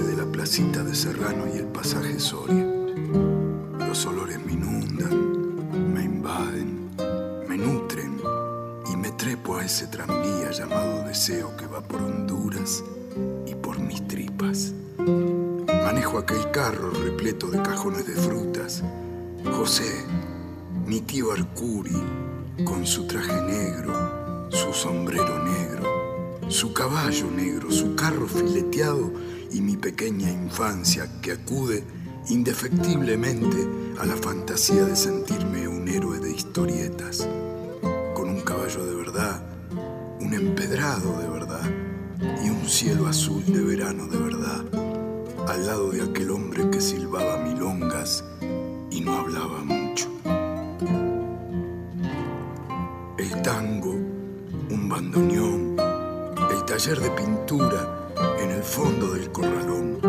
De 0.01 0.17
la 0.17 0.25
placita 0.25 0.83
de 0.83 0.95
Serrano 0.95 1.45
y 1.53 1.59
el 1.59 1.67
pasaje 1.67 2.19
Soria. 2.19 2.65
Los 3.87 4.03
olores 4.07 4.43
me 4.43 4.53
inundan, 4.53 5.93
me 5.93 6.03
invaden, 6.03 6.89
me 7.47 7.57
nutren 7.57 8.19
y 8.91 8.97
me 8.97 9.11
trepo 9.11 9.57
a 9.57 9.65
ese 9.65 9.85
tranvía 9.85 10.49
llamado 10.49 11.03
deseo 11.03 11.55
que 11.57 11.67
va 11.67 11.79
por 11.81 12.01
Honduras 12.01 12.83
y 13.45 13.53
por 13.53 13.79
mis 13.79 14.07
tripas. 14.07 14.73
Manejo 14.97 16.17
aquel 16.17 16.49
carro 16.49 16.89
repleto 16.89 17.51
de 17.51 17.61
cajones 17.61 18.07
de 18.07 18.15
frutas. 18.15 18.83
José, 19.45 20.05
mi 20.87 21.01
tío 21.01 21.31
Arcuri, 21.33 22.01
con 22.65 22.87
su 22.87 23.05
traje 23.05 23.39
negro, 23.43 24.49
su 24.49 24.73
sombrero 24.73 25.37
negro, 25.43 26.02
su 26.49 26.73
caballo 26.73 27.29
negro, 27.31 27.71
su 27.71 27.95
carro 27.95 28.27
fileteado 28.27 29.11
y 29.51 29.61
mi 29.61 29.77
pequeña 29.77 30.29
infancia 30.31 31.09
que 31.21 31.33
acude 31.33 31.83
indefectiblemente 32.29 33.57
a 33.99 34.05
la 34.05 34.15
fantasía 34.15 34.85
de 34.85 34.95
sentirme 34.95 35.67
un 35.67 35.87
héroe 35.87 36.19
de 36.19 36.31
historietas, 36.31 37.27
con 38.13 38.29
un 38.29 38.41
caballo 38.41 38.85
de 38.85 38.95
verdad, 38.95 39.43
un 40.19 40.33
empedrado 40.33 41.19
de 41.19 41.27
verdad 41.27 41.69
y 42.43 42.49
un 42.49 42.67
cielo 42.67 43.07
azul 43.07 43.43
de 43.45 43.61
verano 43.61 44.07
de 44.07 44.17
verdad, 44.17 44.63
al 45.47 45.67
lado 45.67 45.91
de 45.91 46.01
aquel 46.01 46.31
hombre 46.31 46.69
que 46.69 46.81
silbaba 46.81 47.37
milongas 47.37 48.23
y 48.89 49.01
no 49.01 49.17
hablaba 49.17 49.63
mucho. 49.63 50.09
El 53.17 53.41
tango, 53.41 53.91
un 53.91 54.89
bandoneón, 54.89 55.72
taller 56.73 56.99
de 57.01 57.11
pintura 57.11 58.09
en 58.39 58.49
el 58.49 58.63
fondo 58.63 59.13
del 59.13 59.31
corralón, 59.31 59.99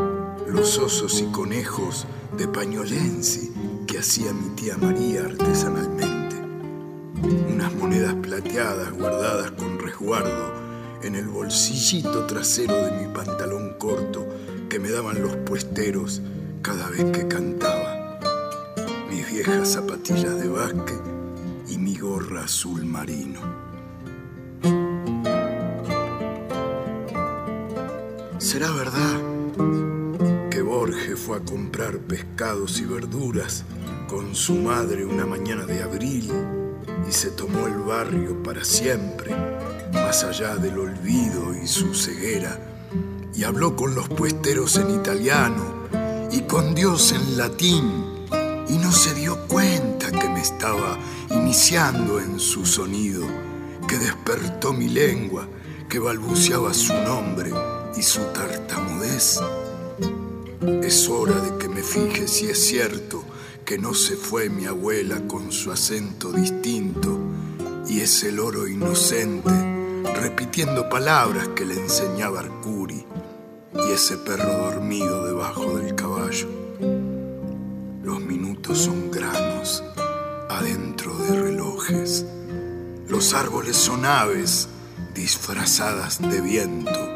los 0.48 0.78
osos 0.78 1.20
y 1.20 1.26
conejos 1.26 2.06
de 2.38 2.48
pañolensi 2.48 3.52
que 3.86 3.98
hacía 3.98 4.32
mi 4.32 4.48
tía 4.56 4.78
María 4.78 5.26
artesanalmente, 5.26 6.36
unas 7.52 7.74
monedas 7.74 8.14
plateadas 8.14 8.92
guardadas 8.92 9.50
con 9.50 9.78
resguardo 9.78 10.54
en 11.02 11.16
el 11.16 11.28
bolsillito 11.28 12.24
trasero 12.24 12.74
de 12.76 12.92
mi 12.92 13.12
pantalón 13.12 13.74
corto 13.78 14.26
que 14.70 14.78
me 14.78 14.88
daban 14.88 15.20
los 15.20 15.36
puesteros 15.36 16.22
cada 16.62 16.88
vez 16.88 17.04
que 17.10 17.28
cantaba, 17.28 18.18
mis 19.10 19.30
viejas 19.30 19.70
zapatillas 19.70 20.40
de 20.40 20.48
básquet 20.48 21.02
y 21.68 21.76
mi 21.76 21.98
gorra 21.98 22.44
azul 22.44 22.86
marino. 22.86 23.73
¿Será 28.54 28.70
verdad 28.70 29.20
que 30.48 30.62
Borges 30.62 31.18
fue 31.18 31.38
a 31.38 31.40
comprar 31.40 31.98
pescados 31.98 32.78
y 32.78 32.84
verduras 32.84 33.64
con 34.08 34.36
su 34.36 34.54
madre 34.54 35.04
una 35.04 35.26
mañana 35.26 35.66
de 35.66 35.82
abril 35.82 36.30
y 37.08 37.12
se 37.12 37.32
tomó 37.32 37.66
el 37.66 37.78
barrio 37.78 38.40
para 38.44 38.62
siempre, 38.64 39.34
más 39.92 40.22
allá 40.22 40.54
del 40.54 40.78
olvido 40.78 41.52
y 41.60 41.66
su 41.66 41.96
ceguera, 41.96 42.60
y 43.34 43.42
habló 43.42 43.74
con 43.74 43.96
los 43.96 44.08
puesteros 44.08 44.76
en 44.76 45.00
italiano 45.00 45.88
y 46.30 46.42
con 46.42 46.76
Dios 46.76 47.10
en 47.10 47.36
latín, 47.36 47.90
y 48.68 48.78
no 48.78 48.92
se 48.92 49.14
dio 49.14 49.36
cuenta 49.48 50.12
que 50.12 50.28
me 50.28 50.40
estaba 50.40 50.96
iniciando 51.30 52.20
en 52.20 52.38
su 52.38 52.64
sonido, 52.64 53.26
que 53.88 53.98
despertó 53.98 54.72
mi 54.72 54.88
lengua, 54.90 55.48
que 55.88 55.98
balbuceaba 55.98 56.72
su 56.72 56.94
nombre 56.94 57.50
y 57.96 58.02
su 58.02 58.20
tartamudez. 58.32 59.40
Es 60.82 61.08
hora 61.08 61.38
de 61.40 61.58
que 61.58 61.68
me 61.68 61.82
fije 61.82 62.26
si 62.26 62.46
es 62.46 62.66
cierto 62.66 63.24
que 63.64 63.78
no 63.78 63.94
se 63.94 64.16
fue 64.16 64.48
mi 64.48 64.66
abuela 64.66 65.20
con 65.26 65.52
su 65.52 65.70
acento 65.72 66.32
distinto 66.32 67.18
y 67.88 68.00
es 68.00 68.22
el 68.24 68.40
oro 68.40 68.66
inocente 68.66 69.50
repitiendo 70.20 70.88
palabras 70.88 71.48
que 71.48 71.64
le 71.64 71.74
enseñaba 71.74 72.40
Arcuri 72.40 73.04
y 73.74 73.90
ese 73.90 74.16
perro 74.18 74.70
dormido 74.70 75.26
debajo 75.26 75.78
del 75.78 75.94
caballo. 75.94 76.48
Los 78.02 78.20
minutos 78.20 78.78
son 78.78 79.10
granos 79.10 79.82
adentro 80.48 81.16
de 81.18 81.40
relojes. 81.40 82.24
Los 83.08 83.34
árboles 83.34 83.76
son 83.76 84.04
aves 84.04 84.68
disfrazadas 85.14 86.20
de 86.20 86.40
viento 86.40 87.13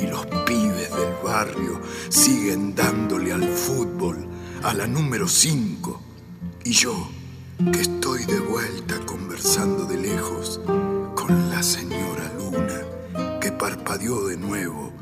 y 0.00 0.06
los 0.06 0.26
pibes 0.44 0.90
del 0.90 1.14
barrio 1.22 1.80
siguen 2.08 2.74
dándole 2.74 3.32
al 3.32 3.44
fútbol 3.48 4.26
a 4.62 4.74
la 4.74 4.86
número 4.86 5.28
5 5.28 6.00
y 6.64 6.72
yo 6.72 7.08
que 7.72 7.80
estoy 7.80 8.24
de 8.24 8.38
vuelta 8.40 8.98
conversando 9.06 9.84
de 9.84 9.96
lejos 9.96 10.60
con 11.14 11.50
la 11.50 11.62
señora 11.62 12.32
Luna 12.38 13.38
que 13.40 13.52
parpadeó 13.52 14.26
de 14.26 14.36
nuevo 14.36 14.92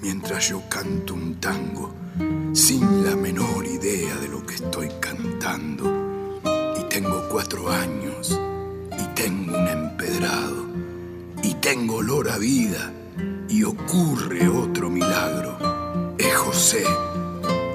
mientras 0.00 0.48
yo 0.48 0.62
canto 0.68 1.14
un 1.14 1.40
tango 1.40 1.94
sin 2.52 3.04
la 3.04 3.16
menor 3.16 3.66
idea 3.66 4.14
de 4.16 4.28
lo 4.28 4.46
que 4.46 4.54
estoy 4.54 4.88
cantando. 5.00 6.40
Y 6.78 6.84
tengo 6.88 7.28
cuatro 7.28 7.70
años 7.70 8.38
y 8.92 9.14
tengo 9.14 9.56
un 9.58 9.66
empedrado 9.66 10.66
y 11.42 11.54
tengo 11.54 11.96
olor 11.96 12.30
a 12.30 12.38
vida 12.38 12.92
y 13.48 13.64
ocurre 13.64 14.48
otro 14.48 14.90
milagro. 14.90 15.58
Es 16.18 16.34
José 16.34 16.84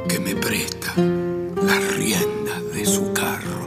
que 0.08 0.20
me 0.20 0.36
presta 0.36 0.94
las 0.98 1.96
riendas 1.96 2.74
de 2.74 2.86
su 2.86 3.14
carro. 3.14 3.60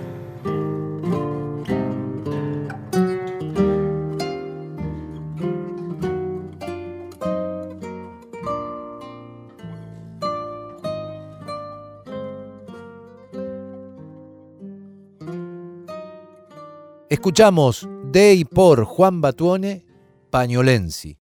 Escuchamos 17.08 17.88
de 18.10 18.34
y 18.34 18.44
por 18.44 18.84
Juan 18.84 19.20
Batuone, 19.20 19.84
Pañolensi. 20.30 21.18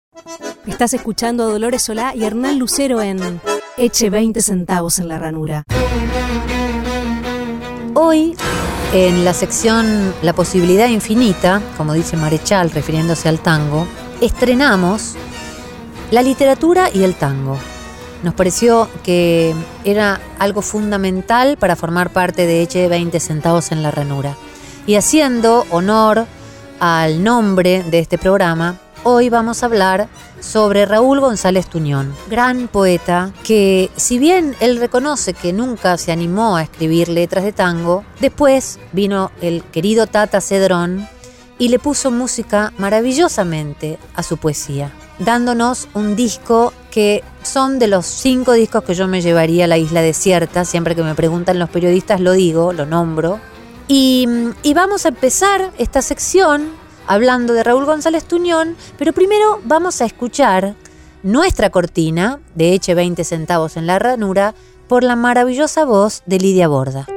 Estás 0.66 0.92
escuchando 0.92 1.44
a 1.44 1.46
Dolores 1.46 1.83
Solá 1.83 2.14
y 2.14 2.25
Hernán 2.25 2.59
Lucero 2.59 3.01
en 3.01 3.40
Eche 3.79 4.11
20 4.11 4.42
centavos 4.42 4.99
en 4.99 5.09
la 5.09 5.18
ranura. 5.18 5.64
Hoy, 7.94 8.37
en 8.92 9.25
la 9.25 9.33
sección 9.33 10.14
La 10.23 10.35
posibilidad 10.35 10.88
infinita, 10.88 11.62
como 11.79 11.94
dice 11.94 12.16
Marechal 12.16 12.70
refiriéndose 12.70 13.29
al 13.29 13.40
tango, 13.40 13.87
estrenamos 14.20 15.16
la 16.11 16.23
literatura 16.23 16.90
y 16.92 17.05
el 17.05 17.14
tango. 17.14 17.57
Nos 18.23 18.35
pareció 18.35 18.88
que 19.03 19.55
era 19.85 20.20
algo 20.38 20.61
fundamental 20.61 21.57
para 21.57 21.75
formar 21.75 22.11
parte 22.11 22.46
de 22.46 22.62
Eche 22.62 22.87
20 22.87 23.18
centavos 23.18 23.73
en 23.73 23.83
la 23.83 23.90
ranura. 23.90 24.37
Y 24.87 24.96
haciendo 24.96 25.64
honor 25.70 26.27
al 26.81 27.25
nombre 27.25 27.83
de 27.83 27.99
este 27.99 28.18
programa, 28.18 28.79
hoy 29.05 29.31
vamos 29.31 29.62
a 29.62 29.66
hablar 29.66 30.09
sobre 30.40 30.87
Raúl 30.87 31.20
González 31.20 31.66
Tuñón, 31.66 32.14
gran 32.29 32.68
poeta 32.68 33.33
que 33.44 33.90
si 33.96 34.18
bien 34.18 34.57
él 34.61 34.79
reconoce 34.79 35.35
que 35.35 35.53
nunca 35.53 35.96
se 35.98 36.12
animó 36.12 36.57
a 36.57 36.62
escribir 36.62 37.09
letras 37.09 37.44
de 37.44 37.53
tango, 37.53 38.05
después 38.20 38.79
vino 38.92 39.31
el 39.40 39.62
querido 39.64 40.07
Tata 40.07 40.40
Cedrón 40.40 41.09
y 41.59 41.68
le 41.68 41.79
puso 41.79 42.11
música 42.11 42.72
maravillosamente 42.79 43.98
a 44.14 44.22
su 44.22 44.38
poesía, 44.38 44.90
dándonos 45.18 45.88
un 45.94 46.16
disco 46.16 46.72
que 46.90 47.22
son 47.42 47.79
de 47.79 47.87
los 47.87 48.07
cinco 48.07 48.55
discos 48.55 48.83
que 48.83 48.94
yo 48.94 49.07
me 49.07 49.20
llevaría 49.20 49.66
a 49.66 49.68
la 49.68 49.79
isla 49.79 50.00
desierta, 50.00 50.64
siempre 50.64 50.96
que 50.96 51.03
me 51.03 51.14
preguntan 51.14 51.59
los 51.59 51.68
periodistas 51.68 52.20
lo 52.20 52.33
digo, 52.33 52.72
lo 52.72 52.87
nombro, 52.87 53.40
y, 53.88 54.26
y, 54.62 54.72
vamos 54.72 55.05
a 55.05 55.09
empezar 55.09 55.72
esta 55.76 56.00
sección 56.00 56.70
hablando 57.11 57.55
de 57.55 57.64
Raúl 57.64 57.87
González 57.87 58.23
Tuñón, 58.23 58.77
pero 58.96 59.12
primero 59.12 59.59
vamos 59.64 60.01
a 60.01 60.05
escuchar 60.05 60.77
nuestra 61.25 61.70
cortina 61.70 62.38
de 62.55 62.73
Eche 62.73 62.94
20 62.94 63.25
centavos 63.25 63.77
en 63.77 63.88
la 63.88 63.99
ranura 63.99 64.55
por 64.87 65.03
la 65.03 65.16
maravillosa 65.16 65.85
voz 65.85 66.23
de 66.27 66.38
Lidia 66.38 66.68
Borda. 66.68 67.09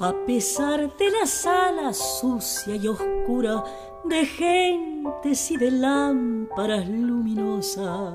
A 0.00 0.12
pesar 0.26 0.94
de 0.98 1.10
la 1.10 1.26
sala 1.26 1.94
sucia 1.94 2.76
y 2.76 2.88
oscura 2.88 3.64
de 4.04 4.26
gentes 4.26 5.50
y 5.50 5.56
de 5.56 5.70
lámparas 5.70 6.86
luminosas, 6.88 8.14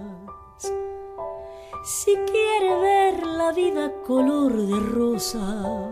si 1.83 2.15
quiere 2.15 2.79
ver 2.79 3.25
la 3.25 3.51
vida 3.51 3.91
color 4.05 4.53
de 4.55 4.79
rosa. 4.79 5.91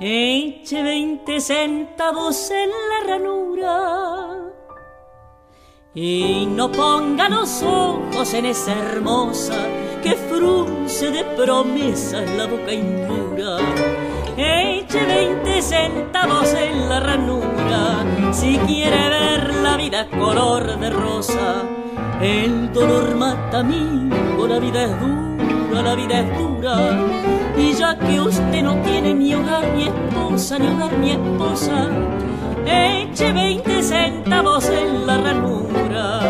Eche 0.00 0.82
veinte 0.82 1.40
centavos 1.40 2.50
en 2.50 2.70
la 2.70 3.06
ranura 3.06 4.52
y 5.94 6.46
no 6.46 6.72
ponga 6.72 7.28
los 7.28 7.62
ojos 7.62 8.34
en 8.34 8.46
esa 8.46 8.72
hermosa 8.72 9.54
que 10.02 10.14
frunce 10.14 11.10
de 11.10 11.22
promesas 11.36 12.28
la 12.30 12.46
boca 12.46 12.72
indura. 12.72 13.58
Eche 14.36 15.04
veinte 15.04 15.60
centavos 15.60 16.54
en 16.54 16.88
la 16.88 17.00
ranura 17.00 18.04
si 18.32 18.56
quiere 18.66 19.08
ver 19.10 19.54
la 19.56 19.76
vida 19.76 20.08
color 20.08 20.78
de 20.78 20.90
rosa. 20.90 21.62
El 22.20 22.72
dolor 22.72 23.14
mata 23.14 23.58
amigo, 23.60 24.46
la 24.46 24.58
vida 24.58 24.84
es 24.84 25.00
dura, 25.00 25.82
la 25.82 25.94
vida 25.94 26.20
es 26.20 26.38
dura. 26.38 26.76
Y 27.58 27.74
ya 27.74 27.98
que 27.98 28.20
usted 28.20 28.62
no 28.62 28.76
tiene 28.82 29.12
ni 29.12 29.34
hogar 29.34 29.68
ni 29.74 29.84
esposa, 29.84 30.58
ni 30.58 30.66
hogar 30.68 30.92
ni 30.98 31.10
esposa, 31.10 31.88
eche 32.64 33.32
veinte 33.32 33.82
centavos 33.82 34.68
en 34.70 35.06
la 35.06 35.18
ranura. 35.18 36.20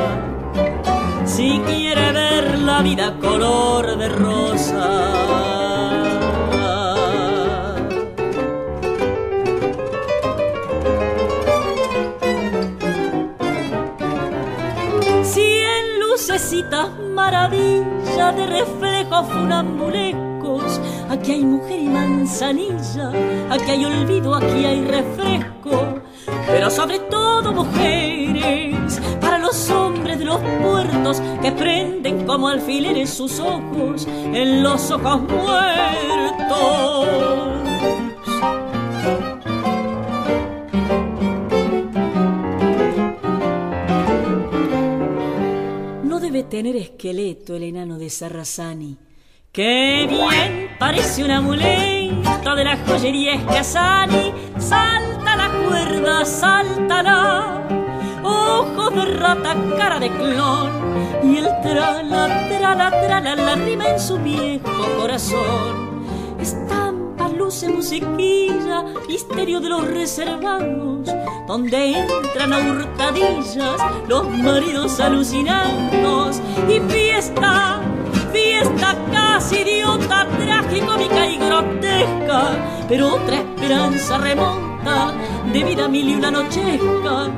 Si 1.24 1.60
quiere 1.66 2.12
ver 2.12 2.58
la 2.58 2.82
vida 2.82 3.14
color 3.20 3.96
de 3.96 4.08
rosa. 4.08 5.51
Lucecitas 16.12 16.88
maravilla 17.14 18.32
de 18.32 18.46
reflejos 18.46 19.26
funambulescos. 19.28 20.80
Aquí 21.08 21.32
hay 21.32 21.44
mujer 21.44 21.80
y 21.80 21.88
manzanilla, 21.88 23.10
aquí 23.50 23.70
hay 23.70 23.84
olvido, 23.84 24.34
aquí 24.34 24.64
hay 24.64 24.84
refresco 24.84 26.02
pero 26.46 26.70
sobre 26.70 26.98
todo 26.98 27.52
mujeres, 27.52 29.00
para 29.20 29.38
los 29.38 29.70
hombres 29.70 30.18
de 30.18 30.24
los 30.24 30.38
puertos 30.62 31.20
que 31.40 31.52
prenden 31.52 32.26
como 32.26 32.48
alfileres 32.48 33.10
sus 33.10 33.40
ojos 33.40 34.06
en 34.06 34.62
los 34.62 34.90
ojos 34.90 35.22
muertos. 35.22 35.62
Tener 46.50 46.76
esqueleto 46.76 47.56
el 47.56 47.62
enano 47.62 47.98
de 47.98 48.10
Sarrazani. 48.10 48.98
¡Qué 49.52 50.06
bien! 50.06 50.76
Parece 50.78 51.24
un 51.24 51.30
amuleto 51.30 52.54
de 52.54 52.64
la 52.64 52.76
joyería 52.86 53.34
Escasani. 53.34 54.32
Salta 54.58 55.36
la 55.36 55.50
cuerda, 55.66 56.24
saltará. 56.26 57.66
Ojos 58.22 58.94
de 58.94 59.04
rata, 59.14 59.56
cara 59.78 59.98
de 59.98 60.10
clon. 60.10 60.70
Y 61.24 61.38
el 61.38 61.46
trala, 61.62 62.48
trala, 62.48 62.90
trala, 62.90 63.34
la 63.34 63.54
rima 63.54 63.88
en 63.88 63.98
su 63.98 64.18
viejo 64.18 64.98
corazón. 64.98 66.04
Estampa, 66.38 66.91
luce, 67.52 67.68
musiquilla, 67.68 68.82
misterio 69.06 69.60
de 69.60 69.68
los 69.68 69.86
reservados. 69.86 71.06
Donde 71.46 71.98
entran 71.98 72.52
a 72.52 72.58
hurtadillas 72.58 73.76
los 74.08 74.28
maridos 74.30 74.98
alucinados. 75.00 76.40
Y 76.66 76.80
fiesta, 76.90 77.80
fiesta 78.32 78.96
casi 79.12 79.56
idiota, 79.56 80.26
tragicómica 80.38 81.26
y 81.26 81.36
grotesca, 81.36 82.84
pero 82.88 83.16
otra 83.16 83.40
esperanza 83.40 84.18
remonta 84.18 85.12
de 85.52 85.64
vida 85.64 85.88
mil 85.88 86.08
y 86.08 86.14
una 86.14 86.30
nochesca. 86.30 87.30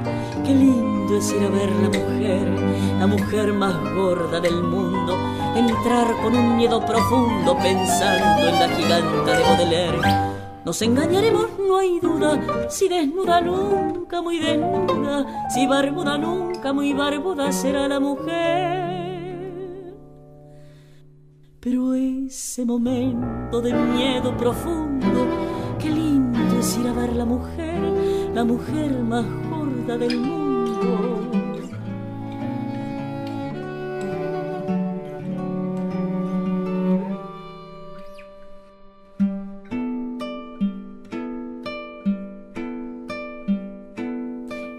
Qué 0.44 0.54
lindo 0.54 1.18
es 1.18 1.32
ir 1.32 1.42
a 1.42 1.48
ver 1.48 1.70
la 1.72 1.88
mujer, 1.88 2.48
la 3.00 3.06
mujer 3.06 3.52
más 3.52 3.74
gorda 3.94 4.40
del 4.40 4.62
mundo, 4.62 5.16
entrar 5.54 6.14
con 6.22 6.36
un 6.36 6.56
miedo 6.56 6.84
profundo 6.84 7.56
pensando 7.58 8.48
en 8.48 8.58
la 8.58 8.68
giganta 8.68 9.36
de 9.36 9.42
Baudelaire. 9.42 9.98
Nos 10.64 10.80
engañaremos, 10.82 11.46
no 11.58 11.76
hay 11.76 12.00
duda, 12.00 12.68
si 12.70 12.88
desnuda 12.88 13.40
nunca 13.40 14.22
muy 14.22 14.38
desnuda, 14.38 15.48
si 15.50 15.66
barbuda 15.66 16.16
nunca 16.16 16.72
muy 16.72 16.94
barbuda 16.94 17.52
será 17.52 17.86
la 17.86 18.00
mujer. 18.00 18.94
Pero 21.60 21.94
ese 21.94 22.64
momento 22.64 23.60
de 23.60 23.74
miedo 23.74 24.36
profundo, 24.36 25.26
qué 25.78 25.90
lindo 25.90 26.58
es 26.58 26.78
ir 26.78 26.88
a 26.88 26.92
ver 26.92 27.14
la 27.14 27.24
mujer, 27.24 27.80
la 28.34 28.44
mujer 28.44 28.90
más 29.02 29.26
gorda 29.50 29.98
del 29.98 30.18
mundo. 30.18 31.23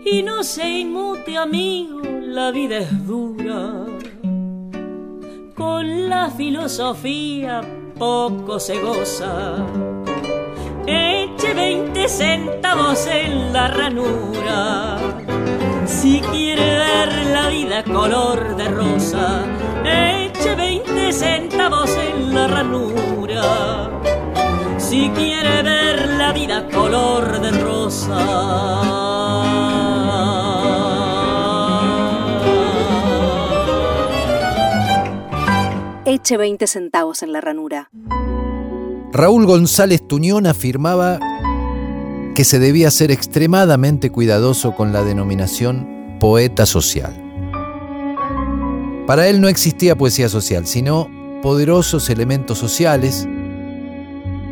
Y 0.05 0.23
no 0.23 0.43
se 0.43 0.69
inmute, 0.69 1.37
amigo, 1.37 1.99
la 2.21 2.51
vida 2.51 2.77
es 2.77 3.07
dura 3.07 3.85
con 5.55 6.09
la 6.09 6.29
filosofía 6.29 7.61
poco 7.97 8.59
se 8.59 8.79
goza. 8.79 9.55
Eche 10.85 11.53
veinte 11.53 12.07
centavos 12.07 13.07
en 13.07 13.51
la 13.53 13.67
ranura. 13.67 14.97
Si 15.85 16.19
quiere 16.19 16.77
ver 16.77 17.25
la 17.33 17.47
vida 17.49 17.83
color 17.83 18.55
de 18.55 18.67
rosa, 18.67 19.43
eche 19.83 20.55
veinte 20.55 21.11
centavos 21.11 21.89
en 21.97 22.33
la 22.33 22.47
ranura. 22.47 23.89
Si 24.77 25.09
quiere 25.09 25.63
ver 25.63 26.09
la 26.17 26.31
vida 26.33 26.67
color 26.69 27.41
de 27.41 27.51
rosa. 27.51 29.04
Eche 36.15 36.37
20 36.37 36.65
centavos 36.65 37.23
en 37.23 37.33
la 37.33 37.41
ranura. 37.41 37.89
Raúl 39.11 39.45
González 39.45 40.01
Tuñón 40.07 40.47
afirmaba 40.47 41.19
que 42.33 42.45
se 42.45 42.57
debía 42.57 42.89
ser 42.89 43.11
extremadamente 43.11 44.09
cuidadoso 44.09 44.77
con 44.77 44.93
la 44.93 45.03
denominación 45.03 46.15
poeta 46.21 46.65
social. 46.65 47.13
Para 49.05 49.27
él 49.27 49.41
no 49.41 49.49
existía 49.49 49.97
poesía 49.97 50.29
social, 50.29 50.65
sino 50.67 51.09
poderosos 51.41 52.09
elementos 52.09 52.59
sociales, 52.59 53.27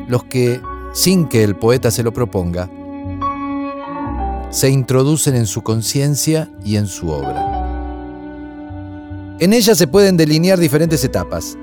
los 0.10 0.26
que, 0.26 0.60
sin 0.94 1.30
que 1.30 1.46
el 1.46 1.56
poeta 1.56 1.92
se 1.92 2.04
lo 2.04 2.12
proponga, 2.12 2.70
se 4.50 4.70
introducen 4.70 5.38
en 5.38 5.48
su 5.48 5.62
conciencia 5.62 6.50
y 6.66 6.76
en 6.76 6.88
su 6.88 7.08
obra. 7.08 7.53
En 9.40 9.52
ella 9.52 9.74
se 9.74 9.88
pueden 9.88 10.16
delinear 10.16 10.60
diferentes 10.60 11.04
etapas. 11.04 11.58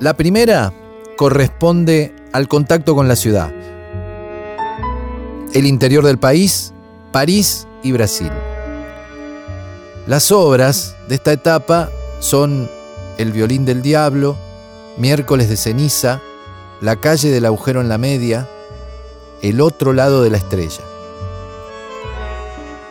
La 0.00 0.14
primera 0.14 0.72
corresponde 1.16 2.14
al 2.32 2.46
contacto 2.46 2.94
con 2.94 3.08
la 3.08 3.16
ciudad, 3.16 3.50
el 5.52 5.66
interior 5.66 6.04
del 6.04 6.18
país, 6.18 6.72
París 7.10 7.66
y 7.82 7.92
Brasil. 7.92 8.30
Las 10.06 10.30
obras 10.30 10.94
de 11.08 11.14
esta 11.14 11.32
etapa 11.32 11.90
son 12.20 12.68
El 13.18 13.32
violín 13.32 13.64
del 13.64 13.82
diablo, 13.82 14.36
Miércoles 14.98 15.48
de 15.48 15.56
ceniza, 15.56 16.20
La 16.80 16.96
calle 16.96 17.30
del 17.30 17.46
agujero 17.46 17.80
en 17.80 17.88
la 17.88 17.98
media, 17.98 18.48
El 19.42 19.60
otro 19.60 19.92
lado 19.92 20.22
de 20.22 20.30
la 20.30 20.36
estrella. 20.36 20.89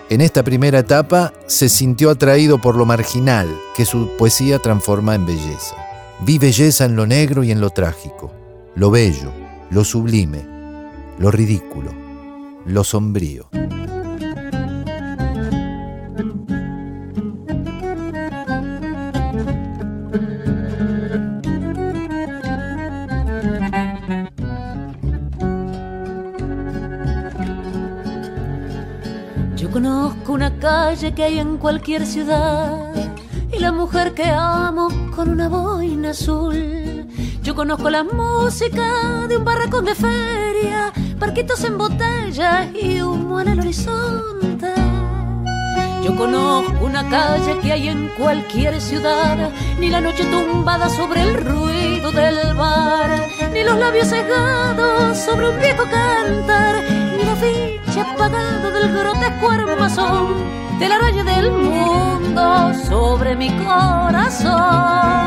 En 0.09 0.21
esta 0.21 0.41
primera 0.43 0.79
etapa 0.79 1.33
se 1.45 1.69
sintió 1.69 2.09
atraído 2.09 2.59
por 2.59 2.75
lo 2.75 2.83
marginal 2.83 3.47
que 3.75 3.85
su 3.85 4.09
poesía 4.17 4.57
transforma 4.57 5.13
en 5.13 5.27
belleza. 5.27 5.75
Vi 6.21 6.39
belleza 6.39 6.85
en 6.85 6.95
lo 6.95 7.05
negro 7.05 7.43
y 7.43 7.51
en 7.51 7.61
lo 7.61 7.69
trágico, 7.69 8.31
lo 8.73 8.89
bello, 8.89 9.31
lo 9.69 9.83
sublime, 9.83 10.43
lo 11.19 11.29
ridículo, 11.29 11.91
lo 12.65 12.83
sombrío. 12.83 13.49
Que 30.97 31.23
hay 31.23 31.37
en 31.37 31.57
cualquier 31.57 32.03
ciudad. 32.03 32.91
Y 33.53 33.59
la 33.59 33.71
mujer 33.71 34.15
que 34.15 34.25
amo 34.25 34.89
con 35.15 35.29
una 35.29 35.47
boina 35.47 36.09
azul. 36.09 37.05
Yo 37.43 37.53
conozco 37.53 37.91
la 37.91 38.03
música 38.03 39.27
de 39.27 39.37
un 39.37 39.45
barracón 39.45 39.85
de 39.85 39.93
feria, 39.93 40.91
barquitos 41.19 41.63
en 41.63 41.77
botella 41.77 42.71
y 42.73 43.01
humo 43.01 43.39
en 43.39 43.49
el 43.49 43.59
horizonte. 43.59 44.73
Yo 46.03 46.15
conozco 46.15 46.83
una 46.83 47.07
calle 47.07 47.59
que 47.61 47.71
hay 47.71 47.89
en 47.89 48.09
cualquier 48.17 48.81
ciudad, 48.81 49.51
ni 49.79 49.89
la 49.89 50.01
noche 50.01 50.25
tumbada 50.25 50.89
sobre 50.89 51.21
el 51.21 51.35
ruido 51.35 52.11
del 52.11 52.55
bar, 52.55 53.27
ni 53.53 53.63
los 53.63 53.77
labios 53.77 54.07
cegados 54.07 55.19
sobre 55.19 55.49
un 55.49 55.59
viejo 55.59 55.83
cantar, 55.83 56.83
ni 57.15 57.23
la 57.23 57.35
ficha 57.35 58.11
apagada 58.11 58.71
del 58.71 58.91
grotesco 58.91 59.51
armazón 59.51 60.68
de 60.79 60.87
la 60.87 60.97
raya 60.97 61.23
del 61.23 61.51
mundo 61.51 62.73
sobre 62.87 63.35
mi 63.35 63.49
corazón 63.57 65.19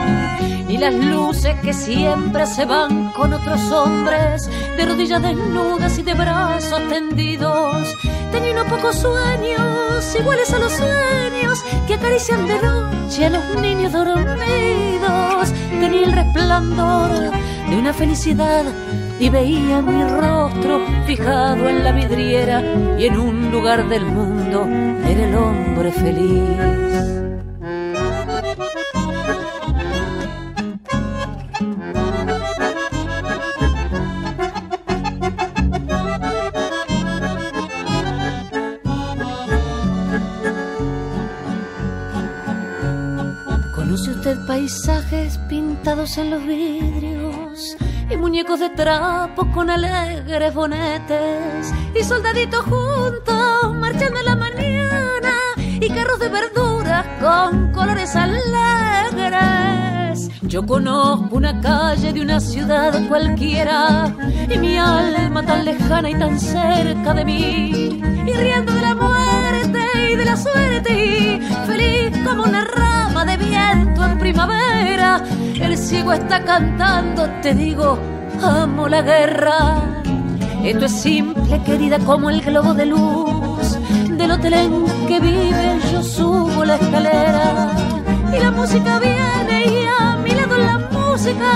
ni 0.67 0.79
las 0.79 0.95
luces 0.95 1.55
que 1.61 1.75
siempre 1.75 2.47
se 2.47 2.65
van 2.65 3.13
con 3.13 3.35
otros 3.35 3.61
hombres 3.71 4.49
de 4.77 4.87
rodillas 4.87 5.21
desnudas 5.21 5.99
y 5.99 6.03
de 6.03 6.15
brazos 6.15 6.81
tendidos. 6.89 7.95
Tenía 8.31 8.53
unos 8.53 8.67
pocos 8.69 8.97
sueños 8.97 10.17
iguales 10.19 10.51
a 10.55 10.59
los 10.59 10.73
sueños 10.73 11.63
que 11.87 11.95
acarician 11.95 12.47
de 12.47 12.55
noche 12.55 13.27
a 13.27 13.31
los 13.31 13.45
niños 13.61 13.93
dormidos. 13.93 15.53
Tenía 15.79 16.07
el 16.07 16.13
resplandor 16.13 17.31
de 17.69 17.77
una 17.77 17.93
felicidad 17.93 18.65
y 19.21 19.29
veía 19.29 19.83
mi 19.83 20.03
rostro 20.05 20.81
fijado 21.07 21.69
en 21.69 21.85
la 21.85 21.93
vidriera 21.93 22.63
y 22.99 23.05
en 23.05 23.19
un 23.19 23.51
lugar 23.51 23.87
del 23.91 24.07
mundo 24.07 24.42
era 24.61 25.25
el 25.25 25.35
hombre 25.35 25.91
feliz. 25.93 26.83
Paisajes 44.47 45.39
pintados 45.49 46.19
en 46.19 46.31
los 46.31 46.45
vidrios 46.45 47.77
y 48.11 48.17
muñecos 48.17 48.61
de 48.61 48.71
trapo 48.71 49.51
con 49.53 49.71
alegres 49.71 50.53
bonetes 50.53 51.73
y 51.99 52.05
soldaditos 52.05 52.65
juntos 52.65 53.75
marchando 53.75 54.21
en 54.21 54.27
la 54.27 54.37
carros 55.95 56.19
de 56.19 56.29
verduras 56.29 57.07
con 57.21 57.73
colores 57.73 58.15
alegres. 58.17 58.43
Yo 60.43 60.65
conozco 60.67 61.37
una 61.37 61.61
calle 61.61 62.13
de 62.13 62.21
una 62.21 62.41
ciudad 62.41 62.93
cualquiera 63.09 64.15
y 64.49 64.59
mi 64.59 64.77
alma 64.77 65.43
tan 65.45 65.65
lejana 65.65 66.11
y 66.11 66.15
tan 66.15 66.39
cerca 66.39 67.15
de 67.15 67.25
mí 67.25 68.03
y 68.27 68.33
riendo 68.33 68.73
de 68.73 68.83
la 68.83 68.95
muerte 68.95 69.81
y 70.13 70.17
de 70.17 70.25
la 70.25 70.37
suerte 70.37 70.93
y 70.93 71.41
feliz 71.67 72.17
como 72.25 72.45
una 72.45 72.65
rama 72.65 73.25
de 73.25 73.37
viento 73.37 74.05
en 74.05 74.19
primavera. 74.19 75.25
El 75.61 75.79
ciego 75.79 76.13
está 76.13 76.45
cantando, 76.45 77.29
te 77.41 77.55
digo, 77.55 77.99
amo 78.43 78.89
la 78.89 79.03
guerra. 79.03 79.77
Esto 80.65 80.85
es 80.85 80.93
simple, 80.93 81.61
querida, 81.65 81.99
como 82.01 82.31
el 82.31 82.41
globo 82.41 82.75
de 82.75 82.87
luz 82.87 83.32
del 84.23 84.31
hotel 84.31 84.55
en 84.55 85.07
que 85.09 85.21
vive. 85.21 85.79
Yo 85.93 86.03
subo 86.03 86.65
la 86.65 86.77
escalera 86.77 87.73
y 88.33 88.39
la 88.39 88.51
música 88.53 89.01
viene 89.01 89.57
y 89.67 89.87
a 89.99 90.17
mi 90.17 90.31
lado 90.31 90.57
la 90.59 90.79
música. 90.79 91.51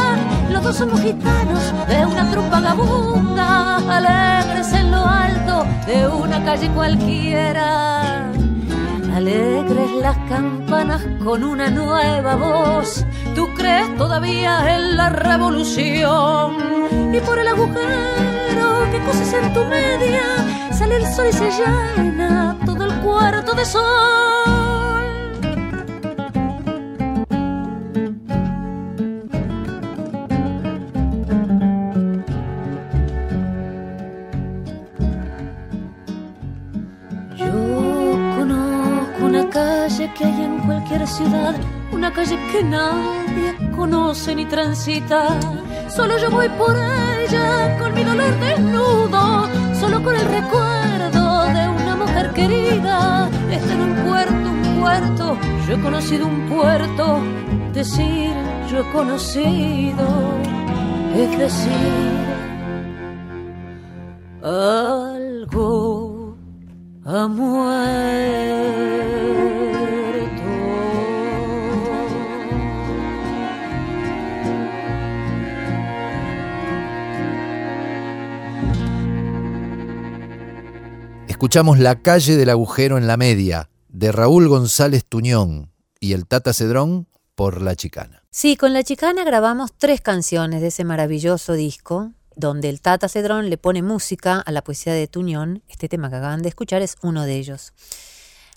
Los 0.51 0.62
dos 0.64 0.77
somos 0.77 1.01
gitanos 1.01 1.62
de 1.87 2.05
una 2.05 2.29
trupa 2.31 2.61
vagabunda, 2.61 3.77
alegres 3.99 4.73
en 4.73 4.91
lo 4.91 5.05
alto 5.07 5.64
de 5.87 6.09
una 6.09 6.45
calle 6.45 6.69
cualquiera. 6.71 8.31
Alegres 9.14 9.91
las 10.03 10.17
campanas 10.29 11.03
con 11.25 11.45
una 11.45 11.71
nueva 11.71 12.35
voz. 12.35 13.07
Tú 13.35 13.49
crees 13.55 13.97
todavía 13.97 14.75
en 14.75 14.97
la 14.97 15.09
revolución. 15.09 16.57
Y 17.14 17.21
por 17.21 17.39
el 17.39 17.49
agujero 17.49 18.91
que 18.91 18.99
coses 19.07 19.33
en 19.33 19.55
tu 19.55 19.64
media, 19.64 20.23
sale 20.77 20.97
el 20.97 21.07
sol 21.07 21.27
y 21.29 21.33
se 21.33 21.51
llena 21.51 22.57
todo 22.66 22.85
el 22.85 22.95
cuarto 23.01 23.55
de 23.55 23.64
sol. 23.64 23.83
Yo 37.37 37.53
conozco 38.37 39.24
una 39.24 39.49
calle 39.49 40.12
que 40.14 40.24
hay 40.24 40.43
en 40.43 40.59
cualquier 40.66 41.07
ciudad, 41.07 41.55
una 41.93 42.12
calle 42.12 42.39
que 42.53 42.62
nadie 42.62 43.55
conoce 43.74 44.35
ni 44.35 44.45
transita. 44.45 45.39
Solo 45.89 46.18
yo 46.18 46.31
voy 46.31 46.49
por 46.51 46.77
ella 46.77 47.79
con 47.79 47.95
mi 47.95 48.05
dolor 48.05 48.39
desnudo, 48.41 49.49
solo 49.81 50.03
con 50.03 50.16
el 50.16 50.27
recuerdo 50.27 51.45
de 51.45 51.68
una 51.68 51.97
mujer 51.97 52.33
querida. 52.33 53.29
Está 53.51 53.72
en 53.74 53.81
un 53.81 53.95
puerto, 54.07 54.51
un 54.51 54.81
puerto, 54.81 55.37
yo 55.66 55.74
he 55.74 55.81
conocido 55.81 56.27
un 56.27 56.49
puerto, 56.49 57.20
decir 57.72 58.33
yo 58.70 58.81
he 58.81 58.93
conocido, 58.93 60.07
es 61.14 61.39
decir, 61.39 62.27
algo 64.43 66.37
ha 67.05 67.29
muerto. 67.29 69.26
Escuchamos 81.37 81.78
La 81.78 82.01
calle 82.01 82.34
del 82.34 82.49
agujero 82.49 82.97
en 82.97 83.07
la 83.07 83.18
media, 83.18 83.68
de 83.91 84.11
Raúl 84.11 84.49
González 84.49 85.05
Tuñón 85.05 85.70
y 86.01 86.14
el 86.14 86.26
Tata 86.26 86.55
Cedrón 86.55 87.09
por 87.34 87.61
La 87.61 87.76
Chicana. 87.76 88.22
Sí, 88.30 88.57
con 88.57 88.72
La 88.72 88.82
Chicana 88.82 89.22
grabamos 89.22 89.74
tres 89.76 90.01
canciones 90.01 90.62
de 90.62 90.68
ese 90.68 90.84
maravilloso 90.84 91.53
disco, 91.53 92.12
donde 92.37 92.70
el 92.70 92.80
Tata 92.80 93.11
Cedrón 93.11 93.51
le 93.51 93.59
pone 93.59 93.82
música 93.82 94.41
a 94.41 94.51
la 94.51 94.64
poesía 94.64 94.95
de 94.95 95.09
Tuñón. 95.09 95.62
Este 95.68 95.91
tema 95.91 96.09
que 96.09 96.16
acaban 96.16 96.41
de 96.41 96.49
escuchar 96.49 96.80
es 96.80 96.97
uno 97.03 97.24
de 97.24 97.37
ellos. 97.37 97.74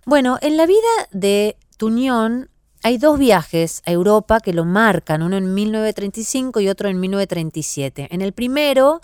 Bueno, 0.06 0.38
en 0.42 0.56
la 0.56 0.66
vida 0.66 0.88
de 1.12 1.58
Tuñón 1.76 2.50
hay 2.82 2.98
dos 2.98 3.20
viajes 3.20 3.82
a 3.86 3.92
Europa 3.92 4.40
que 4.40 4.54
lo 4.54 4.64
marcan, 4.64 5.22
uno 5.22 5.36
en 5.36 5.54
1935 5.54 6.62
y 6.62 6.70
otro 6.70 6.88
en 6.88 6.98
1937. 7.02 8.08
En 8.12 8.22
el 8.22 8.32
primero 8.32 9.02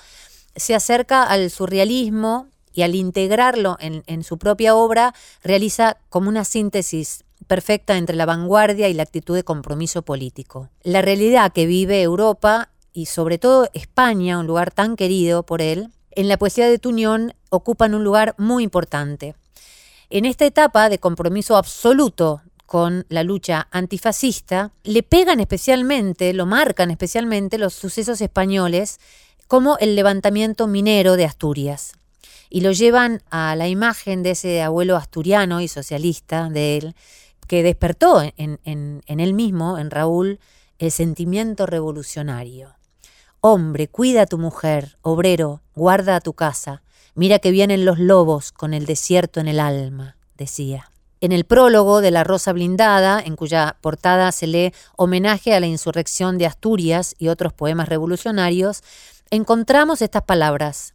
se 0.56 0.76
acerca 0.76 1.24
al 1.24 1.52
surrealismo 1.52 2.48
y 2.76 2.84
al 2.84 2.94
integrarlo 2.94 3.78
en, 3.80 4.24
su 4.24 4.38
propia 4.38 4.76
obra 4.76 5.16
realiza 5.44 5.98
como 6.10 6.30
una 6.30 6.44
síntesis 6.44 7.24
perfecta 7.48 7.98
entre 7.98 8.18
la 8.18 8.26
vanguardia 8.26 8.90
y 8.90 8.94
la 8.94 9.04
actitud 9.04 9.34
de 9.34 9.44
compromiso 9.44 10.02
político. 10.02 10.70
La 10.84 11.02
realidad 11.02 11.54
que 11.54 11.66
vive 11.66 12.02
Europa 12.02 12.70
y 12.92 13.06
sobre 13.06 13.38
todo 13.38 13.70
España, 13.74 14.40
un 14.40 14.48
lugar 14.48 14.72
tan 14.72 14.98
querido 14.98 15.44
por 15.44 15.62
él, 15.62 15.90
en 16.12 16.28
la 16.28 16.38
poesía 16.38 16.68
de 16.68 16.78
Tuñón 16.78 17.34
ocupan 17.50 17.96
un 17.96 18.04
lugar 18.04 18.36
muy 18.38 18.64
importante. 18.64 19.36
En 20.10 20.26
esta 20.26 20.46
etapa 20.46 20.90
de 20.90 21.00
compromiso 21.00 21.56
absoluto 21.56 22.42
con 22.66 23.06
la 23.10 23.24
lucha 23.24 23.68
antifascista, 23.72 24.72
le 24.84 25.02
pegan 25.02 25.40
especialmente, 25.40 26.34
lo 26.34 26.46
marcan 26.46 26.92
especialmente 26.92 27.58
los 27.58 27.74
sucesos 27.74 28.20
españoles 28.20 29.00
como 29.48 29.78
el 29.78 29.96
levantamiento 29.96 30.68
minero 30.68 31.16
de 31.16 31.26
Asturias. 31.26 31.94
Y 32.50 32.62
lo 32.62 32.72
llevan 32.72 33.22
a 33.30 33.56
la 33.56 33.68
imagen 33.68 34.24
de 34.24 34.32
ese 34.32 34.62
abuelo 34.62 34.96
asturiano 34.96 35.62
y 35.62 35.68
socialista 35.68 36.50
de 36.50 36.78
él, 36.78 36.96
que 37.48 37.64
despertó 37.64 38.22
en, 38.22 38.60
en, 38.64 39.02
él 39.08 39.34
mismo, 39.34 39.78
en 39.78 39.92
Raúl, 39.92 40.40
el 40.80 40.92
sentimiento 40.92 41.66
revolucionario. 41.66 42.76
Hombre, 43.40 43.88
cuida 43.88 44.24
a 44.24 44.26
tu 44.26 44.38
mujer, 44.38 44.98
obrero, 45.02 45.62
guarda 45.76 46.16
a 46.16 46.22
tu 46.22 46.34
casa, 46.34 46.82
mira 47.14 47.40
que 47.40 47.52
vienen 47.52 47.86
los 47.86 48.00
lobos 48.00 48.52
con 48.52 48.74
el 48.74 48.86
desierto 48.86 49.40
en 49.40 49.48
el 49.48 49.60
alma, 49.60 50.18
decía. 50.36 50.92
En 51.22 51.32
el 51.32 51.46
prólogo 51.46 52.02
de 52.02 52.12
La 52.12 52.24
Rosa 52.24 52.52
Blindada, 52.54 53.22
en 53.24 53.36
cuya 53.36 53.78
portada 53.82 54.32
se 54.32 54.48
lee 54.48 54.74
homenaje 54.98 55.54
a 55.54 55.60
la 55.60 55.68
insurrección 55.68 56.38
de 56.38 56.46
Asturias 56.46 57.16
y 57.18 57.28
otros 57.28 57.54
poemas 57.54 57.88
revolucionarios, 57.88 58.84
encontramos 59.30 60.02
estas 60.02 60.24
palabras. 60.24 60.95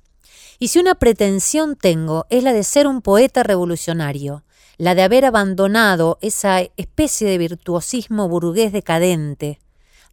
Y 0.63 0.69
si 0.69 0.79
una 0.79 0.95
pretensión 0.95 1.75
tengo 1.75 2.27
es 2.29 2.45
la 2.45 2.53
de 2.53 2.65
ser 2.65 2.87
un 2.87 3.01
poeta 3.01 3.43
revolucionario, 3.43 4.45
la 4.77 4.95
de 4.95 5.03
haber 5.03 5.25
abandonado 5.25 6.19
esa 6.21 6.61
especie 6.77 7.27
de 7.27 7.39
virtuosismo 7.39 8.29
burgués 8.29 8.71
decadente, 8.71 9.59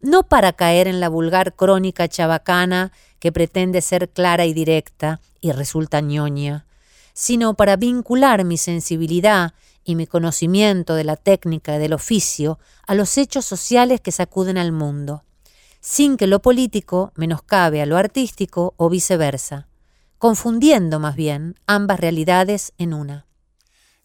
no 0.00 0.22
para 0.22 0.54
caer 0.54 0.88
en 0.88 1.00
la 1.00 1.10
vulgar 1.10 1.54
crónica 1.54 2.08
chabacana 2.08 2.92
que 3.18 3.30
pretende 3.30 3.82
ser 3.82 4.08
clara 4.08 4.46
y 4.46 4.54
directa 4.54 5.20
y 5.42 5.52
resulta 5.52 6.00
ñoña, 6.00 6.64
sino 7.12 7.52
para 7.52 7.76
vincular 7.76 8.44
mi 8.44 8.56
sensibilidad 8.56 9.52
y 9.84 9.96
mi 9.96 10.06
conocimiento 10.06 10.94
de 10.94 11.04
la 11.04 11.16
técnica 11.16 11.78
del 11.78 11.92
oficio 11.92 12.58
a 12.86 12.94
los 12.94 13.18
hechos 13.18 13.44
sociales 13.44 14.00
que 14.00 14.12
sacuden 14.12 14.56
al 14.56 14.72
mundo, 14.72 15.24
sin 15.80 16.16
que 16.16 16.26
lo 16.26 16.40
político 16.40 17.12
menoscabe 17.16 17.82
a 17.82 17.86
lo 17.86 17.98
artístico 17.98 18.72
o 18.78 18.88
viceversa, 18.88 19.67
confundiendo 20.18 21.00
más 21.00 21.16
bien 21.16 21.54
ambas 21.66 22.00
realidades 22.00 22.72
en 22.78 22.92
una. 22.92 23.26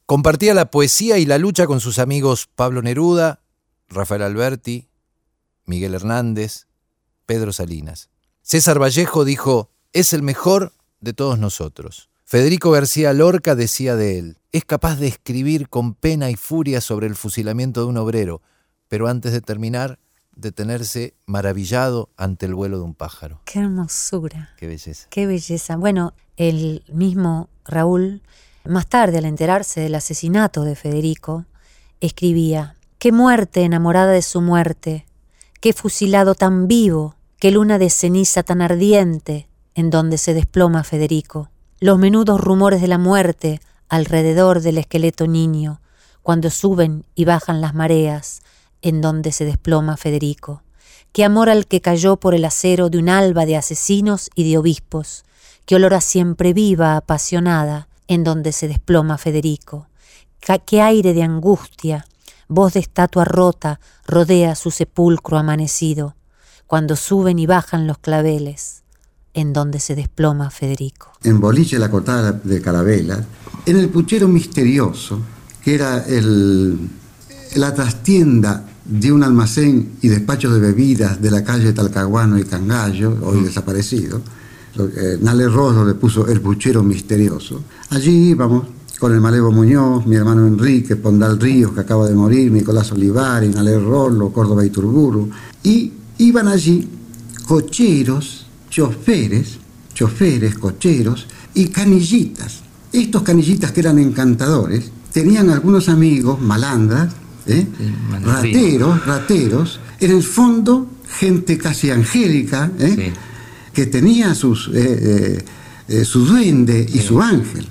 Compartía 0.06 0.54
la 0.54 0.70
poesía 0.70 1.18
y 1.18 1.26
la 1.26 1.38
lucha 1.38 1.66
con 1.66 1.80
sus 1.80 2.00
amigos 2.00 2.48
Pablo 2.54 2.82
Neruda, 2.82 3.42
Rafael 3.90 4.22
Alberti, 4.22 4.90
Miguel 5.66 5.96
Hernández, 5.96 6.68
Pedro 7.26 7.54
Salinas. 7.54 8.10
César 8.42 8.82
Vallejo 8.82 9.26
dijo, 9.26 9.72
es 9.94 10.14
el 10.14 10.22
mejor 10.22 10.74
de 11.00 11.14
todos 11.14 11.40
nosotros. 11.40 12.10
Federico 12.26 12.72
García 12.72 13.14
Lorca 13.14 13.56
decía 13.56 13.96
de 13.96 14.20
él, 14.20 14.38
es 14.52 14.66
capaz 14.66 14.98
de 14.98 15.08
escribir 15.08 15.70
con 15.70 15.94
pena 15.94 16.30
y 16.30 16.36
furia 16.36 16.82
sobre 16.82 17.08
el 17.08 17.16
fusilamiento 17.16 17.82
de 17.82 17.88
un 17.88 17.98
obrero, 17.98 18.42
pero 18.88 19.08
antes 19.08 19.32
de 19.32 19.42
terminar, 19.42 20.00
detenerse 20.36 21.16
maravillado 21.26 22.10
ante 22.18 22.46
el 22.46 22.56
vuelo 22.56 22.78
de 22.78 22.84
un 22.84 22.96
pájaro. 22.96 23.42
Qué 23.46 23.60
hermosura. 23.60 24.52
Qué 24.58 24.68
belleza. 24.68 25.08
Qué 25.10 25.26
belleza. 25.26 25.76
Bueno, 25.78 26.14
el 26.38 26.84
mismo 26.92 27.50
Raúl, 27.66 28.22
más 28.66 28.88
tarde 28.88 29.18
al 29.18 29.26
enterarse 29.26 29.82
del 29.82 29.96
asesinato 29.96 30.64
de 30.64 30.76
Federico, 30.76 31.46
escribía, 32.00 32.76
qué 33.00 33.12
muerte 33.12 33.64
enamorada 33.64 34.12
de 34.12 34.22
su 34.22 34.42
muerte, 34.42 35.06
qué 35.60 35.74
fusilado 35.74 36.36
tan 36.36 36.68
vivo, 36.68 37.16
qué 37.40 37.52
luna 37.52 37.78
de 37.78 37.90
ceniza 37.90 38.44
tan 38.44 38.62
ardiente 38.62 39.48
en 39.76 39.90
donde 39.90 40.18
se 40.18 40.34
desploma 40.34 40.84
Federico. 40.84 41.50
Los 41.80 42.00
menudos 42.00 42.40
rumores 42.40 42.82
de 42.82 42.88
la 42.88 42.98
muerte 42.98 43.60
alrededor 43.90 44.62
del 44.62 44.78
esqueleto 44.78 45.28
niño, 45.28 45.82
cuando 46.22 46.50
suben 46.50 47.06
y 47.16 47.26
bajan 47.26 47.60
las 47.60 47.76
mareas, 47.76 48.42
en 48.84 49.02
donde 49.02 49.32
se 49.32 49.46
desploma 49.46 49.98
Federico. 49.98 50.62
Qué 51.14 51.24
amor 51.24 51.50
al 51.50 51.66
que 51.66 51.82
cayó 51.82 52.18
por 52.18 52.36
el 52.36 52.46
acero 52.46 52.90
de 52.90 53.00
un 53.00 53.10
alba 53.10 53.46
de 53.46 53.56
asesinos 53.56 54.30
y 54.36 54.48
de 54.50 54.58
obispos. 54.58 55.24
Qué 55.66 55.76
olor 55.76 55.94
a 55.94 56.02
siempre 56.02 56.54
viva, 56.54 56.98
apasionada, 56.98 57.88
en 58.08 58.24
donde 58.24 58.52
se 58.52 58.68
desploma 58.68 59.18
Federico. 59.18 59.88
Qué 60.66 60.82
aire 60.82 61.14
de 61.14 61.24
angustia, 61.24 62.06
voz 62.50 62.74
de 62.74 62.82
estatua 62.82 63.24
rota, 63.24 63.80
rodea 64.06 64.56
su 64.56 64.70
sepulcro 64.70 65.38
amanecido, 65.38 66.16
cuando 66.68 66.98
suben 66.98 67.40
y 67.40 67.46
bajan 67.46 67.88
los 67.88 68.00
claveles, 68.00 68.84
en 69.34 69.54
donde 69.54 69.80
se 69.80 69.96
desploma 69.96 70.50
Federico. 70.52 71.14
En 71.24 71.40
Boliche 71.40 71.80
la 71.80 71.90
cortada 71.90 72.34
de 72.34 72.62
Carabela, 72.62 73.24
en 73.66 73.78
el 73.78 73.88
puchero 73.88 74.28
misterioso, 74.28 75.22
que 75.64 75.76
era 75.76 76.04
el, 76.06 76.90
la 77.56 77.74
trastienda 77.74 78.66
de 78.86 79.12
un 79.12 79.24
almacén 79.24 79.94
y 80.02 80.10
despacho 80.10 80.52
de 80.52 80.60
bebidas 80.60 81.22
de 81.22 81.32
la 81.32 81.44
calle 81.44 81.74
Talcahuano 81.74 82.38
y 82.38 82.44
Cangallo, 82.44 83.18
hoy 83.22 83.44
desaparecido, 83.44 84.22
Nale 85.22 85.48
Rosso 85.48 85.86
le 85.86 85.94
puso 85.94 86.28
el 86.28 86.42
puchero 86.42 86.84
misterioso. 86.84 87.62
Allí 87.92 88.30
íbamos 88.30 88.66
con 89.00 89.14
el 89.14 89.22
Malevo 89.22 89.52
Muñoz, 89.52 90.06
mi 90.06 90.16
hermano 90.16 90.48
Enrique, 90.48 90.96
Pondal 90.96 91.40
Ríos, 91.40 91.74
que 91.74 91.82
acaba 91.82 92.08
de 92.08 92.16
morir, 92.16 92.52
Nicolás 92.52 92.92
Olivari, 92.92 93.50
Nale 93.50 93.80
Rollo, 93.80 94.32
Córdoba 94.32 94.66
Iturburu, 94.66 95.30
y 95.64 95.92
iban 96.18 96.48
allí 96.48 96.88
cocheros, 97.48 98.48
choferes, 98.70 99.60
choferes, 99.94 100.56
cocheros 100.56 101.28
y 101.54 101.68
canillitas. 101.68 102.62
Estos 102.92 103.22
canillitas 103.24 103.72
que 103.72 103.82
eran 103.82 104.00
encantadores, 104.00 104.92
tenían 105.12 105.50
algunos 105.50 105.90
amigos, 105.90 106.42
malandras, 106.42 107.14
¿eh? 107.48 107.66
rateros, 108.24 109.06
rateros, 109.06 109.80
en 110.00 110.12
el 110.12 110.24
fondo 110.24 110.88
gente 111.08 111.58
casi 111.58 111.90
angélica, 111.90 112.72
¿eh? 112.80 113.14
que 113.74 113.86
tenía 113.86 114.36
sus, 114.36 114.70
eh, 114.74 115.44
su 116.04 116.26
duende 116.26 116.86
y 116.92 117.00
su 117.00 117.22
ángel. 117.22 117.68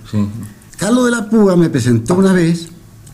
Carlos 0.77 1.05
de 1.07 1.11
la 1.11 1.29
Púa 1.29 1.57
me 1.57 1.71
presentó 1.71 2.15
una 2.15 2.33
vez 2.33 2.69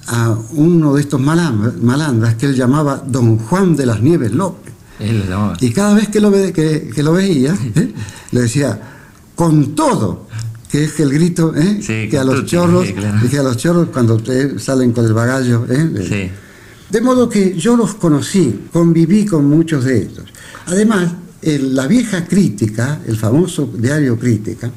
a 0.07 0.35
uno 0.53 0.95
de 0.95 1.03
estos 1.03 1.21
malandras, 1.21 2.35
que 2.37 2.47
él 2.47 2.55
llamaba 2.55 3.03
Don 3.07 3.39
Juan 3.39 3.77
de 3.77 3.87
las 3.87 4.01
Nieves 4.01 4.33
López. 4.33 4.73
Y 5.61 5.71
cada 5.71 5.95
vez 5.95 6.09
que 6.09 6.21
lo, 6.21 6.31
ve, 6.31 6.53
que, 6.53 7.03
lo 7.03 7.13
veía, 7.13 7.55
le 8.33 8.41
decía, 8.41 8.81
con 9.35 9.75
todo, 9.75 10.27
que 10.71 10.85
es 10.85 10.99
el 11.01 11.11
grito 11.11 11.53
que 11.53 12.19
a 12.19 12.25
los 12.25 12.47
chorros, 12.47 12.89
que 13.31 13.39
a 13.39 13.43
los 13.43 13.57
chorros 13.57 13.89
cuando 13.93 14.21
salen 14.59 14.93
con 14.93 15.05
el 15.05 15.13
bagallo. 15.13 15.67
De 16.91 17.01
modo 17.01 17.29
que 17.29 17.57
yo 17.57 17.77
los 17.77 17.95
conocí, 17.95 18.69
conviví 18.73 19.27
con 19.27 19.45
muchos 19.47 19.85
de 19.85 20.03
ellos. 20.03 20.25
Además, 20.67 21.11
la 21.43 21.87
vieja 21.87 22.25
crítica, 22.27 23.01
el 23.07 23.17
famoso 23.17 23.71
diario 23.77 24.19
Crítica, 24.19 24.71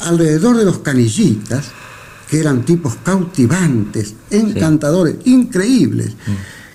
alrededor 0.00 0.56
de 0.56 0.64
los 0.64 0.78
canillitas, 0.78 1.66
que 2.28 2.40
eran 2.40 2.64
tipos 2.64 2.96
cautivantes, 3.02 4.14
encantadores, 4.30 5.16
increíbles, 5.24 6.12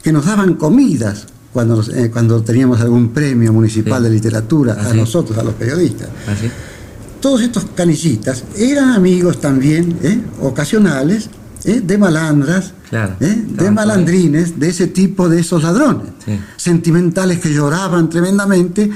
que 0.02 0.12
nos 0.12 0.26
daban 0.26 0.56
comidas 0.56 1.28
cuando, 1.52 1.84
eh, 1.94 2.10
cuando 2.12 2.42
teníamos 2.42 2.82
algún 2.82 3.10
premio 3.10 3.54
municipal 3.54 4.02
de 4.02 4.10
literatura 4.10 4.90
a 4.90 4.94
nosotros, 4.94 5.38
a 5.38 5.44
los 5.44 5.54
periodistas. 5.54 6.10
Todos 7.22 7.42
estos 7.42 7.66
canillitas 7.76 8.44
eran 8.58 8.90
amigos 8.90 9.40
también, 9.40 9.98
¿eh? 10.04 10.20
ocasionales, 10.42 11.30
¿eh? 11.66 11.82
de 11.82 11.98
malandras, 11.98 12.74
de 12.92 13.72
malandrines, 13.72 14.60
de 14.60 14.70
ese 14.70 14.88
tipo 14.88 15.30
de 15.30 15.40
esos 15.40 15.64
ladrones, 15.64 16.10
sentimentales 16.58 17.40
que 17.40 17.54
lloraban 17.54 18.10
tremendamente 18.10 18.90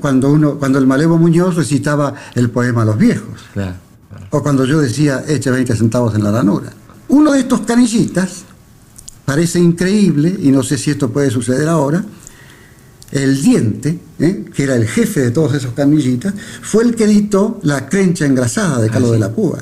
cuando, 0.00 0.30
uno, 0.30 0.58
cuando 0.58 0.78
el 0.78 0.86
Malevo 0.86 1.18
Muñoz 1.18 1.56
recitaba 1.56 2.14
el 2.34 2.50
poema 2.50 2.82
a 2.82 2.84
los 2.86 2.98
viejos, 2.98 3.40
o 4.30 4.42
cuando 4.42 4.64
yo 4.64 4.80
decía 4.80 5.24
eche 5.26 5.50
20 5.50 5.76
centavos 5.76 6.14
en 6.14 6.24
la 6.24 6.32
ranura. 6.32 6.72
Uno 7.08 7.32
de 7.32 7.40
estos 7.40 7.62
canillitas, 7.62 8.44
parece 9.24 9.58
increíble, 9.58 10.36
y 10.40 10.50
no 10.50 10.62
sé 10.62 10.76
si 10.76 10.90
esto 10.90 11.10
puede 11.10 11.30
suceder 11.30 11.68
ahora, 11.68 12.04
el 13.10 13.40
diente, 13.40 13.98
¿eh? 14.18 14.44
que 14.54 14.62
era 14.64 14.74
el 14.74 14.86
jefe 14.86 15.20
de 15.20 15.30
todos 15.30 15.54
esos 15.54 15.72
canillitas, 15.72 16.34
fue 16.60 16.84
el 16.84 16.94
que 16.94 17.04
editó 17.04 17.58
la 17.62 17.88
crencha 17.88 18.26
engrasada 18.26 18.80
de 18.80 18.90
Carlos 18.90 19.12
de 19.12 19.18
la 19.18 19.30
Púa. 19.30 19.58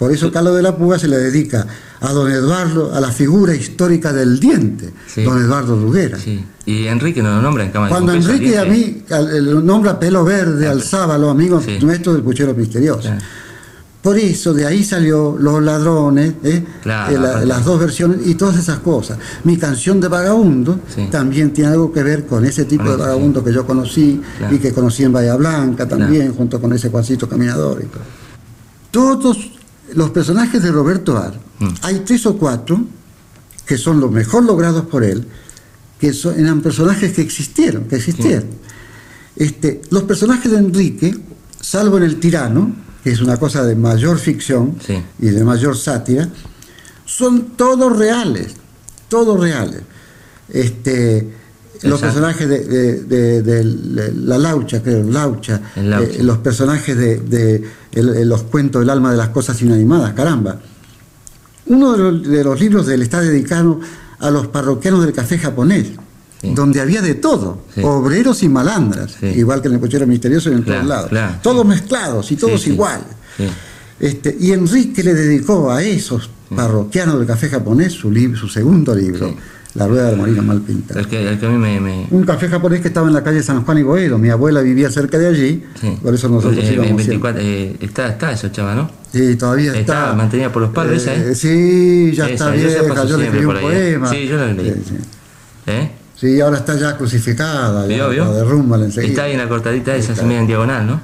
Por 0.00 0.10
eso 0.10 0.32
Carlos 0.32 0.56
de 0.56 0.62
la 0.62 0.74
Púa 0.74 0.98
se 0.98 1.08
le 1.08 1.18
dedica 1.18 1.66
a 2.00 2.12
don 2.14 2.32
Eduardo, 2.32 2.94
a 2.94 3.00
la 3.00 3.12
figura 3.12 3.54
histórica 3.54 4.14
del 4.14 4.40
diente, 4.40 4.94
don 5.22 5.38
Eduardo 5.38 5.78
Ruguera. 5.78 6.16
Y 6.64 6.86
Enrique 6.86 7.22
no 7.22 7.28
lo 7.36 7.42
nombra 7.42 7.64
en 7.64 7.70
Cámara 7.70 7.90
Cuando 7.90 8.14
Enrique 8.14 8.56
a 8.56 8.64
mí 8.64 9.02
lo 9.10 9.60
nombra 9.60 10.00
pelo 10.00 10.24
verde 10.24 10.66
al 10.66 10.82
sábalo, 10.82 11.28
amigo 11.28 11.62
nuestro 11.82 12.14
del 12.14 12.22
puchero 12.22 12.54
misterioso. 12.54 13.10
Por 14.00 14.16
eso 14.16 14.54
de 14.54 14.64
ahí 14.64 14.82
salió 14.82 15.36
Los 15.38 15.62
Ladrones, 15.62 16.32
¿eh? 16.44 16.64
Eh, 16.86 17.18
las 17.44 17.62
dos 17.66 17.78
versiones 17.78 18.26
y 18.26 18.36
todas 18.36 18.56
esas 18.56 18.78
cosas. 18.78 19.18
Mi 19.44 19.58
canción 19.58 20.00
de 20.00 20.08
Vagabundo 20.08 20.80
también 21.10 21.52
tiene 21.52 21.72
algo 21.72 21.92
que 21.92 22.02
ver 22.02 22.24
con 22.24 22.46
ese 22.46 22.64
tipo 22.64 22.84
de 22.84 22.96
vagabundo 22.96 23.44
que 23.44 23.52
yo 23.52 23.66
conocí 23.66 24.18
y 24.50 24.56
que 24.56 24.72
conocí 24.72 25.04
en 25.04 25.12
Bahía 25.12 25.36
Blanca 25.36 25.86
también, 25.86 26.32
junto 26.32 26.58
con 26.58 26.72
ese 26.72 26.88
Juancito 26.88 27.28
Caminador 27.28 27.82
y 27.82 27.86
todo. 27.88 28.02
Todos 28.90 29.59
los 29.94 30.10
personajes 30.10 30.62
de 30.62 30.70
Roberto 30.70 31.16
Ar, 31.16 31.38
mm. 31.58 31.68
hay 31.82 32.00
tres 32.00 32.26
o 32.26 32.36
cuatro 32.36 32.80
que 33.66 33.78
son 33.78 34.00
los 34.00 34.10
mejor 34.10 34.44
logrados 34.44 34.86
por 34.86 35.04
él, 35.04 35.26
que 36.00 36.12
eran 36.36 36.60
personajes 36.60 37.12
que 37.12 37.22
existieron, 37.22 37.84
que 37.84 37.96
existieron. 37.96 38.48
Este, 39.36 39.82
los 39.90 40.02
personajes 40.04 40.50
de 40.50 40.58
Enrique, 40.58 41.16
salvo 41.60 41.98
en 41.98 42.02
El 42.02 42.18
Tirano, 42.18 42.74
que 43.04 43.10
es 43.10 43.20
una 43.20 43.36
cosa 43.36 43.64
de 43.64 43.76
mayor 43.76 44.18
ficción 44.18 44.76
y 45.20 45.26
de 45.26 45.44
mayor 45.44 45.76
sátira, 45.76 46.28
son 47.04 47.56
todos 47.56 47.96
reales, 47.96 48.54
todos 49.08 49.38
reales. 49.38 49.82
Este, 50.48 51.32
los 51.82 52.00
personajes 52.00 52.48
de, 52.48 54.12
la 54.14 54.38
Laucha, 54.38 54.82
creo, 54.82 55.02
Laucha, 55.04 55.60
eh, 55.76 56.18
los 56.22 56.38
personajes 56.38 56.96
de, 56.96 57.64
los 58.24 58.42
cuentos 58.44 58.80
del 58.80 58.90
alma 58.90 59.10
de 59.10 59.16
las 59.16 59.28
cosas 59.30 59.60
inanimadas, 59.62 60.12
caramba. 60.12 60.60
Uno 61.66 61.92
de 62.12 62.44
los, 62.44 62.60
libros 62.60 62.86
de 62.86 62.94
él 62.94 63.02
está 63.02 63.20
dedicado 63.20 63.80
a 64.18 64.30
los 64.30 64.48
parroquianos 64.48 65.04
del 65.04 65.12
café 65.12 65.38
japonés, 65.38 65.88
donde 66.42 66.80
había 66.80 67.02
de 67.02 67.14
todo, 67.14 67.62
obreros 67.82 68.42
y 68.42 68.48
malandras, 68.48 69.22
igual 69.22 69.62
que 69.62 69.68
en 69.68 69.74
el 69.74 69.80
cochero 69.80 70.06
misterioso 70.06 70.50
y 70.50 70.54
en 70.54 70.64
todos 70.64 70.84
lados, 70.84 71.10
todos 71.42 71.64
mezclados 71.64 72.30
y 72.32 72.36
todos 72.36 72.66
iguales. 72.66 73.06
Este, 73.98 74.34
y 74.40 74.52
Enrique 74.52 75.02
le 75.02 75.12
dedicó 75.12 75.70
a 75.70 75.82
esos 75.82 76.30
parroquiano 76.54 77.18
del 77.18 77.26
café 77.26 77.48
japonés, 77.48 77.92
su, 77.92 78.12
su 78.34 78.48
segundo 78.48 78.94
libro, 78.94 79.34
La 79.74 79.86
rueda 79.86 80.08
del 80.08 80.16
molino 80.16 80.42
mal 80.42 80.60
pintada. 80.62 80.98
El 81.00 81.06
que, 81.06 81.28
el 81.28 81.38
que 81.38 81.46
a 81.46 81.48
mí 81.48 81.56
me... 81.56 81.78
me- 81.80 82.06
Un 82.10 82.24
café 82.24 82.48
japonés 82.48 82.80
que 82.80 82.88
estaba 82.88 83.06
en 83.06 83.14
la 83.14 83.22
calle 83.22 83.40
San 83.42 83.64
Juan 83.64 83.78
y 83.78 83.82
Boedo. 83.84 84.18
Mi 84.18 84.28
abuela 84.28 84.60
vivía 84.62 84.90
cerca 84.90 85.16
de 85.16 85.28
allí, 85.28 85.62
sí. 85.80 85.96
por 86.02 86.12
eso 86.12 86.28
nosotros 86.28 86.58
Eh, 86.64 86.72
íbamos 86.74 86.90
en 86.90 86.98
siempre. 87.06 87.32
24, 87.32 87.40
eh, 87.42 87.76
está, 87.80 88.08
está 88.08 88.32
eso, 88.32 88.48
chava, 88.48 88.74
¿no? 88.74 88.90
Sí, 89.12 89.36
todavía 89.36 89.68
está. 89.76 89.80
Está 89.80 90.14
mantenida 90.14 90.50
por 90.52 90.62
los 90.62 90.72
palos, 90.72 90.96
esa, 91.00 91.14
¿eh? 91.14 91.34
Sí, 91.36 92.10
ya 92.14 92.24
Esa, 92.28 92.52
está 92.54 92.68
vieja, 92.82 93.04
yo 93.04 93.16
le 93.16 93.24
escribí 93.26 93.44
un 93.46 93.56
¿eh? 93.56 93.60
poema. 93.60 94.10
Sí, 94.10 94.26
yo 94.26 94.36
la 94.36 94.52
leí. 94.52 94.72
Sí, 94.74 94.82
sí. 94.88 94.94
¿Eh? 95.66 95.90
Sí, 96.16 96.40
ahora 96.40 96.56
está 96.58 96.76
ya 96.76 96.96
crucificada, 96.98 97.86
ya, 97.86 98.08
¿Vio, 98.08 98.24
la 98.24 98.32
derrumban 98.32 98.82
enseguida. 98.82 99.08
Está 99.10 99.22
ahí 99.24 99.32
en 99.32 99.38
la 99.38 99.48
cortadita 99.48 99.94
esa, 99.94 100.14
se 100.16 100.24
media 100.24 100.40
en 100.40 100.46
diagonal, 100.48 100.86
¿no? 100.86 101.00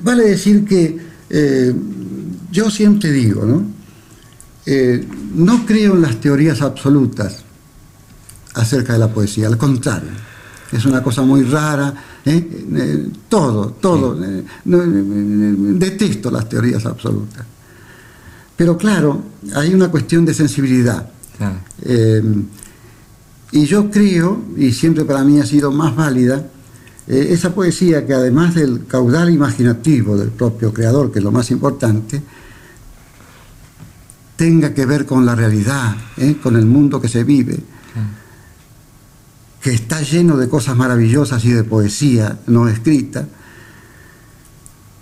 Vale 0.00 0.24
decir 0.24 0.64
que 0.66 0.98
eh, 1.30 1.74
yo 2.52 2.70
siempre 2.70 3.10
digo, 3.12 3.44
¿no? 3.46 3.64
Eh, 4.66 5.04
no 5.34 5.64
creo 5.64 5.94
en 5.94 6.02
las 6.02 6.16
teorías 6.20 6.60
absolutas 6.60 7.44
acerca 8.58 8.92
de 8.92 8.98
la 8.98 9.08
poesía, 9.08 9.46
al 9.46 9.56
contrario, 9.56 10.10
es 10.70 10.84
una 10.84 11.02
cosa 11.02 11.22
muy 11.22 11.42
rara, 11.44 11.94
¿eh? 12.24 12.66
Eh, 12.74 13.08
todo, 13.28 13.70
todo, 13.80 14.22
eh, 14.22 14.44
detesto 14.64 16.30
las 16.30 16.48
teorías 16.48 16.84
absolutas. 16.84 17.44
Pero 18.56 18.76
claro, 18.76 19.22
hay 19.54 19.72
una 19.72 19.88
cuestión 19.88 20.24
de 20.24 20.34
sensibilidad. 20.34 21.08
Claro. 21.36 21.58
Y 23.50 23.64
yo 23.64 23.88
creo, 23.90 24.42
y 24.56 24.72
siempre 24.72 25.04
para 25.04 25.22
mí 25.22 25.38
ha 25.38 25.46
sido 25.46 25.70
más 25.70 25.94
válida, 25.94 26.44
esa 27.06 27.54
poesía 27.54 28.04
que 28.04 28.12
además 28.12 28.54
del 28.56 28.84
caudal 28.86 29.30
imaginativo 29.30 30.18
del 30.18 30.30
propio 30.30 30.74
creador, 30.74 31.12
que 31.12 31.20
es 31.20 31.24
lo 31.24 31.30
más 31.30 31.50
importante, 31.50 32.20
tenga 34.38 34.72
que 34.72 34.86
ver 34.86 35.04
con 35.04 35.26
la 35.26 35.34
realidad, 35.34 35.96
¿eh? 36.16 36.36
con 36.40 36.54
el 36.56 36.64
mundo 36.64 37.00
que 37.00 37.08
se 37.08 37.24
vive, 37.24 37.58
que 39.60 39.72
está 39.72 40.00
lleno 40.02 40.36
de 40.36 40.48
cosas 40.48 40.76
maravillosas 40.76 41.44
y 41.44 41.50
de 41.52 41.64
poesía 41.64 42.38
no 42.46 42.68
escrita. 42.68 43.26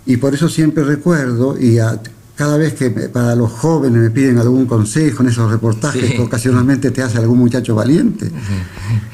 Y 0.05 0.17
por 0.17 0.33
eso 0.33 0.47
siempre 0.49 0.83
recuerdo, 0.83 1.59
y 1.59 1.79
a- 1.79 2.01
cada 2.35 2.57
vez 2.57 2.73
que 2.75 2.89
para 2.91 3.35
los 3.35 3.51
jóvenes 3.51 3.99
me 4.01 4.09
piden 4.11 4.37
algún 4.37 4.65
consejo 4.67 5.23
en 5.23 5.29
esos 5.29 5.49
reportajes 5.51 6.05
Sí. 6.05 6.15
que 6.15 6.21
ocasionalmente 6.21 6.91
te 6.91 7.01
hace 7.01 7.17
algún 7.17 7.39
muchacho 7.39 7.73
valiente, 7.75 8.31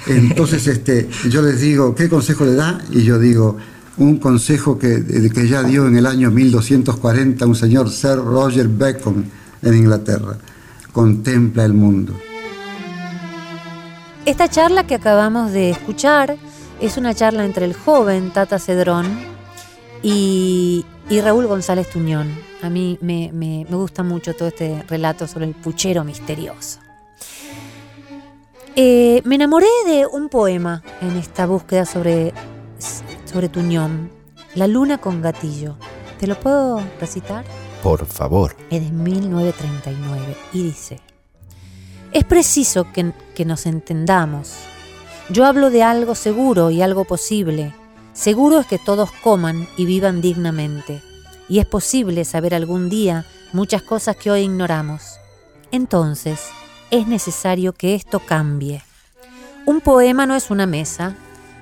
entonces 0.07 0.67
este, 0.67 1.09
yo 1.29 1.41
les 1.41 1.61
digo, 1.61 1.95
¿qué 1.95 2.09
consejo 2.09 2.43
le 2.45 2.53
da? 2.55 2.81
Y 2.91 3.03
yo 3.03 3.17
digo, 3.19 3.57
un 3.97 4.17
consejo 4.17 4.77
que, 4.77 5.03
que 5.33 5.47
ya 5.47 5.63
dio 5.63 5.87
en 5.87 5.95
el 5.97 6.05
año 6.05 6.31
1240 6.31 7.45
un 7.45 7.55
señor 7.55 7.89
Sir 7.89 8.17
Roger 8.17 8.67
Bacon 8.67 9.25
en 9.61 9.73
Inglaterra. 9.77 10.37
Contempla 10.91 11.63
el 11.65 11.73
mundo. 11.73 12.13
Esta 14.25 14.47
charla 14.47 14.85
que 14.87 14.95
acabamos 14.95 15.51
de 15.51 15.69
escuchar 15.71 16.37
es 16.79 16.97
una 16.97 17.13
charla 17.13 17.45
entre 17.45 17.65
el 17.65 17.73
joven 17.73 18.31
Tata 18.31 18.57
Cedrón 18.59 19.05
y, 20.01 20.85
y 21.09 21.21
Raúl 21.21 21.47
González 21.47 21.89
Tuñón. 21.89 22.33
A 22.61 22.69
mí 22.69 22.97
me, 23.01 23.31
me- 23.33 23.65
me 23.69 23.75
gusta 23.75 24.03
mucho 24.03 24.33
todo 24.33 24.47
este 24.47 24.83
relato 24.87 25.27
sobre 25.27 25.45
el 25.45 25.53
puchero 25.55 26.03
misterioso. 26.03 26.79
Eh, 28.75 29.21
me 29.25 29.35
enamoré 29.35 29.67
de 29.85 30.07
un 30.07 30.29
poema 30.29 30.81
en 31.01 31.17
esta 31.17 31.45
búsqueda 31.45 31.85
sobre, 31.85 32.33
sobre 33.25 33.49
Tuñón, 33.49 34.09
La 34.55 34.67
luna 34.67 34.99
con 34.99 35.21
gatillo. 35.21 35.75
¿Te 36.19 36.27
lo 36.27 36.39
puedo 36.39 36.81
recitar? 36.99 37.43
Por 37.83 38.05
favor. 38.05 38.55
es 38.69 38.81
de 38.83 38.89
1939 38.91 40.37
y 40.53 40.63
dice, 40.63 41.01
es 42.13 42.23
preciso 42.25 42.85
que, 42.93 43.11
nos 43.43 43.65
entendamos. 43.65 44.53
Yo 45.29 45.45
hablo 45.45 45.71
de 45.71 45.81
algo 45.81 46.13
seguro 46.13 46.69
y 46.69 46.81
algo 46.81 47.05
posible. 47.05 47.73
Seguro 48.13 48.59
es 48.59 48.67
que 48.67 48.77
todos 48.77 49.11
coman 49.11 49.67
y 49.77 49.85
vivan 49.85 50.21
dignamente. 50.21 51.01
Y 51.49 51.57
es 51.57 51.65
posible 51.65 52.23
saber 52.23 52.53
algún 52.53 52.89
día 52.89 53.25
muchas 53.51 53.81
cosas 53.81 54.15
que 54.15 54.29
hoy 54.29 54.41
ignoramos. 54.41 55.17
Entonces, 55.71 56.39
es 56.91 57.07
necesario 57.07 57.73
que 57.73 57.95
esto 57.95 58.19
cambie. 58.19 58.83
Un 59.65 59.81
poema 59.81 60.27
no 60.27 60.35
es 60.35 60.51
una 60.51 60.67
mesa, 60.67 61.15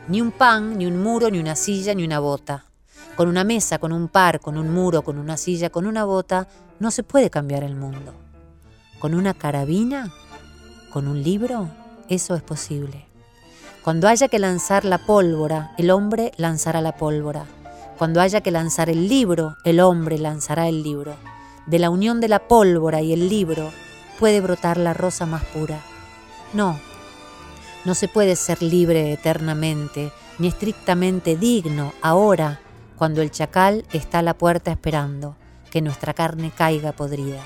ni 0.09 0.19
un 0.19 0.31
pan, 0.31 0.77
ni 0.77 0.85
un 0.85 1.01
muro, 1.01 1.29
ni 1.29 1.39
una 1.39 1.55
silla, 1.55 1.93
ni 1.93 2.03
una 2.03 2.19
bota. 2.19 2.65
Con 3.15 3.29
una 3.29 3.45
mesa, 3.45 3.79
con 3.79 3.93
un 3.93 4.09
par, 4.09 4.41
con 4.41 4.57
un 4.57 4.73
muro, 4.73 5.01
con 5.01 5.17
una 5.17 5.37
silla, 5.37 5.69
con 5.69 5.87
una 5.87 6.03
bota, 6.03 6.49
no 6.79 6.91
se 6.91 7.03
puede 7.03 7.29
cambiar 7.29 7.63
el 7.63 7.75
mundo. 7.75 8.13
Con 8.99 9.13
una 9.13 9.33
carabina, 9.33 10.11
con 10.91 11.07
un 11.07 11.23
libro, 11.23 11.69
eso 12.09 12.35
es 12.35 12.41
posible. 12.41 13.05
Cuando 13.83 14.07
haya 14.07 14.27
que 14.27 14.37
lanzar 14.37 14.85
la 14.85 14.99
pólvora, 14.99 15.73
el 15.77 15.89
hombre 15.89 16.31
lanzará 16.37 16.81
la 16.81 16.97
pólvora. 16.97 17.45
Cuando 17.97 18.21
haya 18.21 18.41
que 18.41 18.51
lanzar 18.51 18.89
el 18.89 19.07
libro, 19.07 19.55
el 19.63 19.79
hombre 19.79 20.19
lanzará 20.19 20.67
el 20.67 20.83
libro. 20.83 21.15
De 21.65 21.79
la 21.79 21.89
unión 21.89 22.19
de 22.19 22.27
la 22.27 22.47
pólvora 22.47 23.01
y 23.01 23.13
el 23.13 23.29
libro 23.29 23.71
puede 24.19 24.41
brotar 24.41 24.77
la 24.77 24.93
rosa 24.93 25.25
más 25.25 25.43
pura. 25.45 25.79
No, 26.53 26.79
no 27.85 27.95
se 27.95 28.07
puede 28.07 28.35
ser 28.35 28.61
libre 28.61 29.13
eternamente, 29.13 30.11
ni 30.37 30.47
estrictamente 30.47 31.35
digno 31.35 31.93
ahora, 32.01 32.59
cuando 32.97 33.21
el 33.21 33.31
chacal 33.31 33.85
está 33.93 34.19
a 34.19 34.23
la 34.23 34.37
puerta 34.37 34.71
esperando 34.71 35.35
que 35.71 35.81
nuestra 35.81 36.13
carne 36.13 36.51
caiga 36.55 36.91
podrida. 36.91 37.41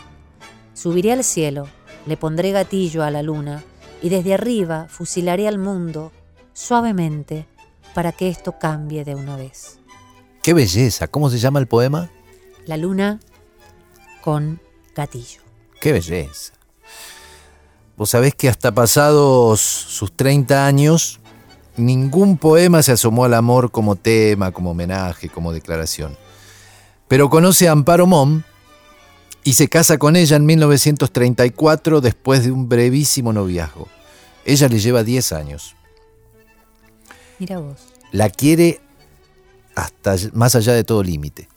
Subiré 0.74 1.14
al 1.14 1.24
cielo, 1.24 1.68
le 2.06 2.18
pondré 2.18 2.52
gatillo 2.52 3.04
a 3.04 3.12
la 3.12 3.24
luna, 3.24 3.64
y 4.02 4.10
desde 4.10 4.34
arriba 4.34 4.88
fusilaré 4.90 5.48
al 5.48 5.58
mundo 5.58 6.12
suavemente 6.54 7.48
para 7.94 8.12
que 8.12 8.30
esto 8.30 8.58
cambie 8.60 9.04
de 9.04 9.16
una 9.16 9.36
vez. 9.36 9.80
Qué 10.44 10.54
belleza. 10.54 11.08
¿Cómo 11.08 11.30
se 11.30 11.40
llama 11.40 11.60
el 11.60 11.68
poema? 11.68 12.10
La 12.66 12.78
luna 12.78 13.20
con 14.22 14.60
gatillo. 14.96 15.42
Qué 15.80 15.92
belleza. 15.92 16.54
Vos 17.98 18.10
sabés 18.10 18.36
que 18.36 18.50
hasta 18.50 18.74
pasados 18.74 19.62
sus 19.62 20.12
30 20.12 20.68
años, 20.68 21.20
ningún 21.78 22.38
poema 22.38 22.84
se 22.84 22.92
asomó 22.92 23.26
al 23.26 23.34
amor 23.34 23.72
como 23.72 23.96
tema, 23.96 24.52
como 24.52 24.72
homenaje, 24.72 25.30
como 25.30 25.54
declaración. 25.54 26.18
Pero 27.08 27.30
conoce 27.30 27.70
a 27.70 27.72
Amparo 27.72 28.06
Mom 28.06 28.44
y 29.46 29.54
se 29.54 29.70
casa 29.70 30.00
con 30.00 30.16
ella 30.16 30.38
en 30.38 30.46
1934 30.48 32.02
después 32.02 32.44
de 32.44 32.52
un 32.52 32.68
brevísimo 32.68 33.32
noviazgo. 33.32 33.88
Ella 34.44 34.68
le 34.68 34.80
lleva 34.80 35.04
10 35.04 35.32
años. 35.34 35.76
Mira 37.38 37.60
vos. 37.60 37.78
La 38.12 38.32
quiere 38.32 38.82
hasta 39.76 40.16
más 40.34 40.56
allá 40.56 40.74
de 40.74 40.84
todo 40.84 41.04
límite. 41.04 41.48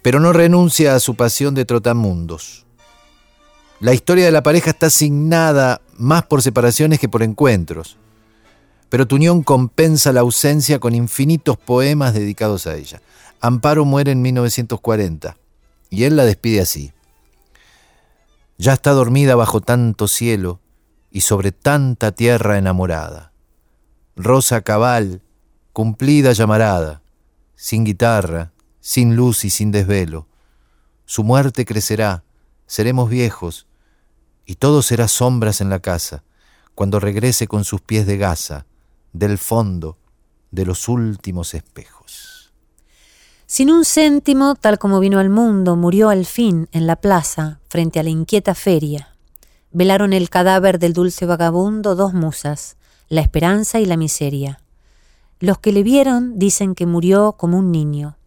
Pero 0.00 0.18
no 0.18 0.32
renuncia 0.32 0.94
a 0.94 1.00
su 1.00 1.14
pasión 1.14 1.54
de 1.54 1.66
trotamundos. 1.66 2.64
La 3.80 3.92
historia 3.92 4.24
de 4.24 4.32
la 4.32 4.42
pareja 4.42 4.70
está 4.70 4.86
asignada 4.86 5.82
más 5.98 6.24
por 6.24 6.40
separaciones 6.40 6.98
que 6.98 7.08
por 7.08 7.22
encuentros. 7.22 7.98
Pero 8.88 9.06
Tuñón 9.06 9.42
compensa 9.42 10.10
la 10.14 10.20
ausencia 10.20 10.78
con 10.78 10.94
infinitos 10.94 11.58
poemas 11.58 12.14
dedicados 12.14 12.66
a 12.66 12.76
ella. 12.76 13.02
Amparo 13.40 13.84
muere 13.84 14.12
en 14.12 14.22
1940 14.22 15.36
y 15.90 16.04
él 16.04 16.16
la 16.16 16.24
despide 16.24 16.60
así. 16.60 16.92
Ya 18.58 18.72
está 18.72 18.92
dormida 18.92 19.36
bajo 19.36 19.60
tanto 19.60 20.08
cielo 20.08 20.60
y 21.10 21.22
sobre 21.22 21.52
tanta 21.52 22.12
tierra 22.12 22.58
enamorada. 22.58 23.32
Rosa 24.16 24.62
cabal, 24.62 25.22
cumplida 25.72 26.32
llamarada, 26.32 27.02
sin 27.54 27.84
guitarra, 27.84 28.52
sin 28.80 29.16
luz 29.16 29.44
y 29.44 29.50
sin 29.50 29.70
desvelo. 29.70 30.26
Su 31.04 31.24
muerte 31.24 31.64
crecerá, 31.64 32.24
seremos 32.66 33.08
viejos, 33.10 33.66
y 34.44 34.56
todo 34.56 34.82
será 34.82 35.08
sombras 35.08 35.60
en 35.60 35.70
la 35.70 35.80
casa, 35.80 36.24
cuando 36.74 37.00
regrese 37.00 37.46
con 37.46 37.64
sus 37.64 37.80
pies 37.80 38.06
de 38.06 38.16
gasa, 38.16 38.66
del 39.12 39.38
fondo 39.38 39.98
de 40.50 40.64
los 40.64 40.88
últimos 40.88 41.54
espejos. 41.54 41.97
Sin 43.50 43.70
un 43.70 43.86
céntimo, 43.86 44.56
tal 44.56 44.78
como 44.78 45.00
vino 45.00 45.18
al 45.18 45.30
mundo, 45.30 45.74
murió 45.74 46.10
al 46.10 46.26
fin 46.26 46.68
en 46.70 46.86
la 46.86 46.96
plaza, 46.96 47.60
frente 47.70 47.98
a 47.98 48.02
la 48.02 48.10
inquieta 48.10 48.54
feria. 48.54 49.14
Velaron 49.72 50.12
el 50.12 50.28
cadáver 50.28 50.78
del 50.78 50.92
dulce 50.92 51.24
vagabundo 51.24 51.94
dos 51.94 52.12
musas, 52.12 52.76
la 53.08 53.22
esperanza 53.22 53.80
y 53.80 53.86
la 53.86 53.96
miseria. 53.96 54.60
Los 55.40 55.56
que 55.60 55.72
le 55.72 55.82
vieron 55.82 56.38
dicen 56.38 56.74
que 56.74 56.84
murió 56.84 57.36
como 57.38 57.56
un 57.56 57.72
niño. 57.72 58.18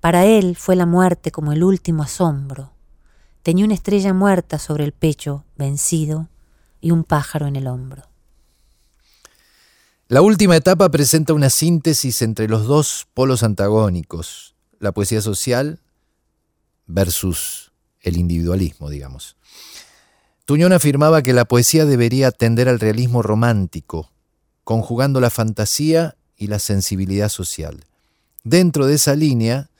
Para 0.00 0.26
él 0.26 0.56
fue 0.56 0.74
la 0.74 0.86
muerte 0.86 1.30
como 1.30 1.52
el 1.52 1.62
último 1.62 2.02
asombro. 2.02 2.72
Tenía 3.44 3.64
una 3.64 3.74
estrella 3.74 4.12
muerta 4.12 4.58
sobre 4.58 4.82
el 4.82 4.90
pecho, 4.90 5.44
vencido, 5.56 6.26
y 6.80 6.90
un 6.90 7.04
pájaro 7.04 7.46
en 7.46 7.54
el 7.54 7.68
hombro. 7.68 8.11
La 10.12 10.20
última 10.20 10.56
etapa 10.56 10.90
presenta 10.90 11.32
una 11.32 11.48
síntesis 11.48 12.20
entre 12.20 12.46
los 12.46 12.66
dos 12.66 13.06
polos 13.14 13.42
antagónicos, 13.42 14.54
la 14.78 14.92
poesía 14.92 15.22
social 15.22 15.80
versus 16.86 17.72
el 18.02 18.18
individualismo, 18.18 18.90
digamos. 18.90 19.38
Tuñón 20.44 20.74
afirmaba 20.74 21.22
que 21.22 21.32
la 21.32 21.46
poesía 21.46 21.86
debería 21.86 22.28
atender 22.28 22.68
al 22.68 22.78
realismo 22.78 23.22
romántico, 23.22 24.10
conjugando 24.64 25.18
la 25.18 25.30
fantasía 25.30 26.14
y 26.36 26.48
la 26.48 26.58
sensibilidad 26.58 27.30
social. 27.30 27.86
Dentro 28.44 28.84
de 28.84 28.96
esa 28.96 29.16
línea 29.16 29.70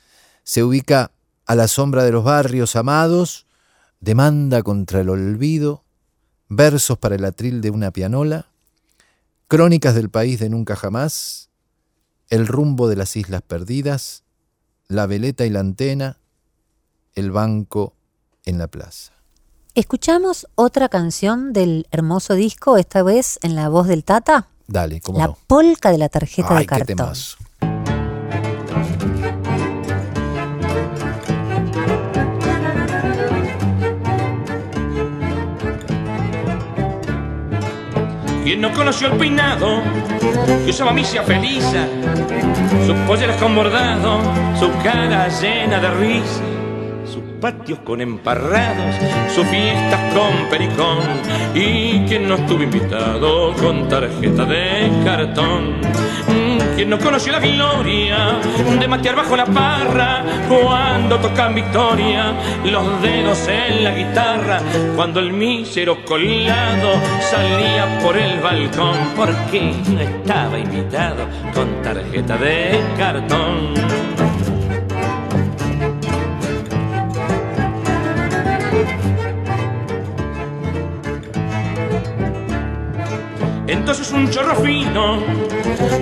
se 0.44 0.64
ubica 0.64 1.10
A 1.44 1.54
la 1.54 1.68
sombra 1.68 2.04
de 2.04 2.12
los 2.12 2.24
barrios 2.24 2.74
amados, 2.74 3.44
Demanda 4.00 4.62
contra 4.62 5.02
el 5.02 5.10
olvido, 5.10 5.84
Versos 6.48 6.96
para 6.96 7.16
el 7.16 7.24
atril 7.26 7.60
de 7.60 7.68
una 7.68 7.90
pianola, 7.90 8.51
Crónicas 9.52 9.94
del 9.94 10.08
país 10.08 10.40
de 10.40 10.48
nunca 10.48 10.76
jamás, 10.76 11.50
El 12.30 12.46
rumbo 12.46 12.88
de 12.88 12.96
las 12.96 13.18
islas 13.18 13.42
perdidas, 13.42 14.24
La 14.88 15.04
veleta 15.04 15.44
y 15.44 15.50
la 15.50 15.60
antena, 15.60 16.18
El 17.14 17.32
banco 17.32 17.94
en 18.46 18.56
la 18.56 18.68
plaza. 18.68 19.12
Escuchamos 19.74 20.46
otra 20.54 20.88
canción 20.88 21.52
del 21.52 21.86
hermoso 21.90 22.32
disco, 22.32 22.78
esta 22.78 23.02
vez 23.02 23.38
en 23.42 23.54
la 23.54 23.68
voz 23.68 23.88
del 23.88 24.04
Tata. 24.04 24.48
Dale, 24.68 25.02
cómo 25.02 25.18
La 25.18 25.26
no. 25.26 25.38
polca 25.46 25.90
de 25.92 25.98
la 25.98 26.08
tarjeta 26.08 26.56
Ay, 26.56 26.60
de 26.60 26.66
cartón. 26.66 27.12
Quien 38.42 38.60
no 38.60 38.72
conoció 38.72 39.06
el 39.06 39.18
peinado 39.18 39.82
que 40.64 40.70
usaba 40.70 40.92
misia 40.92 41.22
Felisa, 41.22 41.86
sus 42.84 42.96
polleras 43.06 43.36
con 43.36 43.54
bordado, 43.54 44.20
su 44.58 44.70
cara 44.82 45.28
llena 45.28 45.78
de 45.78 45.90
risa, 45.90 46.42
sus 47.12 47.22
patios 47.40 47.80
con 47.80 48.00
emparrados, 48.00 48.96
sus 49.34 49.46
fiestas 49.46 50.14
con 50.14 50.48
pericón, 50.48 50.98
y 51.54 52.00
quien 52.06 52.26
no 52.26 52.36
estuvo 52.36 52.62
invitado 52.62 53.52
con 53.54 53.86
tarjeta 53.86 54.46
de 54.46 54.90
cartón. 55.04 55.74
Mm, 56.28 56.76
Quien 56.76 56.88
no 56.88 56.98
conoció 56.98 57.32
la 57.32 57.40
gloria 57.40 58.38
de 58.80 58.88
matear 58.88 59.14
bajo 59.14 59.36
la 59.36 59.44
parra 59.44 60.24
cuando 60.48 61.18
tocan 61.18 61.54
victoria, 61.54 62.32
los 62.64 63.02
dedos 63.02 63.46
en 63.46 63.84
la 63.84 63.90
guitarra, 63.90 64.60
cuando 64.96 65.20
el 65.20 65.34
mísero 65.34 66.02
colado 66.06 66.92
salía 67.30 67.98
por 68.02 68.16
el 68.16 68.40
balcón, 68.40 68.96
porque 69.14 69.74
no 69.92 70.00
estaba 70.00 70.58
invitado 70.58 71.26
con 71.52 71.82
tarjeta 71.82 72.38
de 72.38 72.80
cartón. 72.96 74.31
Entonces 83.82 84.12
un 84.12 84.30
chorro 84.30 84.54
fino 84.62 85.18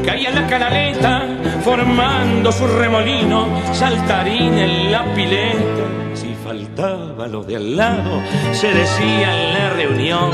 caía 0.05 0.29
en 0.29 0.35
la 0.35 0.47
canaleta, 0.47 1.27
formando 1.65 2.53
su 2.53 2.67
remolino, 2.67 3.47
saltarín 3.73 4.53
en 4.59 4.93
la 4.93 5.03
pileta. 5.15 6.13
Si 6.13 6.35
faltaba 6.45 7.27
lo 7.27 7.43
de 7.43 7.57
al 7.57 7.77
lado, 7.79 8.21
se 8.53 8.71
decía 8.71 9.35
en 9.35 9.55
la 9.55 9.71
reunión 9.71 10.31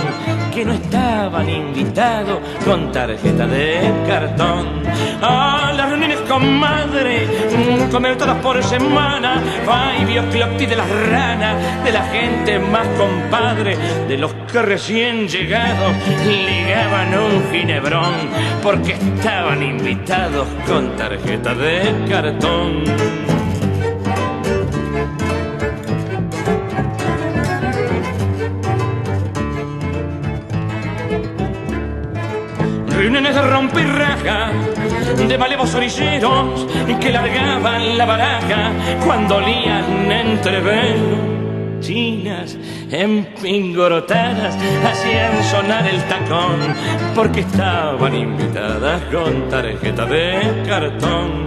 que 0.57 0.65
no 0.65 0.73
estaban 0.73 1.51
invitados 1.51 2.39
con 2.65 2.91
tarjeta 2.91 3.47
de 3.47 3.93
cartón. 4.09 4.67
A 5.21 5.71
las 5.77 5.91
reuniones 5.91 6.19
con 6.21 6.59
madre, 6.59 7.27
mm, 7.27 7.91
comer 7.91 8.17
todas 8.17 8.39
por 8.39 8.65
semana, 8.65 9.43
ay, 9.71 10.07
bioclopti 10.07 10.65
de 10.65 10.77
las 10.77 10.89
ranas, 11.11 11.85
de 11.85 11.93
la 11.93 12.05
gente 12.05 12.59
más 12.59 12.89
compadre, 12.97 13.77
de 14.09 14.17
los 14.17 14.33
que 14.51 14.63
recién 14.63 15.29
llegados 15.29 15.93
ligaban 16.25 17.13
un 17.19 17.53
ginebrón, 17.53 18.15
porque 18.63 18.93
estaban 18.93 19.63
invitados 19.63 20.49
con 20.67 20.97
tarjeta 20.97 21.53
de 21.55 22.07
cartón. 22.09 23.26
Reuniones 33.07 33.37
de 33.37 33.43
rompe 33.43 33.83
y 33.83 33.85
raja, 33.85 34.51
de 35.29 35.39
malevos 35.39 35.73
orilleros 35.77 36.67
que 37.01 37.11
largaban 37.11 37.97
la 37.97 38.05
baraja 38.05 38.73
cuando 39.05 39.37
olían 39.37 40.11
entre. 40.11 40.61
Chinas 41.79 42.59
empingorotadas 42.91 44.57
hacían 44.85 45.45
sonar 45.45 45.87
el 45.87 46.03
tacón 46.09 46.75
porque 47.15 47.41
estaban 47.43 48.13
invitadas 48.13 49.01
con 49.03 49.49
tarjeta 49.51 50.05
de 50.07 50.65
cartón. 50.67 51.45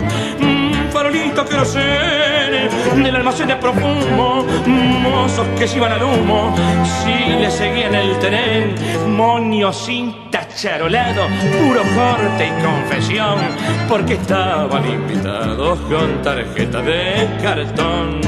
Farolito 0.99 1.45
que 1.45 1.55
no 1.55 1.63
sé, 1.63 1.79
del 1.79 3.15
almacén 3.15 3.47
de 3.47 3.55
profumo, 3.55 4.43
mozos 4.65 5.47
que 5.57 5.65
se 5.65 5.77
iban 5.77 5.93
al 5.93 6.03
humo, 6.03 6.53
si 6.83 7.13
le 7.39 7.49
seguían 7.49 7.95
el 7.95 8.19
tren, 8.19 8.75
moños 9.07 9.77
sin 9.77 10.29
tacharolado, 10.29 11.27
puro 11.57 11.83
corte 11.95 12.47
y 12.47 12.61
confesión, 12.61 13.37
porque 13.87 14.15
estaban 14.15 14.85
invitados 14.91 15.79
con 15.89 16.21
tarjeta 16.21 16.81
de 16.81 17.29
cartón. 17.41 18.19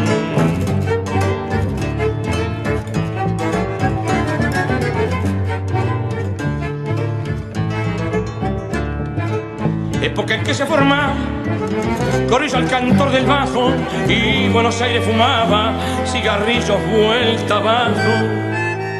Época 10.02 10.36
en 10.36 10.44
que 10.46 10.54
se 10.54 10.66
formaba 10.66 11.14
Corrió 12.30 12.56
al 12.56 12.68
cantor 12.68 13.12
del 13.12 13.26
bajo 13.26 13.72
y 14.08 14.50
Buenos 14.50 14.82
Aires 14.82 15.04
fumaba 15.06 15.74
cigarrillos 16.06 16.78
vuelta 16.90 17.58
abajo. 17.58 18.12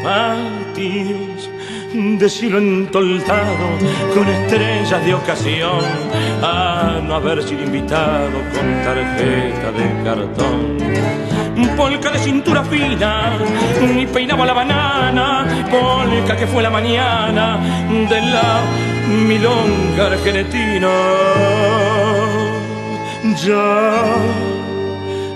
Patios 0.04 1.50
de 1.94 2.30
cielo 2.30 2.58
entoldado 2.58 3.78
con 4.14 4.28
estrellas 4.28 5.06
de 5.06 5.14
ocasión 5.14 5.82
a 6.42 7.00
no 7.04 7.16
haber 7.16 7.44
sido 7.44 7.64
invitado 7.64 8.32
con 8.54 8.84
tarjeta 8.84 9.72
de 9.72 10.04
cartón. 10.04 10.82
Polca 11.76 12.12
de 12.12 12.20
cintura 12.20 12.64
fina, 12.64 13.34
y 13.98 14.06
peinaba 14.06 14.46
la 14.46 14.54
banana, 14.54 15.66
polca 15.70 16.36
que 16.36 16.48
fue 16.48 16.64
la 16.64 16.70
mañana 16.70 17.60
de 17.90 18.22
la 18.22 18.62
milonga 19.08 20.08
argentina 20.08 20.90
ya 23.36 24.04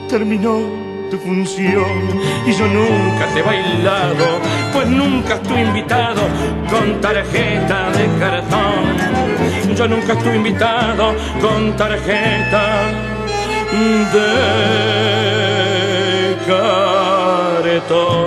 terminó 0.07 0.61
tu 1.09 1.17
función 1.17 2.21
y 2.45 2.51
yo 2.51 2.67
nunca 2.67 3.25
te 3.33 3.39
he 3.39 3.43
bailado, 3.43 4.39
pues 4.73 4.87
nunca 4.87 5.35
estuve 5.35 5.61
invitado 5.61 6.21
con 6.69 6.99
tarjeta 7.01 7.89
de 7.91 8.07
cartón. 8.19 9.75
Yo 9.75 9.87
nunca 9.87 10.13
estuve 10.13 10.35
invitado 10.35 11.15
con 11.41 11.75
tarjeta 11.75 12.83
de 14.13 14.27
cartón. 16.47 18.25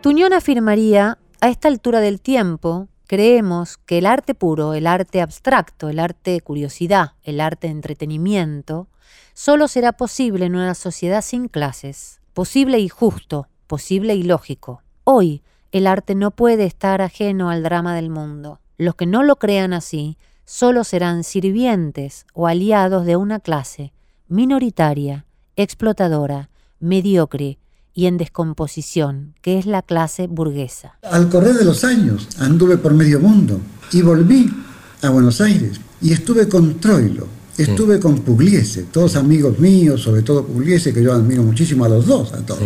Tuñón 0.00 0.32
afirmaría, 0.32 1.18
a 1.40 1.48
esta 1.48 1.68
altura 1.68 2.00
del 2.00 2.20
tiempo, 2.20 2.88
creemos 3.06 3.78
que 3.78 3.98
el 3.98 4.06
arte 4.06 4.34
puro, 4.34 4.74
el 4.74 4.86
arte 4.86 5.20
abstracto, 5.20 5.88
el 5.88 5.98
arte 5.98 6.32
de 6.32 6.40
curiosidad, 6.40 7.12
el 7.22 7.40
arte 7.40 7.68
de 7.68 7.72
entretenimiento, 7.72 8.88
solo 9.34 9.68
será 9.68 9.92
posible 9.92 10.46
en 10.46 10.56
una 10.56 10.74
sociedad 10.74 11.22
sin 11.22 11.48
clases, 11.48 12.20
posible 12.34 12.78
y 12.78 12.88
justo, 12.88 13.48
posible 13.66 14.14
y 14.14 14.22
lógico. 14.22 14.82
Hoy, 15.04 15.42
el 15.72 15.86
arte 15.86 16.14
no 16.14 16.30
puede 16.30 16.64
estar 16.64 17.02
ajeno 17.02 17.50
al 17.50 17.62
drama 17.62 17.94
del 17.94 18.10
mundo. 18.10 18.60
Los 18.78 18.94
que 18.94 19.06
no 19.06 19.22
lo 19.22 19.36
crean 19.36 19.72
así, 19.72 20.16
solo 20.44 20.84
serán 20.84 21.24
sirvientes 21.24 22.26
o 22.32 22.46
aliados 22.46 23.04
de 23.04 23.16
una 23.16 23.40
clase 23.40 23.92
minoritaria, 24.28 25.26
explotadora, 25.56 26.50
mediocre 26.80 27.58
y 27.96 28.06
en 28.06 28.18
descomposición, 28.18 29.34
que 29.40 29.58
es 29.58 29.64
la 29.64 29.80
clase 29.80 30.26
burguesa. 30.26 30.98
Al 31.02 31.30
correr 31.30 31.54
de 31.54 31.64
los 31.64 31.82
años 31.82 32.28
anduve 32.38 32.76
por 32.76 32.92
medio 32.92 33.18
mundo 33.18 33.58
y 33.90 34.02
volví 34.02 34.52
a 35.00 35.08
Buenos 35.08 35.40
Aires 35.40 35.80
y 36.02 36.12
estuve 36.12 36.46
con 36.46 36.78
Troilo, 36.78 37.26
estuve 37.56 37.98
con 37.98 38.18
Pugliese, 38.18 38.82
todos 38.82 39.16
amigos 39.16 39.58
míos, 39.58 40.02
sobre 40.02 40.20
todo 40.20 40.44
Pugliese, 40.44 40.92
que 40.92 41.02
yo 41.02 41.14
admiro 41.14 41.42
muchísimo 41.42 41.86
a 41.86 41.88
los 41.88 42.06
dos, 42.06 42.34
a 42.34 42.44
todos. 42.44 42.62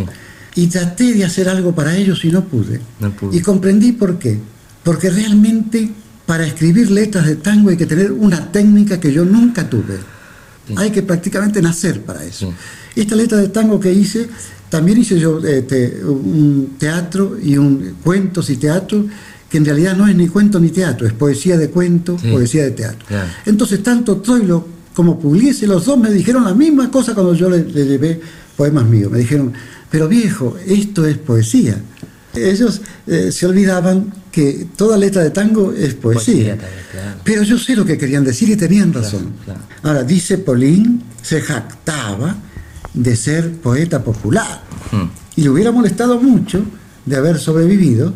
Y 0.57 0.67
traté 0.67 1.15
de 1.15 1.25
hacer 1.25 1.49
algo 1.49 1.73
para 1.73 1.97
ellos 1.97 2.25
y 2.25 2.33
no 2.33 2.45
pude. 2.45 2.81
No 2.99 3.13
pude. 3.13 3.37
Y 3.37 3.41
comprendí 3.41 3.93
por 3.93 4.19
qué. 4.19 4.37
Porque 4.83 5.11
realmente 5.11 5.93
para 6.27 6.45
escribir 6.45 6.91
letras 6.91 7.27
de 7.27 7.37
tango 7.37 7.71
hay 7.71 7.77
que 7.77 7.87
tener 7.87 8.11
una 8.11 8.51
técnica 8.51 8.99
que 8.99 9.13
yo 9.13 9.25
nunca 9.25 9.71
tuve. 9.71 9.97
Hay 10.77 10.91
que 10.91 11.03
prácticamente 11.03 11.63
nacer 11.63 12.03
para 12.03 12.25
eso. 12.25 12.53
Esta 12.97 13.15
letra 13.15 13.39
de 13.39 13.49
tango 13.49 13.79
que 13.79 13.93
hice, 13.93 14.29
también 14.71 14.99
hice 14.99 15.19
yo 15.19 15.39
este, 15.45 16.03
un 16.05 16.77
teatro 16.79 17.37
y 17.43 17.59
un 17.59 17.97
cuentos 18.03 18.49
y 18.51 18.57
teatro 18.57 19.05
que 19.51 19.59
en 19.59 19.65
realidad 19.65 19.97
no 19.97 20.07
es 20.07 20.15
ni 20.15 20.29
cuento 20.29 20.61
ni 20.61 20.71
teatro, 20.71 21.07
es 21.07 21.13
poesía 21.13 21.59
de 21.59 21.69
cuento, 21.71 22.17
poesía 22.17 22.63
de 22.65 22.71
teatro. 22.71 23.05
Entonces, 23.45 23.83
tanto 23.83 24.19
Troilo 24.19 24.67
como 24.95 25.19
Pugliese, 25.19 25.67
los 25.67 25.85
dos 25.85 25.99
me 25.99 26.11
dijeron 26.11 26.45
la 26.45 26.55
misma 26.55 26.91
cosa 26.91 27.15
cuando 27.15 27.35
yo 27.35 27.51
le, 27.51 27.65
le 27.65 27.85
llevé 27.85 28.21
poemas 28.57 28.87
míos. 28.87 29.11
Me 29.11 29.19
dijeron, 29.19 29.53
pero 29.91 30.07
viejo, 30.07 30.57
esto 30.65 31.05
es 31.05 31.19
poesía. 31.19 31.81
Ellos 32.35 32.81
eh, 33.09 33.33
se 33.33 33.47
olvidaban 33.47 34.13
que 34.31 34.69
toda 34.77 34.97
letra 34.97 35.23
de 35.23 35.31
tango 35.31 35.73
es 35.73 35.95
poesía. 35.95 36.57
Pero 37.25 37.43
yo 37.43 37.59
sé 37.59 37.75
lo 37.75 37.85
que 37.85 37.99
querían 37.99 38.23
decir 38.23 38.49
y 38.51 38.57
tenían 38.57 38.93
razón. 38.93 39.33
Ahora, 39.83 40.05
dice 40.05 40.39
Polín, 40.39 41.03
se 41.23 41.41
jactaba 41.41 42.37
de 42.95 43.17
ser 43.17 43.59
poeta 43.59 44.03
popular. 44.03 44.63
Hmm. 44.91 45.09
Y 45.37 45.43
le 45.43 45.51
hubiera 45.51 45.73
molestado 45.73 46.21
mucho 46.21 46.63
de 47.07 47.17
haber 47.17 47.39
sobrevivido, 47.39 48.13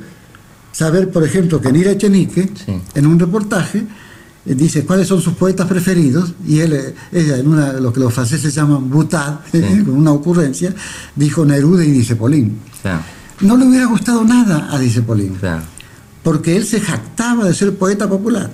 saber, 0.73 1.11
por 1.11 1.25
ejemplo, 1.25 1.61
que 1.61 1.73
Nira 1.73 1.93
Echenique, 1.93 2.51
en 2.95 3.07
un 3.07 3.19
reportaje, 3.19 3.85
eh, 4.47 4.55
dice 4.55 4.85
cuáles 4.85 5.09
son 5.09 5.21
sus 5.21 5.35
poetas 5.35 5.67
preferidos, 5.67 6.35
y 6.47 6.61
él, 6.61 6.73
eh, 6.73 6.95
ella, 7.13 7.39
en 7.39 7.49
una, 7.49 7.73
lo 7.75 7.93
que 7.93 8.01
los 8.01 8.13
franceses 8.13 8.55
llaman 8.55 8.91
boutade, 8.91 9.39
con 9.85 9.97
una 9.97 10.13
ocurrencia, 10.13 10.75
dijo 11.15 11.45
Neruda 11.45 11.85
y 11.85 11.91
dice 11.91 12.17
Polín. 12.17 12.59
No 13.41 13.57
le 13.57 13.67
hubiera 13.67 13.87
gustado 13.87 14.25
nada 14.25 14.69
a 14.71 14.79
Dice 14.79 15.03
Polín. 15.03 15.37
Porque 16.25 16.57
él 16.57 16.65
se 16.65 16.81
jactaba 16.81 17.45
de 17.45 17.55
ser 17.55 17.77
poeta 17.77 18.09
popular. 18.09 18.51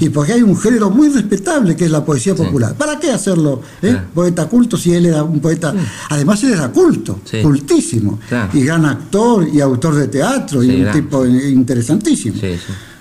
Y 0.00 0.10
porque 0.10 0.34
hay 0.34 0.42
un 0.42 0.58
género 0.58 0.90
muy 0.90 1.08
respetable 1.08 1.74
que 1.76 1.86
es 1.86 1.90
la 1.90 2.04
poesía 2.04 2.34
popular. 2.34 2.74
¿Para 2.74 2.98
qué 2.98 3.10
hacerlo 3.10 3.62
eh? 3.80 3.96
poeta 4.14 4.46
culto 4.46 4.76
si 4.76 4.92
él 4.92 5.06
era 5.06 5.22
un 5.22 5.40
poeta? 5.40 5.72
Además, 6.10 6.42
él 6.44 6.52
era 6.52 6.68
culto, 6.70 7.20
cultísimo. 7.40 8.18
Y 8.52 8.64
gran 8.64 8.84
actor 8.84 9.48
y 9.48 9.60
autor 9.60 9.94
de 9.94 10.08
teatro 10.08 10.62
y 10.62 10.82
un 10.82 10.92
tipo 10.92 11.24
interesantísimo. 11.24 12.36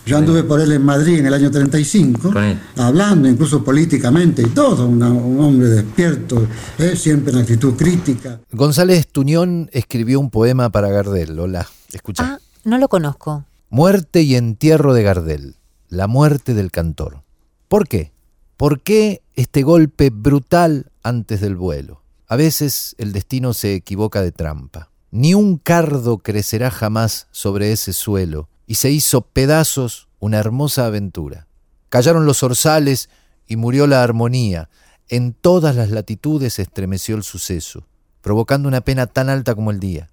Yo 0.05 0.17
anduve 0.17 0.43
por 0.43 0.59
él 0.59 0.71
en 0.71 0.83
Madrid 0.83 1.19
en 1.19 1.27
el 1.27 1.33
año 1.33 1.51
35, 1.51 2.33
hablando 2.77 3.27
incluso 3.27 3.63
políticamente 3.63 4.41
y 4.41 4.47
todo, 4.47 4.87
un 4.87 5.01
hombre 5.01 5.67
despierto, 5.69 6.47
¿eh? 6.77 6.95
siempre 6.95 7.33
en 7.33 7.39
actitud 7.39 7.75
crítica. 7.75 8.39
González 8.51 9.07
Tuñón 9.07 9.69
escribió 9.71 10.19
un 10.19 10.29
poema 10.29 10.69
para 10.69 10.89
Gardel. 10.89 11.39
Hola, 11.39 11.67
escucha. 11.91 12.23
Ah, 12.23 12.39
no 12.63 12.77
lo 12.77 12.87
conozco. 12.87 13.45
Muerte 13.73 14.21
y 14.23 14.35
entierro 14.35 14.93
de 14.93 15.01
Gardel. 15.01 15.55
La 15.87 16.07
muerte 16.07 16.53
del 16.53 16.71
cantor. 16.71 17.23
¿Por 17.69 17.87
qué? 17.87 18.11
¿Por 18.57 18.81
qué 18.81 19.21
este 19.37 19.63
golpe 19.63 20.09
brutal 20.09 20.91
antes 21.03 21.39
del 21.39 21.55
vuelo? 21.55 22.01
A 22.27 22.35
veces 22.35 22.95
el 22.97 23.13
destino 23.13 23.53
se 23.53 23.73
equivoca 23.73 24.21
de 24.21 24.33
trampa. 24.33 24.89
Ni 25.09 25.35
un 25.35 25.55
cardo 25.55 26.17
crecerá 26.17 26.69
jamás 26.69 27.29
sobre 27.31 27.71
ese 27.71 27.93
suelo 27.93 28.49
y 28.67 28.75
se 28.75 28.91
hizo 28.91 29.21
pedazos 29.21 30.09
una 30.19 30.39
hermosa 30.39 30.85
aventura. 30.85 31.47
Callaron 31.87 32.25
los 32.25 32.43
orzales 32.43 33.09
y 33.47 33.55
murió 33.55 33.87
la 33.87 34.03
armonía. 34.03 34.67
En 35.07 35.31
todas 35.31 35.77
las 35.77 35.91
latitudes 35.91 36.59
estremeció 36.59 37.15
el 37.15 37.23
suceso, 37.23 37.87
provocando 38.19 38.67
una 38.67 38.81
pena 38.81 39.07
tan 39.07 39.29
alta 39.29 39.55
como 39.55 39.71
el 39.71 39.79
día. 39.79 40.09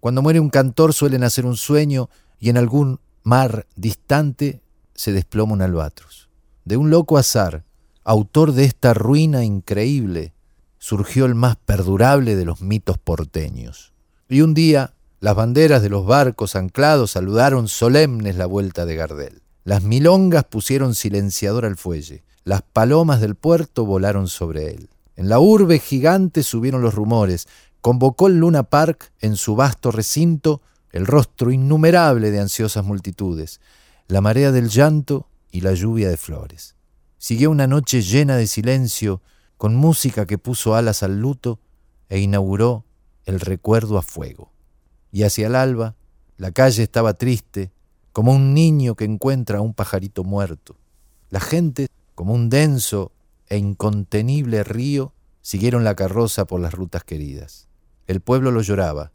Cuando 0.00 0.20
muere 0.20 0.38
un 0.38 0.50
cantor 0.50 0.92
suele 0.92 1.18
nacer 1.18 1.46
un 1.46 1.56
sueño 1.56 2.10
y 2.40 2.48
en 2.48 2.56
algún 2.56 2.98
mar 3.22 3.66
distante 3.76 4.62
se 4.94 5.12
desploma 5.12 5.52
un 5.52 5.62
albatros. 5.62 6.28
De 6.64 6.76
un 6.76 6.90
loco 6.90 7.18
azar, 7.18 7.64
autor 8.02 8.52
de 8.52 8.64
esta 8.64 8.94
ruina 8.94 9.44
increíble, 9.44 10.32
surgió 10.78 11.26
el 11.26 11.34
más 11.34 11.56
perdurable 11.56 12.34
de 12.34 12.44
los 12.44 12.62
mitos 12.62 12.98
porteños. 12.98 13.92
Y 14.28 14.40
un 14.40 14.54
día 14.54 14.94
las 15.20 15.36
banderas 15.36 15.82
de 15.82 15.90
los 15.90 16.06
barcos 16.06 16.56
anclados 16.56 17.10
saludaron 17.10 17.68
solemnes 17.68 18.36
la 18.36 18.46
vuelta 18.46 18.86
de 18.86 18.96
Gardel. 18.96 19.42
Las 19.64 19.82
milongas 19.82 20.44
pusieron 20.44 20.94
silenciador 20.94 21.66
al 21.66 21.76
fuelle. 21.76 22.24
Las 22.44 22.62
palomas 22.62 23.20
del 23.20 23.34
puerto 23.34 23.84
volaron 23.84 24.28
sobre 24.28 24.70
él. 24.70 24.88
En 25.16 25.28
la 25.28 25.38
urbe 25.38 25.78
gigante 25.78 26.42
subieron 26.42 26.80
los 26.80 26.94
rumores. 26.94 27.48
Convocó 27.82 28.28
el 28.28 28.38
Luna 28.38 28.62
Park 28.62 29.12
en 29.20 29.36
su 29.36 29.56
vasto 29.56 29.90
recinto 29.90 30.62
el 30.92 31.06
rostro 31.06 31.50
innumerable 31.50 32.30
de 32.30 32.40
ansiosas 32.40 32.84
multitudes, 32.84 33.60
la 34.08 34.20
marea 34.20 34.52
del 34.52 34.68
llanto 34.68 35.28
y 35.50 35.60
la 35.60 35.74
lluvia 35.74 36.08
de 36.08 36.16
flores. 36.16 36.74
Siguió 37.18 37.50
una 37.50 37.66
noche 37.66 38.02
llena 38.02 38.36
de 38.36 38.46
silencio, 38.46 39.22
con 39.56 39.74
música 39.74 40.26
que 40.26 40.38
puso 40.38 40.74
alas 40.74 41.02
al 41.02 41.20
luto 41.20 41.60
e 42.08 42.18
inauguró 42.18 42.84
el 43.26 43.40
recuerdo 43.40 43.98
a 43.98 44.02
fuego 44.02 44.50
y 45.12 45.24
hacia 45.24 45.46
el 45.46 45.54
alba 45.54 45.96
la 46.36 46.52
calle 46.52 46.82
estaba 46.82 47.14
triste, 47.14 47.70
como 48.12 48.32
un 48.32 48.54
niño 48.54 48.94
que 48.94 49.04
encuentra 49.04 49.58
a 49.58 49.60
un 49.60 49.74
pajarito 49.74 50.24
muerto. 50.24 50.76
La 51.28 51.38
gente, 51.38 51.88
como 52.14 52.32
un 52.32 52.48
denso 52.48 53.12
e 53.48 53.58
incontenible 53.58 54.64
río, 54.64 55.12
siguieron 55.42 55.84
la 55.84 55.94
carroza 55.94 56.46
por 56.46 56.60
las 56.60 56.72
rutas 56.72 57.04
queridas. 57.04 57.68
El 58.06 58.20
pueblo 58.20 58.50
lo 58.50 58.62
lloraba, 58.62 59.12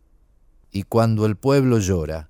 y 0.76 0.84
cuando 0.84 1.26
el 1.26 1.38
pueblo 1.38 1.80
llora, 1.80 2.28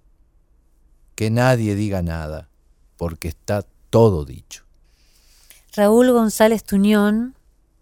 que 1.15 1.31
nadie 1.31 1.73
diga 1.73 2.03
nada, 2.03 2.47
porque 2.95 3.27
está 3.27 3.65
todo 3.89 4.23
dicho. 4.23 4.65
Raúl 5.75 6.11
González 6.11 6.63
Tuñón 6.63 7.33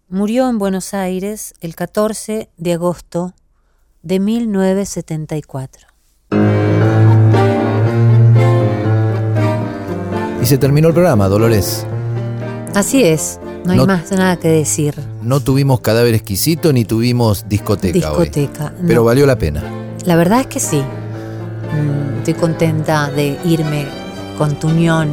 murió 0.08 0.50
en 0.50 0.60
Buenos 0.60 0.94
Aires 0.94 1.54
el 1.60 1.76
14 1.76 2.50
de 2.56 2.74
agosto 2.74 3.34
de 4.04 4.22
1974. 4.22 5.88
Y 10.42 10.46
se 10.46 10.58
terminó 10.58 10.88
el 10.88 10.94
programa, 10.94 11.28
Dolores. 11.28 11.86
Así 12.74 13.04
es, 13.04 13.38
no 13.66 13.74
hay 13.74 13.86
más 13.86 14.10
nada 14.14 14.40
que 14.40 14.48
decir. 14.48 14.96
No 15.22 15.42
tuvimos 15.42 15.82
cadáver 15.82 16.14
exquisito 16.14 16.72
ni 16.72 16.86
tuvimos 16.86 17.50
discoteca. 17.50 18.12
Discoteca. 18.12 18.74
pero 18.88 19.04
valió 19.04 19.26
la 19.26 19.38
pena. 19.38 19.83
La 20.06 20.16
verdad 20.16 20.42
es 20.42 20.48
que 20.48 20.60
sí. 20.60 20.82
Mm, 20.82 22.18
estoy 22.20 22.34
contenta 22.34 23.10
de 23.10 23.38
irme 23.46 23.86
con 24.38 24.56
tu 24.60 24.68
unión 24.68 25.10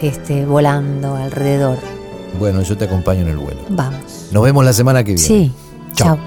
este, 0.00 0.46
volando 0.46 1.16
alrededor. 1.16 1.78
Bueno, 2.38 2.62
yo 2.62 2.76
te 2.76 2.84
acompaño 2.84 3.22
en 3.22 3.28
el 3.28 3.38
vuelo. 3.38 3.60
Vamos. 3.68 4.28
Nos 4.32 4.42
vemos 4.42 4.64
la 4.64 4.72
semana 4.72 5.04
que 5.04 5.14
viene. 5.14 5.26
Sí. 5.26 5.52
Chao. 5.94 6.18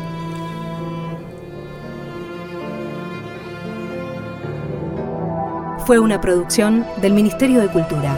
fue 5.88 6.00
una 6.00 6.20
producción 6.20 6.86
del 7.02 7.14
Ministerio 7.14 7.62
de 7.62 7.70
Cultura. 7.70 8.18